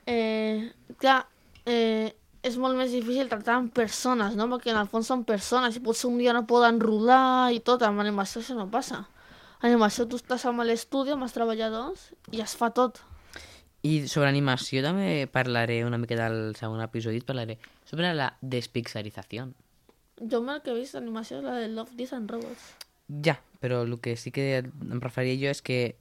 Eh, 0.06 0.70
clar, 1.02 1.24
eh, 1.66 2.14
és 2.46 2.56
molt 2.62 2.78
més 2.78 2.92
difícil 2.94 3.26
tractar 3.28 3.56
amb 3.58 3.72
persones, 3.74 4.36
no? 4.38 4.46
Perquè 4.52 4.70
en 4.70 4.78
el 4.78 4.86
fons 4.86 5.08
són 5.10 5.24
persones 5.26 5.74
i 5.74 5.80
potser 5.82 6.06
un 6.08 6.18
dia 6.20 6.32
no 6.36 6.44
poden 6.46 6.78
rodar 6.78 7.50
i 7.50 7.58
tot, 7.58 7.82
amb 7.82 7.98
animació 8.04 8.40
això 8.40 8.54
no 8.54 8.68
passa. 8.70 9.02
Animació 9.64 10.04
tu 10.04 10.18
estàs 10.20 10.44
amb 10.48 10.64
l'estudi, 10.68 11.14
amb 11.14 11.24
els 11.24 11.34
treballadors, 11.36 12.10
i 12.32 12.42
es 12.44 12.56
fa 12.58 12.68
tot. 12.76 13.00
I 13.86 14.06
sobre 14.10 14.28
animació 14.28 14.82
també 14.84 15.28
parlaré 15.32 15.82
una 15.86 15.98
mica 16.00 16.18
del 16.18 16.56
segon 16.58 16.82
episodi, 16.82 17.22
parlaré 17.24 17.56
sobre 17.88 18.12
la 18.14 18.32
despixarització. 18.42 19.46
Jo 20.16 20.40
el 20.40 20.62
que 20.64 20.72
he 20.72 20.78
vist 20.80 20.96
d'animació 20.96 21.38
és 21.38 21.44
la 21.44 21.54
de 21.60 21.68
Love, 21.68 21.94
Death 21.96 22.16
and 22.16 22.30
Robots. 22.30 22.72
Ja, 23.22 23.36
però 23.60 23.82
el 23.84 23.98
que 24.00 24.16
sí 24.16 24.32
que 24.34 24.64
em 24.64 25.00
referia 25.00 25.36
jo 25.38 25.52
és 25.52 25.62
que 25.62 25.96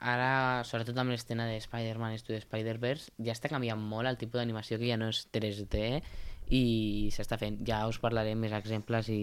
ara, 0.00 0.62
sobretot 0.64 0.98
amb 0.98 1.14
l'escena 1.14 1.46
de 1.48 1.60
Spider-Man 1.62 2.16
i 2.16 2.20
de 2.26 2.40
Spider-Verse, 2.42 3.14
ja 3.18 3.34
està 3.34 3.50
canviant 3.52 3.80
molt 3.80 4.10
el 4.10 4.18
tipus 4.20 4.40
d'animació 4.40 4.78
que 4.78 4.90
ja 4.90 4.98
no 5.00 5.10
és 5.12 5.26
3D 5.32 6.02
i 6.50 7.10
s'està 7.14 7.38
fent. 7.40 7.60
Ja 7.66 7.86
us 7.88 8.00
parlaré 8.02 8.34
més 8.34 8.52
exemples 8.56 9.08
i, 9.14 9.22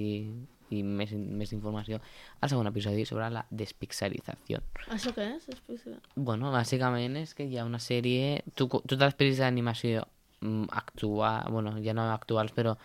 i 0.73 0.83
més, 0.83 1.13
més 1.13 1.53
informació 1.55 1.99
al 2.41 2.51
segon 2.51 2.69
episodi 2.69 3.05
sobre 3.07 3.29
la 3.33 3.45
despixarització. 3.49 4.61
Això 4.93 5.13
què 5.15 5.29
és? 5.37 5.47
Explica. 5.53 5.97
Bueno, 6.15 6.51
bàsicament 6.55 7.17
és 7.21 7.33
que 7.37 7.47
hi 7.47 7.57
ha 7.57 7.65
una 7.67 7.81
sèrie... 7.83 8.43
Tu, 8.55 8.67
totes 8.67 9.03
les 9.05 9.17
pel·lis 9.19 9.41
d'animació 9.43 10.05
mm, 10.41 10.69
actua... 10.83 11.39
Bueno, 11.49 11.77
ja 11.83 11.95
no 11.97 12.09
actuals, 12.11 12.53
però 12.55 12.75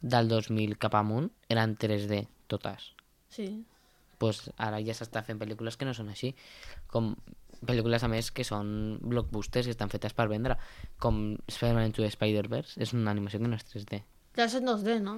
del 0.00 0.28
2000 0.28 0.78
cap 0.80 0.96
amunt 0.96 1.28
eren 1.52 1.76
3D, 1.80 2.24
totes. 2.48 2.94
Sí. 3.30 3.50
pues 4.20 4.50
ara 4.60 4.80
ja 4.84 4.92
s'està 4.92 5.22
fent 5.24 5.38
pel·lícules 5.40 5.78
que 5.80 5.86
no 5.88 5.94
són 5.96 6.10
així. 6.12 6.34
Com 6.92 7.14
pel·lícules, 7.64 8.04
a 8.04 8.08
més, 8.12 8.28
que 8.36 8.44
són 8.44 8.98
blockbusters 9.00 9.68
i 9.68 9.72
estan 9.72 9.92
fetes 9.92 10.12
per 10.16 10.26
vendre. 10.28 10.58
Com 11.00 11.38
Spider-Man 11.48 11.88
Into 11.88 12.04
Spider-Verse, 12.04 12.76
és 12.80 12.92
una 12.96 13.14
animació 13.14 13.40
que 13.40 13.48
no 13.48 13.56
és 13.56 13.64
3D. 13.68 14.02
Clar, 14.36 14.46
és 14.46 14.58
en 14.58 14.68
2D, 14.68 14.98
no? 15.04 15.16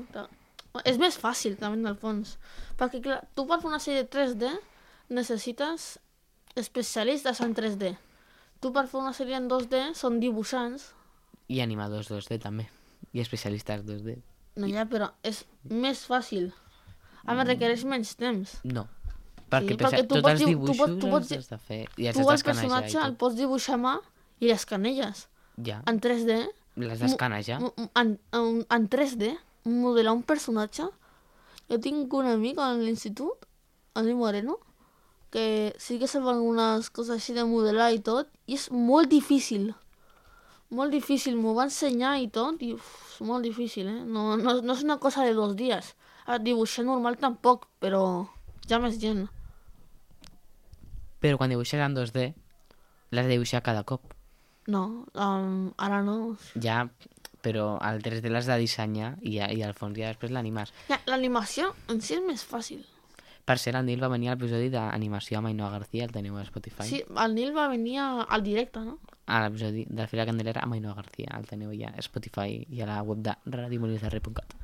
És 0.89 0.97
més 0.99 1.19
fàcil, 1.21 1.57
també, 1.61 1.79
en 1.81 1.87
el 1.87 1.97
fons. 2.01 2.39
Perquè, 2.81 3.03
clar, 3.05 3.21
tu 3.37 3.45
per 3.47 3.59
fer 3.61 3.69
una 3.69 3.79
sèrie 3.83 4.07
3D 4.09 4.49
necessites 5.13 5.99
especialistes 6.57 7.41
en 7.45 7.55
3D. 7.55 7.93
Tu 8.63 8.71
per 8.73 8.87
fer 8.89 9.01
una 9.01 9.13
sèrie 9.17 9.37
en 9.37 9.49
2D 9.51 9.93
són 9.99 10.19
dibuixants. 10.23 10.91
I 11.53 11.61
animadors 11.65 12.09
2D 12.13 12.39
també. 12.41 12.69
I 13.13 13.21
especialistes 13.21 13.83
2D. 13.85 14.17
No, 14.57 14.69
ja, 14.69 14.85
però 14.89 15.11
és 15.27 15.43
més 15.69 16.05
fàcil. 16.09 16.51
A 17.25 17.35
més, 17.37 17.47
requereix 17.47 17.85
menys 17.89 18.15
temps. 18.19 18.57
No. 18.65 18.87
Perquè, 19.53 19.75
Sí, 19.75 19.77
perquè 19.77 20.03
tu 20.09 20.15
tots 20.17 20.23
pots 20.25 20.33
els 20.33 20.41
diu- 20.41 20.49
tu 20.49 20.53
dibuixos 20.53 20.79
pots- 20.81 21.01
tu 21.01 21.11
pots 21.13 21.33
els 21.33 21.39
has 21.45 21.49
de 21.51 21.59
fer. 21.59 21.83
I 22.01 22.07
els 22.09 22.17
tu 22.17 22.25
el 22.31 22.43
personatge 22.43 22.99
el 23.05 23.15
pots 23.21 23.37
dibuixar 23.37 23.75
a 23.77 23.83
mà 23.83 23.95
i 24.41 24.49
l'escaneges. 24.49 25.27
Ja, 25.63 25.83
En 25.87 26.01
3D, 26.01 26.49
l'has 26.77 26.99
d'escanejar. 26.99 27.61
en, 27.61 28.19
en, 28.33 28.65
en 28.71 28.89
3D, 28.89 29.37
modelar 29.65 30.15
un 30.17 30.23
personatge. 30.23 30.89
Jo 31.71 31.79
tinc 31.81 32.13
un 32.15 32.29
amic 32.29 32.59
a 32.59 32.73
l'institut, 32.77 33.47
Ani 33.95 34.15
Moreno, 34.15 34.59
que 35.33 35.75
sí 35.79 35.99
que 35.99 36.09
saben 36.09 36.43
unes 36.45 36.91
coses 36.91 37.17
així 37.17 37.33
de 37.37 37.45
modelar 37.49 37.93
i 37.95 38.01
tot, 38.05 38.29
i 38.47 38.59
és 38.59 38.69
molt 38.71 39.09
difícil. 39.13 39.71
Molt 40.73 40.93
difícil, 40.93 41.37
m'ho 41.37 41.55
va 41.57 41.69
ensenyar 41.69 42.19
i 42.21 42.29
tot, 42.33 42.61
i 42.65 42.73
uf, 42.77 42.89
és 43.13 43.27
molt 43.29 43.45
difícil, 43.45 43.89
eh? 43.89 44.01
No, 44.05 44.37
no, 44.41 44.59
no 44.61 44.77
és 44.77 44.85
una 44.85 44.99
cosa 45.01 45.25
de 45.25 45.35
dos 45.37 45.57
dies. 45.57 45.93
A 46.27 46.39
dibuixar 46.39 46.85
normal 46.87 47.19
tampoc, 47.21 47.67
però 47.81 48.03
ja 48.69 48.79
més 48.81 48.99
gent. 49.01 49.27
Però 51.23 51.39
quan 51.39 51.53
dibuixes 51.53 51.81
en 51.81 51.97
2D, 51.97 52.33
l'has 53.13 53.29
de 53.29 53.37
dibuixar 53.37 53.63
cada 53.65 53.85
cop. 53.89 54.15
No, 54.67 55.07
um, 55.15 55.73
ara 55.77 56.03
no. 56.07 56.37
Ja, 56.63 56.87
però 57.43 57.77
el 57.83 58.01
3D 58.03 58.31
l'has 58.31 58.47
de 58.47 58.57
dissenyar 58.63 59.17
i, 59.21 59.37
i 59.43 59.63
al 59.67 59.75
fons 59.75 59.99
ja 59.99 60.09
després 60.13 60.31
l'animes. 60.31 60.73
Ja, 60.89 61.01
L'animació 61.11 61.75
en 61.91 62.01
si 62.01 62.15
és 62.15 62.23
més 62.27 62.45
fàcil. 62.47 62.85
Per 63.45 63.57
cert, 63.59 63.75
el 63.75 63.87
Nil 63.89 63.99
va 64.03 64.07
venir 64.09 64.29
a 64.31 64.37
l'episodi 64.37 64.69
d'animació 64.71 65.41
amb 65.41 65.49
Ainhoa 65.51 65.71
García, 65.73 66.05
el 66.07 66.13
teniu 66.15 66.37
a 66.39 66.45
Spotify. 66.47 66.85
Sí, 66.87 67.01
el 67.25 67.35
Nil 67.35 67.51
va 67.57 67.65
venir 67.67 67.97
al 67.99 68.43
directe, 68.47 68.79
no? 68.87 69.01
A 69.27 69.41
l'episodi 69.43 69.83
de 69.89 69.99
la 69.99 70.07
Fira 70.07 70.25
Candelera 70.29 70.63
amb 70.63 70.77
Ainhoa 70.77 70.95
García, 70.95 71.35
el 71.41 71.49
teniu 71.51 71.73
ja 71.75 71.91
a 71.91 71.99
Spotify 72.07 72.61
i 72.71 72.81
a 72.83 72.87
la 72.87 73.01
web 73.03 73.19
de 73.27 73.35
radiomolinsderri.cat. 73.47 74.55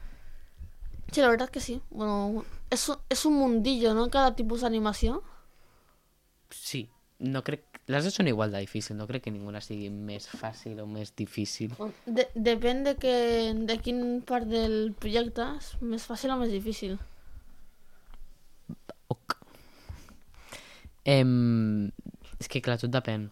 Sí, 1.10 1.20
la 1.22 1.28
verdad 1.28 1.48
que 1.50 1.58
sí. 1.60 1.80
Bueno, 1.90 2.28
un- 2.28 2.46
es 2.70 3.24
un 3.26 3.34
mundillo, 3.34 3.94
¿no? 3.94 4.10
Cada 4.10 4.36
tipus 4.36 4.60
d'animació. 4.60 5.24
Sí, 6.50 6.88
no 7.18 7.42
crec... 7.42 7.64
Les 7.88 8.04
dos 8.04 8.18
són 8.18 8.28
igual 8.28 8.52
de 8.52 8.60
difícil, 8.60 8.98
no 8.98 9.06
crec 9.08 9.24
que 9.24 9.32
ninguna 9.32 9.62
sigui 9.64 9.88
més 9.88 10.26
fàcil 10.28 10.76
o 10.82 10.84
més 10.86 11.14
difícil. 11.16 11.72
De, 12.04 12.26
depèn 12.36 12.82
de, 12.84 12.92
que, 13.00 13.14
de 13.70 13.76
quin 13.80 14.02
part 14.28 14.44
del 14.50 14.92
projecte 15.00 15.46
és 15.56 15.70
més 15.80 16.04
fàcil 16.04 16.34
o 16.34 16.36
més 16.36 16.52
difícil. 16.52 16.98
Ok. 19.14 19.38
Em... 21.08 21.32
És 22.36 22.52
que 22.52 22.60
clar, 22.60 22.76
tot 22.82 22.92
depèn. 22.92 23.30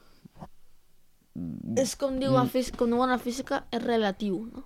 És 1.77 1.93
com 2.01 2.17
diu, 2.17 2.33
mm. 2.33 2.49
física, 2.55 2.81
com 2.81 2.97
diuen 2.97 3.13
a 3.13 3.21
física, 3.21 3.61
és 3.77 3.85
relatiu, 3.85 4.41
no? 4.55 4.65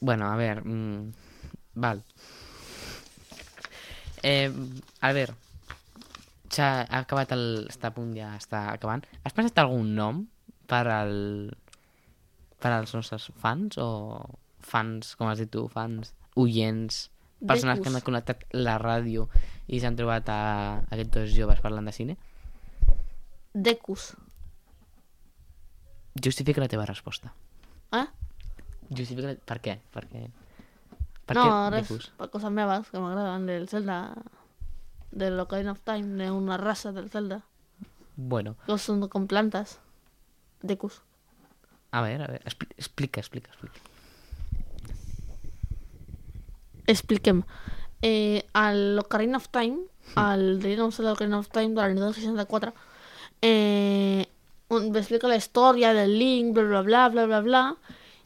Bueno, 0.00 0.32
a 0.32 0.36
ver. 0.36 0.64
mm, 0.64 1.12
val. 1.74 2.00
Eh, 4.24 4.48
Albert, 5.04 5.36
s'ha 6.48 6.68
ha 6.84 7.02
acabat 7.02 7.34
el... 7.36 7.44
Està 7.68 7.90
a 7.90 7.96
punt, 7.96 8.14
ja 8.16 8.32
està 8.38 8.66
acabant. 8.72 9.04
Has 9.22 9.36
pensat 9.36 9.60
algun 9.60 9.92
nom 9.98 10.24
per 10.70 10.84
al... 10.88 11.16
per 12.62 12.72
als 12.72 12.94
nostres 12.96 13.28
fans 13.42 13.76
o 13.76 13.88
fans, 14.64 15.12
com 15.20 15.28
has 15.28 15.42
dit 15.42 15.50
tu, 15.52 15.66
fans, 15.68 16.14
oients, 16.40 17.08
persones 17.44 17.82
que 17.82 17.90
han 17.90 18.00
connectat 18.06 18.46
la 18.56 18.78
ràdio 18.80 19.26
i 19.68 19.80
s'han 19.80 19.98
trobat 19.98 20.30
a, 20.32 20.38
aquests 20.94 21.12
dos 21.18 21.34
joves 21.34 21.60
parlant 21.64 21.90
de 21.90 21.92
cine? 21.92 22.16
Decus. 23.52 24.14
Justifica 26.24 26.62
la 26.64 26.70
teva 26.72 26.88
resposta. 26.88 27.34
Eh? 27.92 28.06
Justifica... 28.88 29.34
Per 29.36 29.60
què? 29.60 29.76
Per 29.92 30.06
què? 30.08 30.24
Per 31.24 31.36
no, 31.38 31.44
què 31.44 31.70
res, 31.72 31.88
Becus? 31.88 32.10
per 32.18 32.28
coses 32.32 32.52
meves 32.52 32.88
que 32.92 33.00
m'agraden 33.00 33.46
del 33.48 33.68
Zelda, 33.68 33.98
del 35.10 35.38
Ocarina 35.40 35.72
of 35.72 35.80
Time, 35.86 36.18
d'una 36.28 36.56
raça 36.60 36.92
del 36.92 37.08
Zelda, 37.10 37.42
Bueno, 38.16 38.54
que 38.66 38.76
són 38.78 39.00
com 39.10 39.24
plantes. 39.26 39.78
Decus. 40.62 41.00
a 41.90 42.00
veure, 42.02 42.24
a 42.24 42.36
expli 42.46 42.68
explica, 42.78 43.20
explica, 43.20 43.50
explica. 43.50 43.80
Expliquem. 46.86 47.42
Eh, 48.02 48.44
a 48.52 48.72
l'Ocarina 48.74 49.38
of 49.38 49.48
Time, 49.50 49.78
al 50.16 50.60
Legend 50.60 50.88
of 50.88 50.94
Zelda 50.94 51.12
Ocarina 51.12 51.38
of 51.38 51.48
Time 51.48 51.70
de 51.70 51.80
la 51.80 51.88
Nintendo 51.88 52.12
64, 52.12 52.74
eh, 53.40 54.26
on 54.68 54.94
explica 54.96 55.28
la 55.28 55.36
història 55.36 55.92
del 55.94 56.18
Link, 56.18 56.54
bla 56.54 56.64
bla 56.64 56.82
bla 56.82 57.08
bla 57.08 57.26
bla 57.26 57.40
bla, 57.40 57.62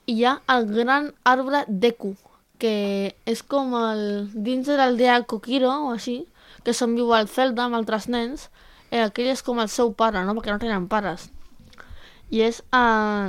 i 0.06 0.16
hi 0.18 0.24
ha 0.24 0.40
el 0.54 0.66
gran 0.74 1.12
arbre 1.24 1.64
Deku, 1.68 2.16
que 2.58 3.14
és 3.26 3.42
com 3.42 3.74
el... 3.78 4.02
dins 4.34 4.66
de 4.66 4.76
l'aldea 4.78 5.22
Kokiro 5.30 5.70
o 5.88 5.92
així, 5.94 6.20
que 6.64 6.74
se'n 6.74 6.94
viu 6.98 7.12
al 7.14 7.28
Zelda 7.30 7.66
amb 7.66 7.78
altres 7.78 8.08
nens, 8.10 8.48
eh, 8.90 9.04
aquell 9.04 9.30
és 9.32 9.42
com 9.46 9.60
el 9.62 9.70
seu 9.72 9.92
pare, 9.94 10.24
no? 10.26 10.34
Perquè 10.36 10.54
no 10.54 10.62
tenen 10.62 10.88
pares. 10.90 11.30
I 12.30 12.44
és 12.48 12.62
eh, 12.74 13.28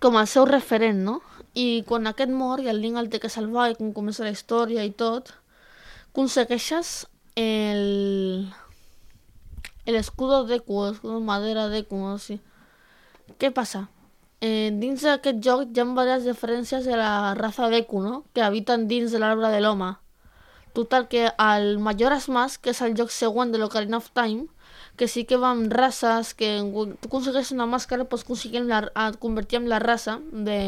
com 0.00 0.18
el 0.20 0.28
seu 0.30 0.46
referent, 0.46 1.02
no? 1.04 1.20
i 1.54 1.84
quan 1.88 2.08
aquest 2.08 2.32
mor 2.32 2.60
i 2.60 2.68
el 2.72 2.80
Link 2.80 2.96
el 2.96 3.10
té 3.12 3.20
que 3.20 3.30
salvar 3.32 3.70
i 3.70 3.76
com 3.76 3.92
comença 3.92 4.24
la 4.24 4.32
història 4.32 4.84
i 4.84 4.92
tot, 4.92 5.32
aconsegueixes 6.12 6.92
el... 7.36 8.48
el 9.84 9.96
escudo 9.96 10.44
Deku, 10.46 10.84
el 10.84 10.94
escudo 10.94 11.18
de 11.18 11.26
madera 11.26 11.68
Deku, 11.68 11.98
no 12.00 12.16
sé. 12.18 12.38
Què 13.38 13.52
passa? 13.52 13.88
Eh, 14.42 14.72
dins 14.74 15.04
d'aquest 15.06 15.38
joc 15.46 15.60
hi 15.68 15.80
ha 15.80 15.84
diverses 15.86 16.24
referències 16.26 16.86
a 16.90 16.96
la 16.98 17.34
raza 17.38 17.68
Deku, 17.70 18.00
no? 18.02 18.24
Que 18.34 18.42
habiten 18.42 18.88
dins 18.90 19.12
de 19.14 19.20
l'arbre 19.22 19.52
de 19.52 19.60
l'home. 19.62 19.92
Total, 20.74 21.06
que 21.06 21.28
el 21.44 21.78
Majora's 21.78 22.26
Mask, 22.28 22.64
que 22.64 22.72
és 22.72 22.80
el 22.82 22.96
joc 22.98 23.12
següent 23.14 23.52
de 23.52 23.60
l'Ocarina 23.60 24.00
of 24.00 24.10
Time, 24.16 24.48
que 24.96 25.06
sí 25.06 25.24
que 25.28 25.38
va 25.38 25.52
amb 25.54 25.70
races, 25.72 26.32
que 26.34 26.50
tu 26.72 27.08
aconsegueixes 27.08 27.54
una 27.54 27.68
màscara 27.70 28.08
pots 28.08 28.26
aconseguir 28.26 28.64
la, 28.66 28.82
et 29.06 29.20
convertir 29.22 29.60
en 29.60 29.68
la 29.70 29.78
raça 29.78 30.18
de, 30.32 30.58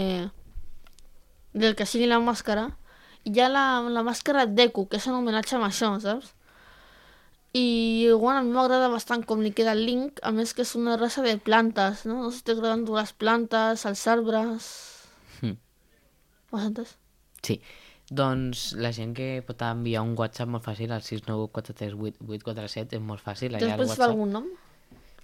del 1.53 1.75
que 1.75 1.89
sigui 1.89 2.07
la 2.07 2.21
màscara, 2.23 2.69
i 3.25 3.33
hi 3.35 3.43
ha 3.43 3.51
la, 3.51 3.67
la 3.91 4.07
màscara 4.07 4.47
Deku, 4.47 4.87
que 4.87 5.03
és 5.03 5.11
un 5.11 5.19
homenatge 5.19 5.59
amb 5.59 5.67
això, 5.67 5.91
saps? 6.05 6.31
I 7.55 8.11
bueno, 8.19 8.41
a 8.41 8.43
mi 8.43 8.51
m'agrada 8.51 8.89
bastant 8.91 9.23
com 9.31 9.43
li 9.45 9.53
queda 9.55 9.77
el 9.77 9.85
Link, 9.87 10.19
a 10.27 10.33
més 10.35 10.51
que 10.55 10.65
és 10.67 10.75
una 10.75 10.97
raça 10.99 11.23
de 11.23 11.37
plantes, 11.39 12.03
no? 12.09 12.17
No 12.25 12.33
sé 12.33 12.41
si 12.41 12.49
t'agraden 12.51 12.83
les 12.91 13.13
plantes, 13.15 13.85
els 13.87 14.03
arbres... 14.11 14.69
Hm. 15.39 15.55
Ho 16.51 16.59
has 16.59 16.67
entès? 16.73 16.97
Sí. 17.47 17.61
Doncs 18.11 18.65
la 18.77 18.91
gent 18.93 19.15
que 19.17 19.29
pot 19.47 19.63
enviar 19.65 20.03
un 20.05 20.17
WhatsApp 20.19 20.51
molt 20.51 20.67
fàcil 20.67 20.93
al 20.93 21.07
6943847 21.07 22.99
és 22.99 23.07
molt 23.13 23.23
fàcil. 23.23 23.55
allà 23.55 23.79
al 23.79 23.85
Després 23.85 24.03
fa 24.03 24.11
algun 24.11 24.35
nom? 24.35 24.51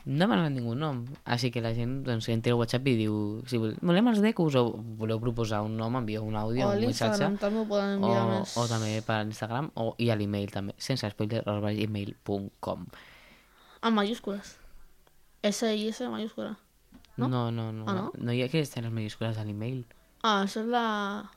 No 0.07 0.27
donat 0.27 0.53
ningú 0.55 0.73
nom, 0.75 1.03
així 1.29 1.51
que 1.53 1.61
la 1.61 1.75
gent 1.77 1.99
doncs, 2.07 2.29
entra 2.33 2.53
al 2.55 2.59
WhatsApp 2.59 2.87
i 2.89 2.95
diu 2.97 3.43
si 3.47 3.59
vol- 3.61 3.75
volem 3.85 4.09
els 4.09 4.23
decus 4.25 4.55
o 4.57 4.63
voleu 4.97 5.21
proposar 5.21 5.61
un 5.63 5.77
nom, 5.77 5.97
envieu 6.01 6.25
un 6.25 6.37
àudio, 6.41 6.69
O 6.69 6.73
un 6.73 6.87
missatge 6.87 7.29
també 7.39 7.67
poden 7.69 8.03
o, 8.03 8.09
més. 8.31 8.57
o 8.57 8.65
també 8.71 9.03
per 9.07 9.19
l'Instagram 9.27 9.69
o, 9.75 9.95
i 9.99 10.09
a 10.11 10.17
l'email 10.17 10.51
també, 10.51 10.75
sense 10.79 11.11
spoiler 11.13 11.43
arroba 11.45 11.73
gmail.com 11.77 12.87
En 13.83 13.95
mayúscules. 13.95 14.57
S 15.43 15.63
i 15.77 15.89
S 15.89 16.09
mayúscula. 16.09 16.57
No? 17.17 17.29
no? 17.29 17.51
no, 17.51 17.71
no, 17.73 17.85
Ah, 17.87 17.95
no? 17.95 18.13
no 18.17 18.33
hi 18.33 18.43
ha 18.43 18.49
que 18.49 18.61
estar 18.61 18.83
les 18.83 18.93
minúscules 18.93 19.37
a 19.37 19.45
l'email. 19.45 19.85
Ah, 20.23 20.43
això 20.47 20.61
és 20.65 20.67
la... 20.73 21.31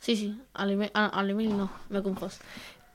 Sí, 0.00 0.16
sí, 0.16 0.30
a 0.54 0.64
l'email 0.64 1.52
no, 1.56 1.68
m'he 1.90 2.00
confós. 2.02 2.40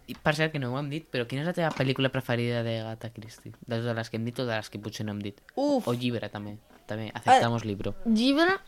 I 0.08 0.14
per 0.22 0.36
cert, 0.38 0.52
que 0.54 0.60
no 0.62 0.70
ho 0.74 0.78
hem 0.78 0.90
dit, 0.92 1.06
però 1.10 1.26
quina 1.26 1.42
és 1.42 1.48
la 1.50 1.54
teva 1.58 1.72
pel·lícula 1.74 2.12
preferida 2.14 2.62
de 2.64 2.76
Agatha 2.82 3.10
Christie? 3.10 3.56
De 3.66 3.80
totes 3.80 3.96
les 3.98 4.10
que 4.12 4.18
hem 4.20 4.26
dit 4.28 4.40
o 4.40 4.46
de 4.46 4.54
les 4.54 4.70
que 4.70 4.78
potser 4.80 5.06
no 5.06 5.16
hem 5.16 5.22
dit? 5.24 5.40
Uf, 5.56 5.88
O 5.88 5.94
llibre, 5.98 6.30
també. 6.30 6.58
També, 6.86 7.10
aceptamos 7.18 7.66
libro. 7.66 7.96
llibre 8.06 8.60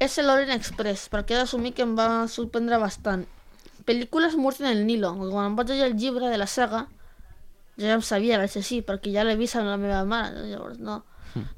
és 0.00 0.16
el 0.20 0.30
Orient 0.30 0.54
Express, 0.56 1.08
perquè 1.12 1.34
he 1.34 1.40
d'assumir 1.42 1.74
que 1.76 1.82
em 1.84 1.92
va 1.96 2.26
sorprendre 2.28 2.78
bastant. 2.80 3.26
Pel·lícules 3.88 4.36
Muerte 4.36 4.64
en 4.64 4.70
el 4.70 4.86
Nilo, 4.86 5.12
quan 5.16 5.46
em 5.50 5.56
vaig 5.56 5.68
llegir 5.68 5.84
el 5.90 5.96
llibre 5.96 6.28
de 6.32 6.38
la 6.40 6.46
saga, 6.46 6.86
ja 7.78 7.92
em 7.94 8.02
sabia, 8.02 8.38
vaig 8.40 8.56
així, 8.56 8.80
perquè 8.82 9.12
ja 9.12 9.24
l'he 9.24 9.36
vist 9.36 9.56
amb 9.56 9.68
la 9.68 9.76
meva 9.80 10.02
mare, 10.08 10.46
llavors 10.48 10.78
no. 10.80 11.02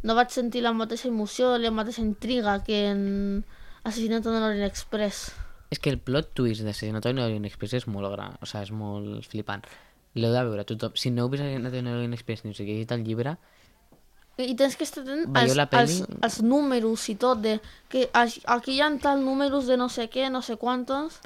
No 0.03 0.15
vaig 0.19 0.31
sentir 0.35 0.63
la 0.63 0.73
mateixa 0.75 1.09
emoció, 1.09 1.57
la 1.59 1.71
mateixa 1.71 2.03
intriga 2.03 2.59
que 2.67 2.89
en 2.91 3.45
Assassinat 3.85 4.27
en 4.27 4.41
l'Orient 4.43 4.67
Express. 4.67 5.31
És 5.71 5.79
que 5.79 5.91
el 5.91 6.01
plot 6.03 6.33
twist 6.35 6.63
de 6.63 6.71
Assassinato 6.71 7.09
en 7.09 7.23
Orient 7.23 7.47
Express 7.47 7.79
és 7.79 7.87
molt 7.87 8.11
gran, 8.13 8.37
o 8.43 8.47
sigui, 8.47 8.65
és 8.67 8.73
molt 8.75 9.27
flipant. 9.31 9.63
L'heu 10.19 10.35
de 10.35 10.45
veure 10.49 10.67
tothom. 10.67 10.97
Si 10.99 11.13
no 11.15 11.25
heu 11.25 11.31
vist 11.31 11.45
Assassinato 11.45 11.79
en 11.79 11.91
Orient 11.95 12.17
Express 12.17 12.45
ni 12.45 12.51
us 12.51 12.61
heu 12.61 12.67
llegit 12.67 12.93
el 12.97 13.05
llibre, 13.07 13.39
I 14.41 14.55
tens 14.57 14.77
que 14.77 14.87
estar 14.87 15.03
atent 15.05 15.37
als, 15.37 15.53
peli? 15.69 15.99
als, 16.01 16.23
als 16.25 16.39
números 16.43 17.03
i 17.13 17.15
tot, 17.21 17.43
de 17.45 17.59
que 17.93 18.09
aquí 18.15 18.73
hi 18.73 18.81
ha 18.81 18.89
tal 19.03 19.21
números 19.25 19.67
de 19.69 19.77
no 19.77 19.91
sé 19.93 20.09
què, 20.09 20.31
no 20.31 20.41
sé 20.41 20.57
quantos, 20.57 21.21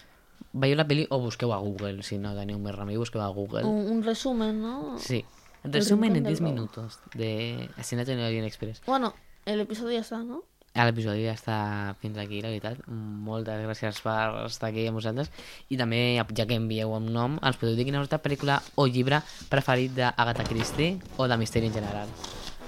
veieu 0.52 0.78
la 0.78 0.86
pel·li 0.88 1.06
o 1.10 1.20
busqueu 1.22 1.52
a 1.54 1.58
Google, 1.62 2.02
si 2.02 2.18
no 2.18 2.34
teniu 2.34 2.58
més 2.62 2.74
remei, 2.74 2.98
busqueu 2.98 3.22
a 3.22 3.28
Google. 3.28 3.64
un, 3.66 3.90
un 3.92 4.02
resumen, 4.02 4.60
¿no? 4.62 4.98
Sí. 4.98 5.24
Resumen 5.64 6.16
en 6.16 6.24
rincón 6.24 6.24
del 6.24 6.32
10 6.34 6.40
vago. 6.40 6.52
minutos 6.52 6.98
de 7.14 7.70
Assassinato 7.76 8.12
en 8.12 8.20
Orient 8.20 8.46
Express. 8.46 8.82
Bueno, 8.86 9.14
el 9.46 9.60
episodio 9.60 9.92
ya 9.92 10.00
está, 10.00 10.18
¿no? 10.22 10.42
Ara 10.74 10.88
l'episodi 10.90 11.22
ja 11.22 11.36
està 11.36 11.56
fins 12.02 12.16
aquí, 12.18 12.40
la 12.42 12.50
veritat. 12.50 12.80
Moltes 12.88 13.60
gràcies 13.62 14.00
per 14.02 14.16
estar 14.48 14.72
aquí 14.72 14.88
amb 14.90 14.98
vosaltres. 14.98 15.30
I 15.70 15.78
també, 15.78 16.00
ja 16.18 16.46
que 16.50 16.58
envieu 16.58 16.90
un 16.96 17.12
nom, 17.14 17.38
ens 17.46 17.60
podeu 17.60 17.78
dir 17.78 17.86
quina 17.86 18.00
és 18.00 18.02
la 18.02 18.06
vostra 18.08 18.18
pel·lícula 18.24 18.58
o 18.74 18.88
llibre 18.90 19.22
preferit 19.52 19.94
d'Agatha 19.94 20.48
Christie 20.50 20.98
o 21.14 21.30
de 21.30 21.38
misteri 21.38 21.70
en 21.70 21.78
general. 21.78 22.10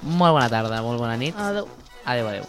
Molt 0.06 0.38
bona 0.38 0.46
tarda, 0.52 0.82
molt 0.86 1.02
bona 1.02 1.18
nit. 1.18 1.34
Adeu. 1.34 1.66
Adeu, 2.06 2.30
adeu. 2.30 2.46